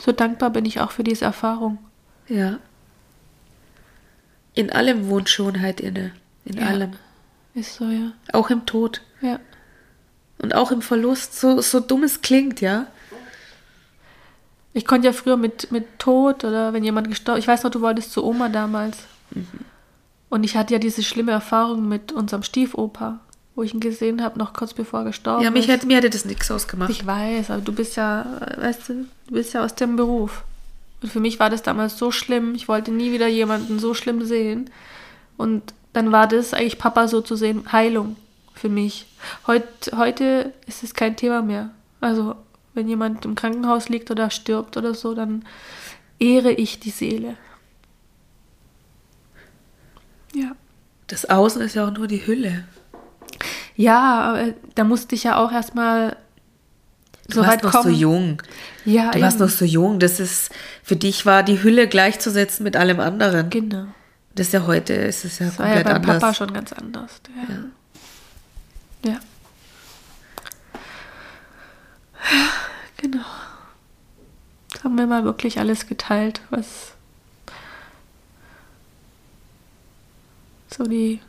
so 0.00 0.12
dankbar 0.12 0.50
bin 0.50 0.64
ich 0.64 0.80
auch 0.80 0.90
für 0.92 1.04
diese 1.04 1.24
Erfahrung. 1.24 1.78
ja. 2.28 2.58
In 4.54 4.72
allem 4.72 5.08
wohnt 5.10 5.28
Schönheit 5.28 5.80
inne. 5.82 6.12
In 6.46 6.56
Ja. 6.56 6.68
allem. 6.68 6.92
Ist 7.52 7.74
so, 7.74 7.84
ja. 7.90 8.12
Auch 8.32 8.48
im 8.48 8.64
Tod. 8.64 9.02
Ja. 9.20 9.38
Und 10.38 10.54
auch 10.54 10.70
im 10.70 10.80
Verlust. 10.80 11.38
So, 11.38 11.60
so 11.60 11.78
dumm 11.78 12.04
es 12.04 12.22
klingt, 12.22 12.62
ja. 12.62 12.86
Ich 14.76 14.84
konnte 14.84 15.06
ja 15.06 15.12
früher 15.14 15.38
mit, 15.38 15.72
mit 15.72 15.98
Tod 15.98 16.44
oder 16.44 16.74
wenn 16.74 16.84
jemand 16.84 17.08
gestorben 17.08 17.40
Ich 17.40 17.48
weiß 17.48 17.62
noch, 17.64 17.70
du 17.70 17.80
wolltest 17.80 18.12
zu 18.12 18.22
Oma 18.22 18.50
damals. 18.50 18.98
Und 20.28 20.44
ich 20.44 20.54
hatte 20.54 20.74
ja 20.74 20.78
diese 20.78 21.02
schlimme 21.02 21.32
Erfahrung 21.32 21.88
mit 21.88 22.12
unserem 22.12 22.42
Stiefoper, 22.42 23.20
wo 23.54 23.62
ich 23.62 23.72
ihn 23.72 23.80
gesehen 23.80 24.22
habe, 24.22 24.38
noch 24.38 24.52
kurz 24.52 24.74
bevor 24.74 25.00
er 25.00 25.06
gestorben 25.06 25.42
Ja, 25.42 25.50
mich 25.50 25.64
ist. 25.64 25.72
hätte, 25.72 25.86
mir 25.86 25.96
hätte 25.96 26.10
das 26.10 26.26
nichts 26.26 26.50
ausgemacht. 26.50 26.90
Ich 26.90 27.06
weiß, 27.06 27.50
aber 27.50 27.62
du 27.62 27.72
bist 27.72 27.96
ja, 27.96 28.26
weißt 28.58 28.90
du, 28.90 29.06
du 29.28 29.34
bist 29.34 29.54
ja 29.54 29.64
aus 29.64 29.74
dem 29.74 29.96
Beruf. 29.96 30.44
Und 31.02 31.10
für 31.10 31.20
mich 31.20 31.40
war 31.40 31.48
das 31.48 31.62
damals 31.62 31.96
so 31.96 32.10
schlimm. 32.10 32.54
Ich 32.54 32.68
wollte 32.68 32.90
nie 32.90 33.12
wieder 33.12 33.28
jemanden 33.28 33.78
so 33.78 33.94
schlimm 33.94 34.26
sehen. 34.26 34.68
Und 35.38 35.72
dann 35.94 36.12
war 36.12 36.26
das 36.26 36.52
eigentlich 36.52 36.78
Papa 36.78 37.08
so 37.08 37.22
zu 37.22 37.34
sehen, 37.34 37.72
Heilung 37.72 38.16
für 38.54 38.68
mich. 38.68 39.06
Heut, 39.46 39.64
heute 39.96 40.52
ist 40.66 40.82
es 40.82 40.92
kein 40.92 41.16
Thema 41.16 41.40
mehr. 41.40 41.70
Also, 42.02 42.36
wenn 42.76 42.88
jemand 42.88 43.24
im 43.24 43.34
Krankenhaus 43.34 43.88
liegt 43.88 44.10
oder 44.10 44.30
stirbt 44.30 44.76
oder 44.76 44.94
so, 44.94 45.14
dann 45.14 45.44
ehre 46.18 46.52
ich 46.52 46.78
die 46.78 46.90
Seele. 46.90 47.36
Ja. 50.34 50.52
Das 51.06 51.24
Außen 51.28 51.62
ist 51.62 51.74
ja 51.74 51.86
auch 51.86 51.92
nur 51.92 52.06
die 52.06 52.26
Hülle. 52.26 52.64
Ja, 53.76 54.20
aber 54.20 54.54
da 54.74 54.84
musste 54.84 55.14
ich 55.14 55.24
ja 55.24 55.36
auch 55.36 55.52
erstmal 55.52 56.16
Du 57.28 57.36
so 57.36 57.40
warst 57.40 57.52
weit 57.52 57.62
noch 57.64 57.72
kommen. 57.72 57.84
so 57.94 58.00
jung. 58.00 58.42
Ja, 58.84 59.10
Du 59.10 59.20
warst 59.20 59.36
eben. 59.38 59.46
noch 59.46 59.52
so 59.52 59.64
jung. 59.64 59.98
Das 59.98 60.20
ist, 60.20 60.50
für 60.82 60.96
dich 60.96 61.26
war 61.26 61.42
die 61.42 61.62
Hülle 61.62 61.88
gleichzusetzen 61.88 62.62
mit 62.64 62.76
allem 62.76 63.00
anderen. 63.00 63.50
Genau. 63.50 63.86
Das 64.34 64.48
ist 64.48 64.52
ja 64.52 64.66
heute, 64.66 64.92
ist 64.92 65.24
es 65.24 65.38
ja 65.38 65.46
Das 65.46 65.58
war 65.58 65.66
ja 65.68 65.74
komplett 65.82 65.86
beim 66.02 66.02
anders. 66.10 66.20
Papa 66.20 66.34
schon 66.34 66.52
ganz 66.52 66.72
anders. 66.72 67.20
Ja. 69.04 69.10
ja. 69.10 69.18
Ja, 72.32 72.48
genau. 72.96 73.24
Jetzt 74.72 74.84
haben 74.96 75.10
wir 75.10 75.14
mal 75.14 75.24
wirklich 75.24 75.58
alles 75.58 75.86
geteilt, 75.86 76.40
was 76.48 76.92
so 80.68 80.84
die, 80.84 81.20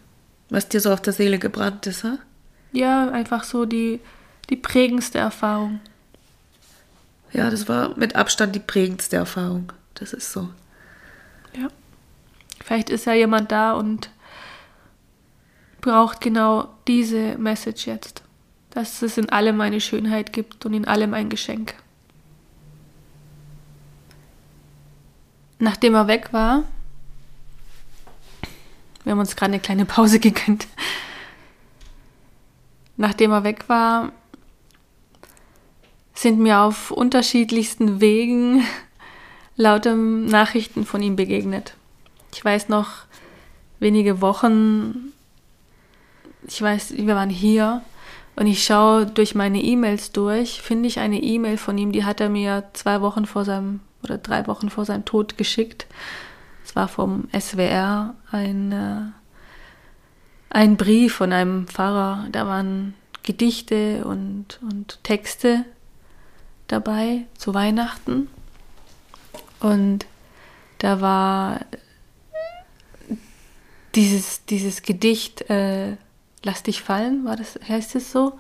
Was 0.50 0.70
dir 0.70 0.80
so 0.80 0.94
auf 0.94 1.02
der 1.02 1.12
Seele 1.12 1.38
gebrannt 1.38 1.86
ist, 1.86 2.04
ha? 2.06 2.18
ja, 2.72 3.10
einfach 3.10 3.44
so 3.44 3.66
die, 3.66 4.00
die 4.50 4.56
prägendste 4.56 5.18
Erfahrung. 5.18 5.82
Ja, 7.34 7.50
das 7.50 7.68
war 7.68 7.98
mit 7.98 8.16
Abstand 8.16 8.56
die 8.56 8.62
prägendste 8.62 9.18
Erfahrung. 9.18 9.74
Das 9.96 10.14
ist 10.14 10.32
so. 10.32 10.50
Ja. 11.54 11.68
Vielleicht 12.64 12.90
ist 12.90 13.06
ja 13.06 13.14
jemand 13.14 13.52
da 13.52 13.74
und 13.74 14.10
braucht 15.82 16.22
genau 16.22 16.70
diese 16.88 17.38
Message 17.38 17.86
jetzt. 17.88 18.24
Dass 18.70 19.02
es 19.02 19.18
in 19.18 19.30
allem 19.30 19.60
eine 19.60 19.82
Schönheit 19.82 20.32
gibt 20.32 20.66
und 20.66 20.74
in 20.74 20.86
allem 20.86 21.14
ein 21.14 21.30
Geschenk. 21.30 21.76
Nachdem 25.60 25.96
er 25.96 26.08
weg 26.08 26.34
war, 26.34 26.64
wir 29.04 29.12
haben 29.12 29.20
uns 29.20 29.36
gerade 29.36 29.54
eine 29.54 29.62
kleine 29.62 29.86
Pause 29.86 30.20
gegönnt. 30.22 30.68
Nachdem 32.98 33.32
er 33.32 33.44
weg 33.44 33.70
war, 33.70 34.12
sind 36.14 36.40
mir 36.40 36.62
auf 36.62 36.92
unterschiedlichsten 36.92 38.02
Wegen 38.02 38.66
lauter 39.56 39.96
Nachrichten 39.96 40.86
von 40.86 41.02
ihm 41.02 41.16
begegnet. 41.16 41.76
Ich 42.34 42.44
weiß 42.44 42.70
noch 42.70 43.06
wenige 43.80 44.22
Wochen, 44.22 45.14
ich 46.48 46.62
weiß, 46.62 46.98
wir 46.98 47.16
waren 47.16 47.30
hier 47.30 47.82
und 48.36 48.48
ich 48.48 48.64
schaue 48.64 49.06
durch 49.06 49.36
meine 49.36 49.62
E-Mails 49.62 50.12
durch, 50.12 50.62
finde 50.62 50.88
ich 50.88 51.00
eine 51.00 51.22
E-Mail 51.22 51.58
von 51.58 51.78
ihm, 51.78 51.92
die 51.92 52.06
hat 52.06 52.20
er 52.20 52.30
mir 52.30 52.66
zwei 52.74 53.02
Wochen 53.02 53.26
vor 53.26 53.46
seinem 53.46 53.80
oder 54.08 54.18
drei 54.18 54.48
Wochen 54.48 54.70
vor 54.70 54.86
seinem 54.86 55.06
Tod 55.06 55.38
geschickt. 55.38 55.88
Es 56.66 56.76
war 56.76 56.88
vom 56.88 57.28
SWR 57.38 58.16
ein, 58.32 58.72
äh, 58.72 59.02
ein 60.50 60.78
Brief 60.78 61.16
von 61.16 61.34
einem 61.34 61.68
Pfarrer, 61.68 62.28
da 62.32 62.48
waren 62.48 62.94
Gedichte 63.24 64.06
und, 64.06 64.60
und 64.62 65.04
Texte 65.04 65.66
dabei 66.68 67.26
zu 67.38 67.54
Weihnachten. 67.54 68.30
Und 69.60 70.06
da 70.80 71.02
war 71.02 71.60
dieses, 73.96 74.46
dieses 74.46 74.82
Gedicht 74.84 75.50
äh, 75.50 75.98
Lass 76.48 76.64
dich 76.64 76.82
fallen, 76.82 77.26
war 77.26 77.36
das, 77.36 77.60
heißt 77.68 77.96
es 77.96 78.12
so? 78.12 78.40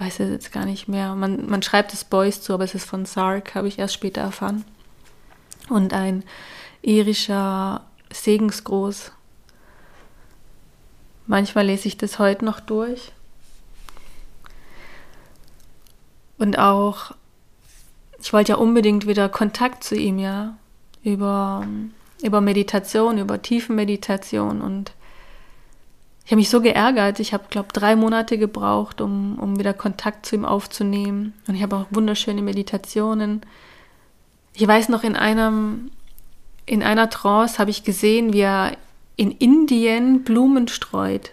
Weiß 0.00 0.18
es 0.18 0.30
jetzt 0.30 0.50
gar 0.50 0.64
nicht 0.64 0.88
mehr. 0.88 1.14
Man, 1.14 1.48
man 1.48 1.62
schreibt 1.62 1.92
es 1.92 2.02
Boys 2.02 2.40
zu, 2.40 2.52
aber 2.52 2.64
es 2.64 2.74
ist 2.74 2.84
von 2.84 3.06
Sark, 3.06 3.54
habe 3.54 3.68
ich 3.68 3.78
erst 3.78 3.94
später 3.94 4.22
erfahren. 4.22 4.64
Und 5.68 5.92
ein 5.92 6.24
irischer 6.82 7.82
Segensgruß. 8.12 9.12
Manchmal 11.26 11.66
lese 11.66 11.88
ich 11.88 11.96
das 11.96 12.18
heute 12.18 12.44
noch 12.44 12.60
durch. 12.60 13.12
Und 16.38 16.58
auch, 16.58 17.12
ich 18.20 18.32
wollte 18.32 18.52
ja 18.52 18.58
unbedingt 18.58 19.06
wieder 19.06 19.28
Kontakt 19.28 19.84
zu 19.84 19.96
ihm, 19.96 20.18
ja, 20.18 20.56
über, 21.02 21.66
über 22.22 22.40
Meditation, 22.40 23.18
über 23.18 23.40
Tiefenmeditation. 23.40 24.60
Und 24.60 24.92
ich 26.24 26.32
habe 26.32 26.36
mich 26.36 26.50
so 26.50 26.60
geärgert. 26.60 27.20
Ich 27.20 27.32
habe, 27.32 27.44
glaube 27.48 27.68
drei 27.72 27.96
Monate 27.96 28.36
gebraucht, 28.36 29.00
um, 29.00 29.38
um 29.38 29.58
wieder 29.58 29.72
Kontakt 29.72 30.26
zu 30.26 30.34
ihm 30.34 30.44
aufzunehmen. 30.44 31.34
Und 31.46 31.54
ich 31.54 31.62
habe 31.62 31.76
auch 31.76 31.86
wunderschöne 31.90 32.42
Meditationen. 32.42 33.42
Ich 34.54 34.66
weiß 34.66 34.88
noch, 34.88 35.02
in 35.02 35.16
einem, 35.16 35.90
in 36.64 36.82
einer 36.82 37.10
Trance 37.10 37.58
habe 37.58 37.70
ich 37.70 37.84
gesehen, 37.84 38.32
wie 38.32 38.40
er 38.40 38.76
in 39.16 39.30
Indien 39.30 40.24
Blumen 40.24 40.68
streut. 40.68 41.30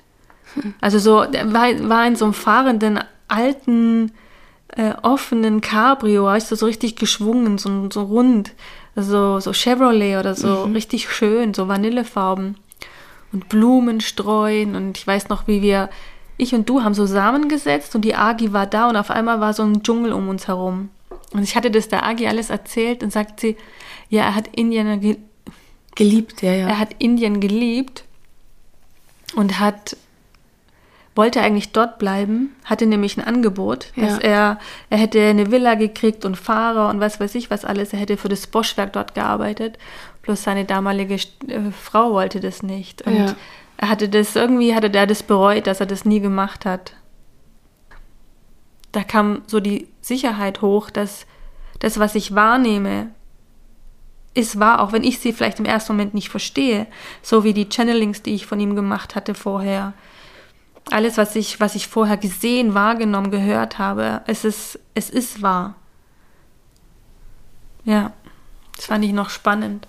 Also 0.81 0.99
so, 0.99 1.15
war, 1.15 1.89
war 1.89 2.05
in 2.05 2.17
so 2.17 2.25
einem 2.25 2.33
fahrenden, 2.33 2.99
alten, 3.29 4.11
äh, 4.75 4.93
offenen 5.01 5.61
Cabrio, 5.61 6.25
weißt 6.25 6.51
du, 6.51 6.55
so 6.55 6.65
richtig 6.65 6.95
geschwungen, 6.95 7.57
so, 7.57 7.89
so 7.89 8.03
rund, 8.03 8.51
so, 8.95 9.39
so 9.39 9.53
Chevrolet 9.53 10.17
oder 10.17 10.35
so, 10.35 10.67
mhm. 10.67 10.73
richtig 10.73 11.09
schön, 11.09 11.53
so 11.53 11.67
Vanillefarben 11.67 12.57
und 13.31 13.49
Blumen 13.49 14.01
streuen 14.01 14.75
und 14.75 14.97
ich 14.97 15.07
weiß 15.07 15.29
noch, 15.29 15.47
wie 15.47 15.61
wir, 15.61 15.89
ich 16.37 16.53
und 16.53 16.67
du 16.67 16.83
haben 16.83 16.93
so 16.93 17.05
Samen 17.05 17.49
gesetzt 17.49 17.95
und 17.95 18.03
die 18.03 18.15
Agi 18.15 18.53
war 18.53 18.65
da 18.65 18.89
und 18.89 18.95
auf 18.95 19.11
einmal 19.11 19.39
war 19.39 19.53
so 19.53 19.63
ein 19.63 19.83
Dschungel 19.83 20.13
um 20.13 20.27
uns 20.27 20.47
herum. 20.47 20.89
Und 21.33 21.43
ich 21.43 21.55
hatte 21.55 21.71
das 21.71 21.87
der 21.87 22.05
Agi 22.05 22.27
alles 22.27 22.49
erzählt 22.49 23.03
und 23.03 23.11
sagt 23.11 23.39
sie, 23.39 23.57
ja, 24.09 24.23
er 24.23 24.35
hat 24.35 24.47
Indien 24.47 24.99
ge 24.99 25.17
geliebt, 25.95 26.41
ja, 26.41 26.53
ja. 26.53 26.67
Er 26.67 26.79
hat 26.79 26.95
Indien 26.99 27.41
geliebt 27.41 28.05
und 29.35 29.59
hat 29.59 29.97
wollte 31.15 31.41
eigentlich 31.41 31.71
dort 31.71 31.99
bleiben, 31.99 32.55
hatte 32.63 32.85
nämlich 32.85 33.17
ein 33.17 33.23
Angebot, 33.23 33.91
dass 33.97 34.13
ja. 34.13 34.29
er, 34.29 34.59
er 34.89 34.97
hätte 34.97 35.21
eine 35.21 35.51
Villa 35.51 35.75
gekriegt 35.75 36.23
und 36.23 36.37
Fahrer 36.37 36.89
und 36.89 36.99
was 36.99 37.19
weiß 37.19 37.35
ich 37.35 37.49
was 37.49 37.65
alles. 37.65 37.91
Er 37.91 37.99
hätte 37.99 38.15
für 38.17 38.29
das 38.29 38.47
Boschwerk 38.47 38.93
dort 38.93 39.13
gearbeitet. 39.13 39.77
Bloß 40.21 40.41
seine 40.41 40.65
damalige 40.65 41.15
äh, 41.15 41.71
Frau 41.77 42.13
wollte 42.13 42.39
das 42.39 42.63
nicht. 42.63 43.01
Und 43.01 43.17
ja. 43.17 43.35
er 43.77 43.89
hatte 43.89 44.07
das, 44.07 44.35
irgendwie 44.35 44.73
hatte 44.73 44.89
der 44.89 45.05
das 45.05 45.23
bereut, 45.23 45.67
dass 45.67 45.81
er 45.81 45.85
das 45.85 46.05
nie 46.05 46.21
gemacht 46.21 46.65
hat. 46.65 46.93
Da 48.91 49.03
kam 49.03 49.41
so 49.47 49.59
die 49.59 49.87
Sicherheit 50.01 50.61
hoch, 50.61 50.89
dass 50.89 51.25
das, 51.79 51.99
was 51.99 52.15
ich 52.15 52.35
wahrnehme, 52.35 53.11
ist 54.33 54.59
wahr, 54.59 54.81
auch 54.81 54.91
wenn 54.91 55.03
ich 55.03 55.19
sie 55.19 55.33
vielleicht 55.33 55.59
im 55.59 55.65
ersten 55.65 55.93
Moment 55.93 56.13
nicht 56.13 56.29
verstehe. 56.29 56.87
So 57.21 57.43
wie 57.43 57.53
die 57.53 57.69
Channelings, 57.69 58.21
die 58.21 58.33
ich 58.33 58.45
von 58.45 58.59
ihm 58.59 58.75
gemacht 58.75 59.15
hatte 59.15 59.33
vorher 59.33 59.93
alles, 60.89 61.17
was 61.17 61.35
ich, 61.35 61.59
was 61.59 61.75
ich 61.75 61.87
vorher 61.87 62.17
gesehen, 62.17 62.73
wahrgenommen, 62.73 63.31
gehört 63.31 63.77
habe, 63.77 64.21
es 64.27 64.43
ist, 64.43 64.79
es 64.93 65.09
ist 65.09 65.41
wahr. 65.41 65.75
Ja, 67.85 68.13
das 68.75 68.85
fand 68.85 69.05
ich 69.05 69.13
noch 69.13 69.29
spannend. 69.29 69.87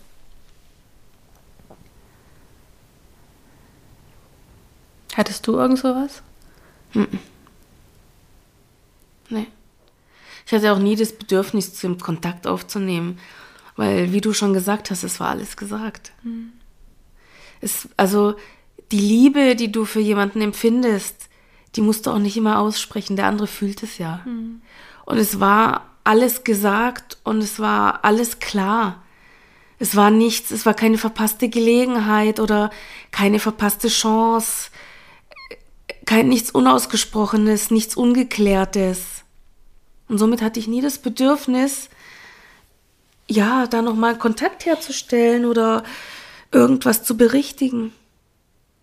Hattest 5.15 5.47
du 5.47 5.55
irgend 5.55 5.79
sowas? 5.79 6.23
Nee. 9.33 9.47
Ich 10.47 10.53
hatte 10.53 10.72
auch 10.72 10.78
nie 10.78 10.97
das 10.97 11.12
Bedürfnis, 11.12 11.74
zum 11.74 11.99
Kontakt 11.99 12.47
aufzunehmen, 12.47 13.18
weil, 13.76 14.12
wie 14.12 14.20
du 14.20 14.33
schon 14.33 14.53
gesagt 14.53 14.91
hast, 14.91 15.03
es 15.03 15.20
war 15.20 15.30
alles 15.30 15.57
gesagt. 15.57 16.12
Mhm. 16.22 16.53
Es, 17.61 17.89
also, 17.97 18.35
die 18.91 18.99
Liebe, 18.99 19.57
die 19.57 19.72
du 19.72 19.85
für 19.85 20.01
jemanden 20.01 20.41
empfindest, 20.43 21.28
die 21.76 21.80
musst 21.80 22.07
du 22.07 22.11
auch 22.11 22.18
nicht 22.18 22.37
immer 22.37 22.59
aussprechen. 22.59 23.16
Der 23.16 23.26
andere 23.26 23.47
fühlt 23.47 23.83
es 23.83 23.99
ja. 23.99 24.20
Mhm. 24.26 24.61
Und 25.07 25.16
es 25.16 25.41
war 25.41 25.87
alles 26.05 26.45
gesagt 26.45 27.18
und 27.24 27.39
es 27.39 27.59
war 27.59 28.05
alles 28.05 28.39
klar. 28.41 29.03
Es 29.78 29.97
war 29.97 30.11
nichts, 30.11 30.51
es 30.51 30.66
war 30.66 30.74
keine 30.74 30.99
verpasste 30.99 31.49
Gelegenheit 31.49 32.39
oder 32.39 32.70
keine 33.11 33.39
verpasste 33.39 33.89
Chance, 33.89 34.70
kein 36.05 36.28
nichts 36.28 36.51
Unausgesprochenes, 36.51 37.70
nichts 37.70 37.97
Ungeklärtes. 37.97 39.22
Und 40.09 40.19
somit 40.19 40.43
hatte 40.43 40.61
ich 40.61 40.69
nie 40.69 40.81
das 40.81 40.99
Bedürfnis, 40.99 41.89
ja, 43.29 43.67
da 43.67 43.83
nochmal 43.83 44.19
Kontakt 44.19 44.67
herzustellen 44.67 45.45
oder 45.45 45.85
irgendwas 46.51 47.05
zu 47.05 47.17
berichtigen. 47.17 47.93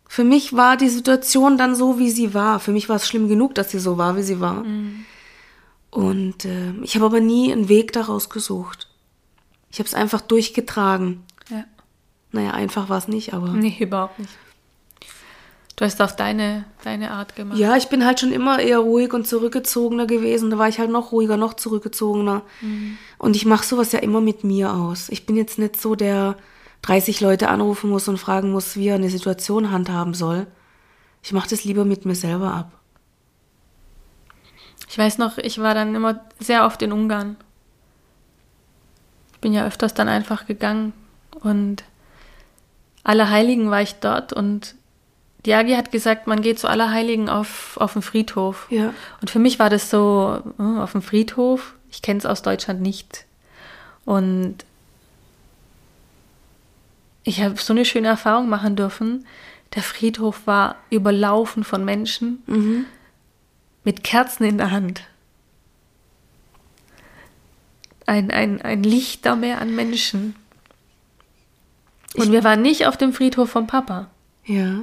Für 0.07 0.23
mich 0.23 0.53
war 0.53 0.75
die 0.75 0.89
Situation 0.89 1.57
dann 1.57 1.75
so, 1.75 1.99
wie 1.99 2.09
sie 2.09 2.33
war. 2.33 2.59
Für 2.59 2.71
mich 2.71 2.89
war 2.89 2.95
es 2.95 3.07
schlimm 3.07 3.27
genug, 3.27 3.53
dass 3.53 3.69
sie 3.69 3.79
so 3.79 3.97
war, 3.97 4.17
wie 4.17 4.23
sie 4.23 4.39
war. 4.39 4.63
Mhm. 4.63 5.05
Und 5.91 6.45
äh, 6.45 6.73
ich 6.81 6.95
habe 6.95 7.05
aber 7.05 7.19
nie 7.19 7.51
einen 7.51 7.69
Weg 7.69 7.93
daraus 7.93 8.29
gesucht. 8.29 8.87
Ich 9.71 9.77
habe 9.79 9.87
es 9.87 9.93
einfach 9.93 10.21
durchgetragen. 10.21 11.23
Ja. 11.49 11.65
Naja, 12.31 12.51
einfach 12.51 12.89
war 12.89 12.97
es 12.97 13.07
nicht, 13.07 13.33
aber. 13.33 13.49
Nee, 13.49 13.77
überhaupt 13.79 14.17
nicht. 14.19 14.31
Du 15.79 15.85
hast 15.85 16.01
auf 16.01 16.13
deine, 16.13 16.65
deine 16.83 17.11
Art 17.11 17.37
gemacht. 17.37 17.57
Ja, 17.57 17.77
ich 17.77 17.87
bin 17.87 18.05
halt 18.05 18.19
schon 18.19 18.33
immer 18.33 18.59
eher 18.59 18.79
ruhig 18.79 19.13
und 19.13 19.25
zurückgezogener 19.25 20.07
gewesen. 20.07 20.49
Da 20.49 20.57
war 20.57 20.67
ich 20.67 20.77
halt 20.77 20.89
noch 20.89 21.13
ruhiger, 21.13 21.37
noch 21.37 21.53
zurückgezogener. 21.53 22.41
Mhm. 22.59 22.97
Und 23.17 23.37
ich 23.37 23.45
mache 23.45 23.65
sowas 23.65 23.93
ja 23.93 23.99
immer 23.99 24.19
mit 24.19 24.43
mir 24.43 24.73
aus. 24.73 25.07
Ich 25.07 25.25
bin 25.25 25.37
jetzt 25.37 25.57
nicht 25.57 25.79
so 25.79 25.95
der 25.95 26.35
30 26.81 27.21
Leute 27.21 27.47
anrufen 27.47 27.89
muss 27.89 28.09
und 28.09 28.17
fragen 28.17 28.51
muss, 28.51 28.75
wie 28.75 28.89
er 28.89 28.95
eine 28.95 29.09
Situation 29.09 29.71
handhaben 29.71 30.13
soll. 30.13 30.47
Ich 31.23 31.31
mache 31.31 31.47
das 31.49 31.63
lieber 31.63 31.85
mit 31.85 32.03
mir 32.03 32.15
selber 32.15 32.53
ab. 32.53 32.73
Ich 34.89 34.97
weiß 34.97 35.17
noch, 35.17 35.37
ich 35.37 35.61
war 35.61 35.75
dann 35.75 35.95
immer 35.95 36.25
sehr 36.39 36.65
oft 36.65 36.81
in 36.81 36.91
Ungarn. 36.91 37.37
Ich 39.31 39.39
bin 39.39 39.53
ja 39.53 39.65
öfters 39.65 39.93
dann 39.93 40.09
einfach 40.09 40.45
gegangen 40.45 40.91
und 41.39 41.85
alle 43.05 43.29
Heiligen 43.29 43.71
war 43.71 43.81
ich 43.81 43.95
dort 43.95 44.33
und 44.33 44.75
Diagi 45.45 45.73
hat 45.73 45.91
gesagt, 45.91 46.27
man 46.27 46.41
geht 46.41 46.59
zu 46.59 46.67
Allerheiligen 46.67 47.29
auf, 47.29 47.77
auf 47.77 47.93
den 47.93 48.01
Friedhof. 48.01 48.67
Ja. 48.69 48.93
Und 49.21 49.29
für 49.29 49.39
mich 49.39 49.57
war 49.59 49.69
das 49.69 49.89
so, 49.89 50.41
oh, 50.57 50.79
auf 50.79 50.91
dem 50.91 51.01
Friedhof, 51.01 51.75
ich 51.89 52.01
kenne 52.01 52.19
es 52.19 52.25
aus 52.25 52.41
Deutschland 52.41 52.81
nicht. 52.81 53.25
Und 54.05 54.65
ich 57.23 57.41
habe 57.41 57.55
so 57.57 57.73
eine 57.73 57.85
schöne 57.85 58.07
Erfahrung 58.07 58.49
machen 58.49 58.75
dürfen. 58.75 59.25
Der 59.75 59.83
Friedhof 59.83 60.45
war 60.45 60.75
überlaufen 60.89 61.63
von 61.63 61.85
Menschen 61.85 62.41
mhm. 62.47 62.85
mit 63.83 64.03
Kerzen 64.03 64.43
in 64.43 64.57
der 64.57 64.71
Hand. 64.71 65.03
Ein, 68.05 68.31
ein, 68.31 68.61
ein 68.61 68.83
Lichtermeer 68.83 69.61
an 69.61 69.75
Menschen. 69.75 70.35
Und 72.15 72.25
ich, 72.25 72.31
wir 72.31 72.43
waren 72.43 72.61
nicht 72.61 72.87
auf 72.87 72.97
dem 72.97 73.13
Friedhof 73.13 73.51
vom 73.51 73.67
Papa. 73.67 74.09
Ja. 74.43 74.81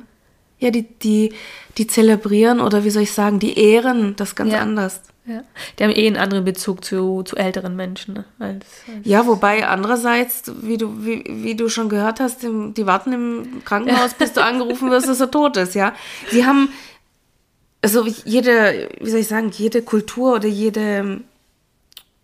Ja, 0.59 0.71
die, 0.71 0.83
die, 0.83 1.35
die 1.77 1.87
zelebrieren 1.87 2.61
oder 2.61 2.85
wie 2.85 2.91
soll 2.91 3.03
ich 3.03 3.13
sagen, 3.13 3.39
die 3.39 3.59
ehren 3.59 4.17
das 4.17 4.35
ganz 4.35 4.53
ja. 4.53 4.61
anders. 4.61 5.03
Ja. 5.27 5.43
Die 5.79 5.85
haben 5.85 5.91
eh 5.91 6.07
einen 6.07 6.17
anderen 6.17 6.45
Bezug 6.45 6.85
zu, 6.85 7.25
zu 7.25 7.37
älteren 7.37 7.75
Menschen. 7.75 8.15
Ne? 8.15 8.25
Als, 8.39 8.65
als 8.87 9.05
ja, 9.05 9.27
wobei 9.27 9.67
andererseits, 9.67 10.45
wie 10.63 10.79
du, 10.79 11.05
wie, 11.05 11.25
wie 11.27 11.57
du 11.57 11.69
schon 11.69 11.89
gehört 11.89 12.21
hast, 12.21 12.43
die 12.43 12.87
warten 12.87 13.13
im 13.13 13.65
Krankenhaus, 13.65 14.15
bis 14.15 14.33
du 14.33 14.43
angerufen 14.45 14.91
wirst, 14.91 15.09
dass 15.09 15.21
er 15.21 15.31
tot 15.31 15.57
ist, 15.57 15.75
ja. 15.75 15.95
Sie 16.31 16.47
haben, 16.47 16.69
also 17.83 18.07
jede, 18.25 18.89
wie 19.01 19.11
soll 19.11 19.21
ich 19.21 19.29
sagen, 19.29 19.51
jede 19.51 19.83
Kultur 19.83 20.37
oder 20.37 20.49
jede, 20.49 21.23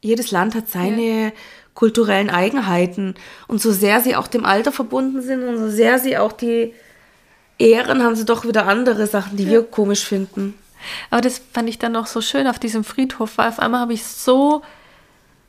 jedes 0.01 0.31
Land 0.31 0.55
hat 0.55 0.69
seine 0.69 1.25
ja. 1.25 1.33
kulturellen 1.75 2.31
Eigenheiten. 2.31 3.17
Und 3.49 3.61
so 3.61 3.73
sehr 3.73 4.01
sie 4.01 4.15
auch 4.15 4.29
dem 4.29 4.45
Alter 4.45 4.71
verbunden 4.71 5.23
sind 5.23 5.43
und 5.43 5.59
so 5.59 5.69
sehr 5.69 5.99
sie 5.99 6.17
auch 6.17 6.33
die 6.33 6.73
ehren, 7.63 8.03
haben 8.03 8.17
sie 8.17 8.25
doch 8.25 8.45
wieder 8.45 8.67
andere 8.67 9.07
Sachen, 9.07 9.37
die 9.37 9.45
ja. 9.45 9.51
wir 9.51 9.63
komisch 9.63 10.05
finden. 10.05 10.55
Aber 11.11 11.21
das 11.21 11.41
fand 11.53 11.69
ich 11.69 11.79
dann 11.79 11.93
noch 11.93 12.07
so 12.07 12.21
schön 12.21 12.47
auf 12.47 12.59
diesem 12.59 12.85
Friedhof, 12.85 13.39
weil 13.39 13.49
auf 13.49 13.61
einmal 13.61 13.81
habe 13.81 13.93
ich 13.93 14.05
so 14.05 14.63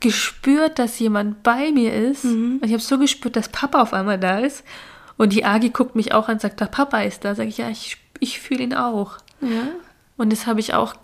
gespürt, 0.00 0.78
dass 0.78 0.98
jemand 0.98 1.42
bei 1.42 1.72
mir 1.72 1.92
ist. 1.92 2.24
Mhm. 2.24 2.58
Und 2.60 2.64
ich 2.64 2.72
habe 2.72 2.82
so 2.82 2.98
gespürt, 2.98 3.36
dass 3.36 3.48
Papa 3.48 3.82
auf 3.82 3.92
einmal 3.92 4.18
da 4.18 4.38
ist. 4.38 4.64
Und 5.16 5.32
die 5.32 5.44
Agi 5.44 5.70
guckt 5.70 5.96
mich 5.96 6.12
auch 6.12 6.28
an 6.28 6.34
und 6.34 6.40
sagt, 6.40 6.58
Papa 6.70 7.00
ist 7.00 7.24
da. 7.24 7.34
Sag 7.34 7.48
ich, 7.48 7.58
ja, 7.58 7.68
ich, 7.68 7.96
ich 8.20 8.40
fühle 8.40 8.62
ihn 8.62 8.74
auch. 8.74 9.18
Ja. 9.40 9.68
Und 10.16 10.32
das 10.32 10.46
habe 10.46 10.60
ich 10.60 10.74
auch, 10.74 10.94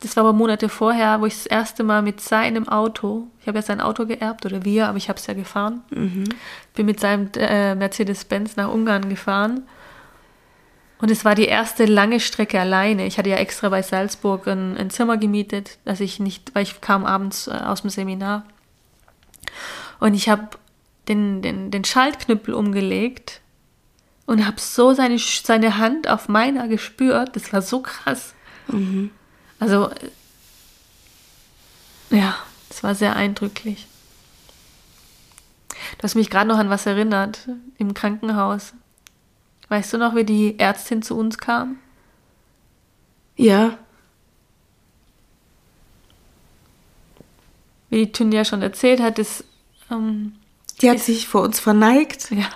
das 0.00 0.16
war 0.16 0.24
aber 0.24 0.32
Monate 0.32 0.68
vorher, 0.68 1.20
wo 1.20 1.26
ich 1.26 1.34
das 1.34 1.46
erste 1.46 1.84
Mal 1.84 2.00
mit 2.02 2.20
seinem 2.20 2.68
Auto, 2.68 3.28
ich 3.40 3.46
habe 3.46 3.58
ja 3.58 3.62
sein 3.62 3.80
Auto 3.80 4.06
geerbt 4.06 4.46
oder 4.46 4.64
wir, 4.64 4.88
aber 4.88 4.96
ich 4.96 5.08
habe 5.08 5.18
es 5.18 5.26
ja 5.26 5.34
gefahren, 5.34 5.82
bin 6.74 6.86
mit 6.86 7.00
seinem 7.00 7.30
äh, 7.36 7.74
Mercedes-Benz 7.74 8.56
nach 8.56 8.70
Ungarn 8.70 9.08
gefahren. 9.10 9.62
Und 11.00 11.10
es 11.10 11.24
war 11.24 11.34
die 11.34 11.46
erste 11.46 11.86
lange 11.86 12.20
Strecke 12.20 12.60
alleine. 12.60 13.06
Ich 13.06 13.18
hatte 13.18 13.30
ja 13.30 13.36
extra 13.36 13.68
bei 13.70 13.82
Salzburg 13.82 14.46
ein, 14.46 14.76
ein 14.76 14.90
Zimmer 14.90 15.16
gemietet, 15.16 15.78
dass 15.84 16.00
ich 16.00 16.18
nicht, 16.18 16.54
weil 16.54 16.62
ich 16.62 16.80
kam 16.80 17.04
abends 17.04 17.46
äh, 17.46 17.52
aus 17.52 17.82
dem 17.82 17.90
Seminar. 17.90 18.44
Und 19.98 20.14
ich 20.14 20.28
habe 20.28 20.48
den, 21.08 21.42
den, 21.42 21.70
den 21.70 21.84
Schaltknüppel 21.84 22.54
umgelegt 22.54 23.40
und 24.26 24.46
habe 24.46 24.60
so 24.60 24.94
seine, 24.94 25.18
seine 25.18 25.76
Hand 25.78 26.08
auf 26.08 26.28
meiner 26.28 26.68
gespürt. 26.68 27.36
Das 27.36 27.52
war 27.52 27.60
so 27.60 27.80
krass. 27.80 28.34
Also, 29.60 29.90
ja, 32.10 32.36
das 32.68 32.82
war 32.82 32.94
sehr 32.94 33.14
eindrücklich. 33.14 33.86
Du 35.98 36.02
hast 36.04 36.14
mich 36.14 36.30
gerade 36.30 36.48
noch 36.48 36.58
an 36.58 36.70
was 36.70 36.86
erinnert 36.86 37.46
im 37.78 37.94
Krankenhaus. 37.94 38.72
Weißt 39.68 39.92
du 39.92 39.98
noch, 39.98 40.14
wie 40.16 40.24
die 40.24 40.58
Ärztin 40.58 41.02
zu 41.02 41.16
uns 41.16 41.38
kam? 41.38 41.78
Ja. 43.36 43.78
Wie 47.88 48.06
die 48.06 48.12
Tünja 48.12 48.44
schon 48.44 48.62
erzählt 48.62 49.00
hat, 49.00 49.18
ist, 49.18 49.44
ähm, 49.90 50.36
Die 50.80 50.90
hat 50.90 51.00
sich 51.00 51.28
vor 51.28 51.42
uns 51.42 51.60
verneigt. 51.60 52.30
ja, 52.30 52.48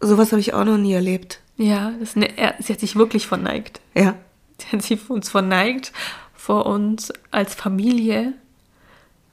Sowas 0.00 0.32
habe 0.32 0.40
ich 0.40 0.54
auch 0.54 0.64
noch 0.64 0.78
nie 0.78 0.92
erlebt. 0.94 1.40
ja, 1.56 1.90
das 1.92 2.10
ist 2.10 2.16
eine, 2.16 2.36
er, 2.38 2.54
sie 2.58 2.72
hat 2.72 2.80
sich 2.80 2.96
wirklich 2.96 3.26
verneigt. 3.26 3.79
Ja. 3.94 4.16
Sie 4.58 4.76
hat 4.76 4.82
sich 4.82 5.10
uns 5.10 5.30
verneigt, 5.30 5.92
vor 6.34 6.66
uns 6.66 7.12
als 7.30 7.54
Familie, 7.54 8.34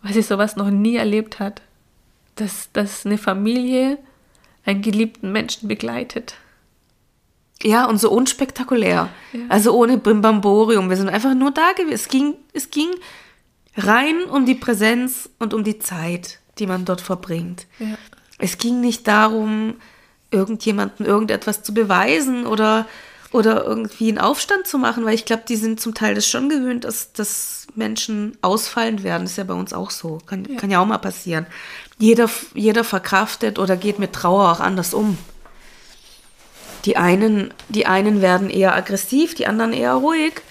weil 0.02 0.14
sie 0.14 0.22
sowas 0.22 0.56
noch 0.56 0.70
nie 0.70 0.96
erlebt 0.96 1.40
hat. 1.40 1.62
Dass, 2.36 2.70
dass 2.72 3.06
eine 3.06 3.18
Familie 3.18 3.98
einen 4.64 4.82
geliebten 4.82 5.32
Menschen 5.32 5.68
begleitet. 5.68 6.36
Ja, 7.64 7.86
und 7.86 7.98
so 7.98 8.12
unspektakulär. 8.12 9.10
Ja. 9.34 9.40
Also 9.50 9.74
ohne 9.74 9.98
Brimbamborium. 9.98 10.90
Wir 10.90 10.98
sind 10.98 11.10
einfach 11.10 11.34
nur 11.34 11.52
da 11.52 11.72
gewesen. 11.74 11.94
Es 11.94 12.08
ging, 12.10 12.36
es 12.54 12.70
ging 12.70 12.90
rein 13.76 14.24
um 14.30 14.46
die 14.46 14.56
Präsenz 14.56 15.30
und 15.40 15.54
um 15.54 15.64
die 15.64 15.80
Zeit, 15.80 16.40
die 16.60 16.68
man 16.68 16.86
dort 16.86 17.02
verbringt. 17.02 17.66
Ja. 17.80 17.98
Es 18.38 18.58
ging 18.58 18.82
nicht 18.82 19.08
darum, 19.08 19.76
irgendjemandem 20.30 21.06
irgendetwas 21.06 21.64
zu 21.64 21.74
beweisen 21.74 22.46
oder, 22.46 22.86
oder 23.32 23.66
irgendwie 23.66 24.10
einen 24.10 24.20
Aufstand 24.20 24.68
zu 24.68 24.78
machen, 24.78 25.06
weil 25.06 25.14
ich 25.14 25.26
glaube, 25.26 25.44
die 25.48 25.56
sind 25.56 25.80
zum 25.80 25.94
Teil 25.94 26.16
das 26.16 26.28
schon 26.28 26.50
gewöhnt, 26.50 26.84
dass, 26.84 27.12
dass 27.14 27.68
Menschen 27.76 28.38
ausfallend 28.42 29.04
werden. 29.04 29.24
Das 29.24 29.32
ist 29.32 29.38
ja 29.38 29.44
bei 29.44 29.54
uns 29.54 29.74
auch 29.74 29.92
so. 29.92 30.20
Kann 30.26 30.46
ja, 30.46 30.58
kann 30.60 30.72
ja 30.72 30.80
auch 30.80 30.86
mal 30.86 30.98
passieren. 30.98 31.46
Jeder, 32.00 32.30
jeder 32.54 32.84
verkraftet 32.84 33.60
oder 33.60 33.76
geht 33.76 34.00
mit 34.00 34.14
Trauer 34.14 34.52
auch 34.52 34.60
anders 34.60 34.94
um. 34.94 35.18
Die 36.86 36.96
einen, 36.96 37.54
die 37.70 37.86
einen 37.86 38.22
werden 38.22 38.50
eher 38.50 38.76
aggressiv, 38.76 39.36
die 39.36 39.48
anderen 39.48 39.74
eher 39.74 39.94
ruhig. 39.94 40.42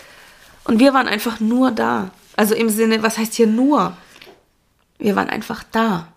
Und 0.64 0.80
wir 0.80 0.92
waren 0.92 1.08
einfach 1.08 1.40
nur 1.40 1.70
da. 1.70 2.10
Also 2.36 2.54
im 2.54 2.68
Sinne, 2.68 3.02
was 3.02 3.16
heißt 3.16 3.34
hier 3.34 3.46
nur? 3.46 3.96
Wir 4.98 5.16
waren 5.16 5.30
einfach 5.30 5.62
da. 5.72 6.08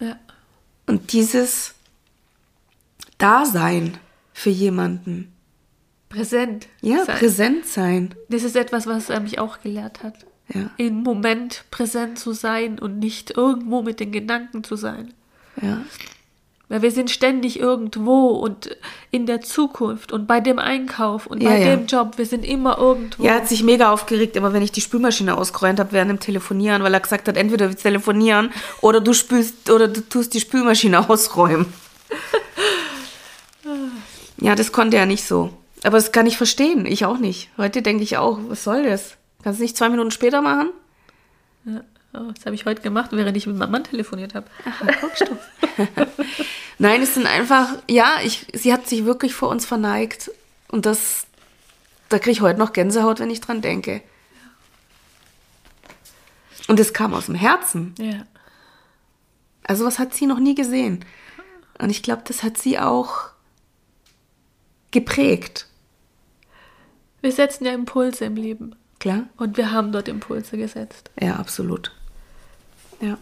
Ja. 0.00 0.16
Und 0.86 1.12
dieses 1.12 1.75
Dasein 3.18 3.98
für 4.32 4.50
jemanden, 4.50 5.32
Präsent. 6.08 6.66
ja, 6.82 7.04
sein. 7.04 7.18
präsent 7.18 7.66
sein, 7.66 8.14
Das 8.28 8.42
ist 8.42 8.56
etwas, 8.56 8.86
was 8.86 9.10
er 9.10 9.20
mich 9.20 9.38
auch 9.38 9.60
gelehrt 9.60 10.02
hat. 10.02 10.14
ja, 10.54 10.70
Im 10.76 11.02
Moment 11.02 11.64
präsent 11.70 12.18
zu 12.18 12.32
sein 12.32 12.78
und 12.78 12.98
nicht 12.98 13.36
irgendwo 13.36 13.82
mit 13.82 14.00
den 14.00 14.12
Gedanken 14.12 14.62
zu 14.64 14.76
sein. 14.76 15.12
ja, 15.60 15.80
Weil 16.68 16.82
wir 16.82 16.90
sind 16.90 17.10
ständig 17.10 17.58
irgendwo 17.58 18.28
und 18.28 18.76
in 19.10 19.26
der 19.26 19.40
Zukunft 19.40 20.12
und 20.12 20.26
bei 20.26 20.40
dem 20.40 20.58
Einkauf 20.58 21.26
und 21.26 21.42
bei 21.42 21.58
Ja, 21.58 21.66
ja. 21.70 21.76
dem 21.76 21.86
Job. 21.86 22.18
Wir 22.18 22.26
sind 22.26 22.44
immer 22.44 22.76
irgendwo. 22.78 23.24
Er 23.24 23.34
hat 23.36 23.48
sich 23.48 23.62
mega 23.64 23.90
aufgeregt, 23.92 24.36
aber 24.36 24.52
wenn 24.52 24.62
ich 24.62 24.72
die 24.72 24.80
Spülmaschine 24.80 25.36
ausgeräumt 25.36 25.80
habe 25.80 25.92
während 25.92 26.10
dem 26.10 26.20
Telefonieren, 26.20 26.82
weil 26.82 26.92
er 26.94 27.00
gesagt 27.00 27.26
hat, 27.28 27.36
entweder 27.36 27.68
wir 27.68 27.76
telefonieren 27.76 28.50
oder 28.80 29.00
du 29.00 29.12
spülst 29.12 29.70
oder 29.70 29.88
du 29.88 30.00
tust 30.02 30.34
die 30.34 30.40
Spülmaschine 30.40 30.98
ausräumen. 31.10 31.66
Ja, 34.38 34.54
das 34.54 34.72
konnte 34.72 34.96
er 34.96 35.06
nicht 35.06 35.24
so. 35.24 35.52
Aber 35.82 35.96
das 35.96 36.12
kann 36.12 36.26
ich 36.26 36.36
verstehen. 36.36 36.86
Ich 36.86 37.04
auch 37.04 37.18
nicht. 37.18 37.50
Heute 37.56 37.82
denke 37.82 38.02
ich 38.02 38.16
auch, 38.16 38.38
was 38.48 38.64
soll 38.64 38.84
das? 38.84 39.16
Kannst 39.42 39.60
du 39.60 39.62
nicht 39.62 39.76
zwei 39.76 39.88
Minuten 39.88 40.10
später 40.10 40.42
machen? 40.42 40.70
Ja. 41.64 41.82
Oh, 42.14 42.32
das 42.34 42.46
habe 42.46 42.54
ich 42.54 42.64
heute 42.64 42.80
gemacht, 42.80 43.10
während 43.12 43.36
ich 43.36 43.46
mit 43.46 43.56
meinem 43.56 43.72
Mann 43.72 43.84
telefoniert 43.84 44.34
habe. 44.34 44.46
Nein, 46.78 47.02
es 47.02 47.14
sind 47.14 47.26
einfach, 47.26 47.76
ja, 47.88 48.16
ich, 48.24 48.46
sie 48.54 48.72
hat 48.72 48.88
sich 48.88 49.04
wirklich 49.04 49.34
vor 49.34 49.50
uns 49.50 49.66
verneigt. 49.66 50.30
Und 50.68 50.86
das, 50.86 51.26
da 52.08 52.18
kriege 52.18 52.32
ich 52.32 52.40
heute 52.40 52.58
noch 52.58 52.72
Gänsehaut, 52.72 53.20
wenn 53.20 53.30
ich 53.30 53.40
dran 53.40 53.60
denke. 53.60 54.02
Und 56.68 56.80
es 56.80 56.92
kam 56.92 57.14
aus 57.14 57.26
dem 57.26 57.34
Herzen. 57.34 57.94
Ja. 57.98 58.26
Also 59.62 59.84
was 59.84 59.98
hat 59.98 60.14
sie 60.14 60.26
noch 60.26 60.38
nie 60.38 60.54
gesehen. 60.54 61.04
Und 61.78 61.90
ich 61.90 62.02
glaube, 62.02 62.22
das 62.24 62.42
hat 62.42 62.56
sie 62.56 62.78
auch 62.78 63.30
geprägt. 64.96 65.66
Wir 67.20 67.30
setzen 67.30 67.66
ja 67.66 67.72
Impulse 67.72 68.24
im 68.24 68.36
Leben. 68.36 68.74
Klar? 68.98 69.24
Und 69.36 69.58
wir 69.58 69.72
haben 69.72 69.92
dort 69.92 70.08
Impulse 70.08 70.56
gesetzt. 70.56 71.10
Ja, 71.20 71.36
absolut. 71.36 71.92
Ja. 73.00 73.18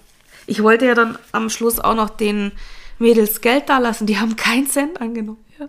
Ich 0.46 0.62
wollte 0.62 0.86
ja 0.86 0.94
dann 0.94 1.18
am 1.32 1.50
Schluss 1.50 1.80
auch 1.80 1.96
noch 1.96 2.10
den 2.10 2.52
Mädels 3.00 3.40
Geld 3.40 3.68
da 3.68 3.78
lassen. 3.78 4.06
Die 4.06 4.18
haben 4.18 4.36
keinen 4.36 4.68
Cent 4.68 5.00
angenommen. 5.00 5.44
Ja. 5.58 5.68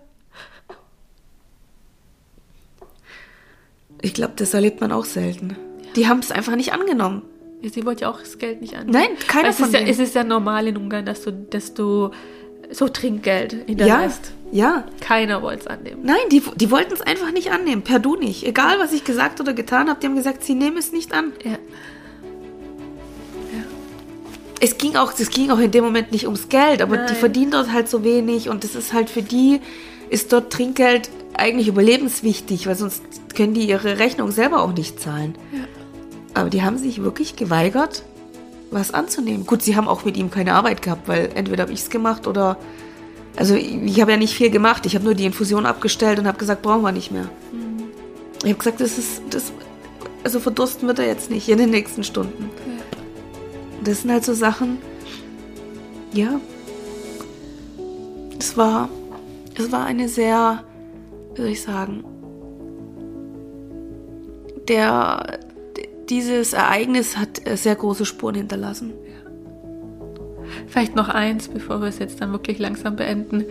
Ich 4.00 4.14
glaube, 4.14 4.34
das 4.36 4.54
erlebt 4.54 4.80
man 4.80 4.92
auch 4.92 5.06
selten. 5.06 5.56
Die 5.96 6.06
haben 6.06 6.20
es 6.20 6.30
einfach 6.30 6.54
nicht 6.54 6.72
angenommen. 6.72 7.22
Sie 7.62 7.84
wollte 7.84 8.02
ja 8.02 8.10
auch 8.10 8.20
das 8.20 8.38
Geld 8.38 8.60
nicht 8.60 8.74
annehmen. 8.76 8.92
Nein, 8.92 9.18
keiner 9.26 9.48
es 9.48 9.56
von 9.56 9.66
ist 9.66 9.74
ja. 9.74 9.80
Es 9.80 9.98
ist 9.98 10.14
ja 10.14 10.22
normal 10.22 10.68
in 10.68 10.76
Ungarn, 10.76 11.04
dass 11.04 11.22
du, 11.22 11.32
dass 11.32 11.74
du 11.74 12.12
so 12.70 12.88
Trinkgeld 12.88 13.52
Ja, 13.52 13.58
hinterlässt. 13.66 14.32
ja. 14.52 14.84
Keiner 15.00 15.42
wollte 15.42 15.60
es 15.60 15.66
annehmen. 15.66 16.02
Nein, 16.04 16.16
die, 16.30 16.42
die 16.56 16.70
wollten 16.70 16.92
es 16.92 17.00
einfach 17.00 17.32
nicht 17.32 17.50
annehmen. 17.52 17.82
Per 17.82 17.98
Du 17.98 18.16
nicht. 18.16 18.44
Egal, 18.46 18.78
was 18.78 18.92
ich 18.92 19.04
gesagt 19.04 19.40
oder 19.40 19.52
getan 19.52 19.88
habe, 19.88 20.00
die 20.00 20.06
haben 20.06 20.16
gesagt, 20.16 20.44
sie 20.44 20.54
nehmen 20.54 20.76
es 20.76 20.92
nicht 20.92 21.12
an. 21.12 21.32
Ja. 21.44 21.58
Es 24.60 24.78
ging 24.78 24.96
auch, 24.96 25.12
es 25.18 25.30
ging 25.30 25.50
auch 25.50 25.58
in 25.58 25.70
dem 25.70 25.84
Moment 25.84 26.12
nicht 26.12 26.24
ums 26.24 26.48
Geld, 26.48 26.80
aber 26.80 26.96
die 26.96 27.02
Nein. 27.04 27.16
verdienen 27.16 27.50
dort 27.50 27.72
halt 27.72 27.88
so 27.90 28.04
wenig 28.04 28.48
und 28.48 28.64
das 28.64 28.74
ist 28.74 28.92
halt 28.94 29.10
für 29.10 29.22
die, 29.22 29.60
ist 30.08 30.32
dort 30.32 30.50
Trinkgeld 30.52 31.10
eigentlich 31.34 31.68
überlebenswichtig, 31.68 32.66
weil 32.66 32.74
sonst 32.74 33.02
können 33.34 33.52
die 33.52 33.68
ihre 33.68 33.98
Rechnung 33.98 34.30
selber 34.30 34.62
auch 34.62 34.72
nicht 34.72 34.98
zahlen. 34.98 35.34
Ja. 35.52 35.60
Aber 36.32 36.48
die 36.48 36.62
haben 36.62 36.78
sich 36.78 37.02
wirklich 37.02 37.36
geweigert, 37.36 38.02
was 38.76 38.94
anzunehmen. 38.94 39.46
Gut, 39.46 39.62
sie 39.62 39.76
haben 39.76 39.88
auch 39.88 40.04
mit 40.04 40.16
ihm 40.16 40.30
keine 40.30 40.54
Arbeit 40.54 40.82
gehabt, 40.82 41.08
weil 41.08 41.30
entweder 41.34 41.62
habe 41.62 41.72
ich 41.72 41.80
es 41.80 41.90
gemacht 41.90 42.26
oder. 42.26 42.56
Also 43.36 43.54
ich 43.54 44.00
habe 44.00 44.12
ja 44.12 44.16
nicht 44.16 44.34
viel 44.34 44.50
gemacht. 44.50 44.86
Ich 44.86 44.94
habe 44.94 45.04
nur 45.04 45.14
die 45.14 45.26
Infusion 45.26 45.66
abgestellt 45.66 46.18
und 46.18 46.26
habe 46.26 46.38
gesagt, 46.38 46.62
brauchen 46.62 46.82
wir 46.82 46.92
nicht 46.92 47.10
mehr. 47.10 47.28
Ich 48.38 48.44
habe 48.44 48.58
gesagt, 48.58 48.80
das 48.80 48.96
ist. 48.98 49.22
Das, 49.30 49.52
also 50.24 50.40
verdursten 50.40 50.88
wird 50.88 50.98
er 50.98 51.06
jetzt 51.06 51.30
nicht 51.30 51.48
in 51.48 51.58
den 51.58 51.70
nächsten 51.70 52.02
Stunden. 52.04 52.50
Das 53.82 54.02
sind 54.02 54.10
halt 54.10 54.24
so 54.24 54.34
Sachen. 54.34 54.78
Ja. 56.12 56.40
Es 58.38 58.56
war. 58.56 58.88
Es 59.54 59.70
war 59.72 59.84
eine 59.84 60.08
sehr. 60.08 60.64
Wie 61.34 61.42
soll 61.42 61.50
ich 61.50 61.62
sagen? 61.62 62.04
Der. 64.68 65.40
Dieses 66.08 66.52
Ereignis 66.52 67.16
hat 67.16 67.46
äh, 67.46 67.56
sehr 67.56 67.74
große 67.74 68.06
Spuren 68.06 68.36
hinterlassen. 68.36 68.92
Vielleicht 70.68 70.94
noch 70.94 71.08
eins, 71.08 71.48
bevor 71.48 71.80
wir 71.80 71.88
es 71.88 71.98
jetzt 71.98 72.20
dann 72.20 72.32
wirklich 72.32 72.58
langsam 72.58 72.96
beenden. 72.96 73.44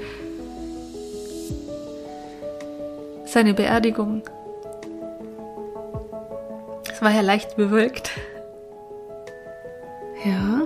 Seine 3.26 3.54
Beerdigung. 3.54 4.24
Es 6.90 7.02
war 7.02 7.12
ja 7.12 7.22
leicht 7.22 7.58
bewölkt. 7.58 8.12
Ja. 10.24 10.62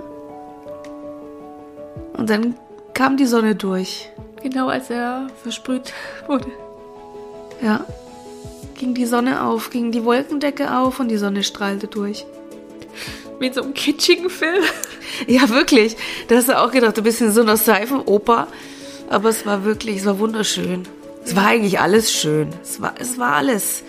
Und 2.16 2.30
dann 2.30 2.54
kam 2.94 3.16
die 3.16 3.26
Sonne 3.26 3.56
durch. 3.56 4.10
Genau 4.42 4.68
als 4.68 4.90
er 4.90 5.26
versprüht 5.42 5.92
wurde. 6.28 6.46
Ja. 7.60 7.84
Ging 8.80 8.94
die 8.94 9.04
Sonne 9.04 9.42
auf, 9.42 9.68
ging 9.68 9.92
die 9.92 10.06
Wolkendecke 10.06 10.74
auf 10.74 11.00
und 11.00 11.08
die 11.08 11.18
Sonne 11.18 11.42
strahlte 11.42 11.86
durch. 11.86 12.24
In 13.38 13.52
so 13.52 13.60
einem 13.60 13.74
kitschigen 13.74 14.30
Film. 14.30 14.64
Ja, 15.26 15.50
wirklich. 15.50 15.96
Da 16.28 16.36
hast 16.36 16.48
du 16.48 16.58
auch 16.58 16.70
gedacht, 16.70 16.96
du 16.96 17.02
bist 17.02 17.20
in 17.20 17.30
so 17.30 17.42
einer 17.42 17.58
Seifenoper. 17.58 18.48
Aber 19.10 19.28
es 19.28 19.44
war 19.44 19.64
wirklich, 19.64 19.98
es 19.98 20.06
war 20.06 20.18
wunderschön. 20.18 20.84
Es 21.22 21.36
war 21.36 21.48
eigentlich 21.48 21.78
alles 21.78 22.10
schön. 22.10 22.48
Es 22.62 22.80
war, 22.80 22.94
es 22.98 23.18
war 23.18 23.34
alles 23.34 23.82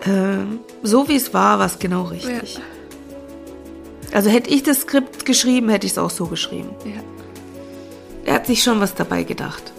äh, 0.00 0.44
so, 0.82 1.08
wie 1.08 1.16
es 1.16 1.32
war, 1.32 1.58
war 1.58 1.66
es 1.66 1.78
genau 1.78 2.02
richtig. 2.02 2.56
Ja. 2.56 2.60
Also 4.12 4.28
hätte 4.28 4.50
ich 4.50 4.64
das 4.64 4.82
Skript 4.82 5.24
geschrieben, 5.24 5.70
hätte 5.70 5.86
ich 5.86 5.92
es 5.92 5.98
auch 5.98 6.10
so 6.10 6.26
geschrieben. 6.26 6.70
Ja. 6.84 7.00
Er 8.26 8.34
hat 8.34 8.46
sich 8.46 8.62
schon 8.62 8.80
was 8.80 8.94
dabei 8.94 9.22
gedacht. 9.22 9.72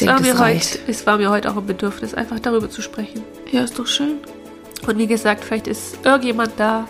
Ich 0.00 0.06
denke, 0.06 0.22
es, 0.22 0.28
war 0.28 0.32
das 0.32 0.38
mir 0.38 0.40
reicht. 0.40 0.72
heute, 0.72 0.90
es 0.90 1.06
war 1.06 1.18
mir 1.18 1.30
heute 1.30 1.50
auch 1.50 1.56
ein 1.56 1.66
Bedürfnis, 1.66 2.14
einfach 2.14 2.40
darüber 2.40 2.70
zu 2.70 2.80
sprechen. 2.82 3.22
Ja, 3.50 3.64
ist 3.64 3.78
doch 3.78 3.86
schön. 3.86 4.18
Und 4.86 4.98
wie 4.98 5.06
gesagt, 5.06 5.44
vielleicht 5.44 5.66
ist 5.66 5.98
irgendjemand 6.04 6.52
da, 6.56 6.88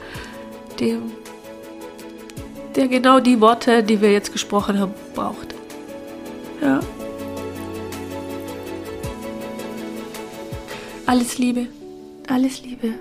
dem, 0.78 1.12
der 2.76 2.86
genau 2.86 3.18
die 3.18 3.40
Worte, 3.40 3.82
die 3.82 4.00
wir 4.00 4.12
jetzt 4.12 4.32
gesprochen 4.32 4.78
haben, 4.78 4.94
braucht. 5.14 5.54
Ja. 6.62 6.80
Alles 11.06 11.38
Liebe. 11.38 11.66
Alles 12.28 12.62
Liebe. 12.62 12.94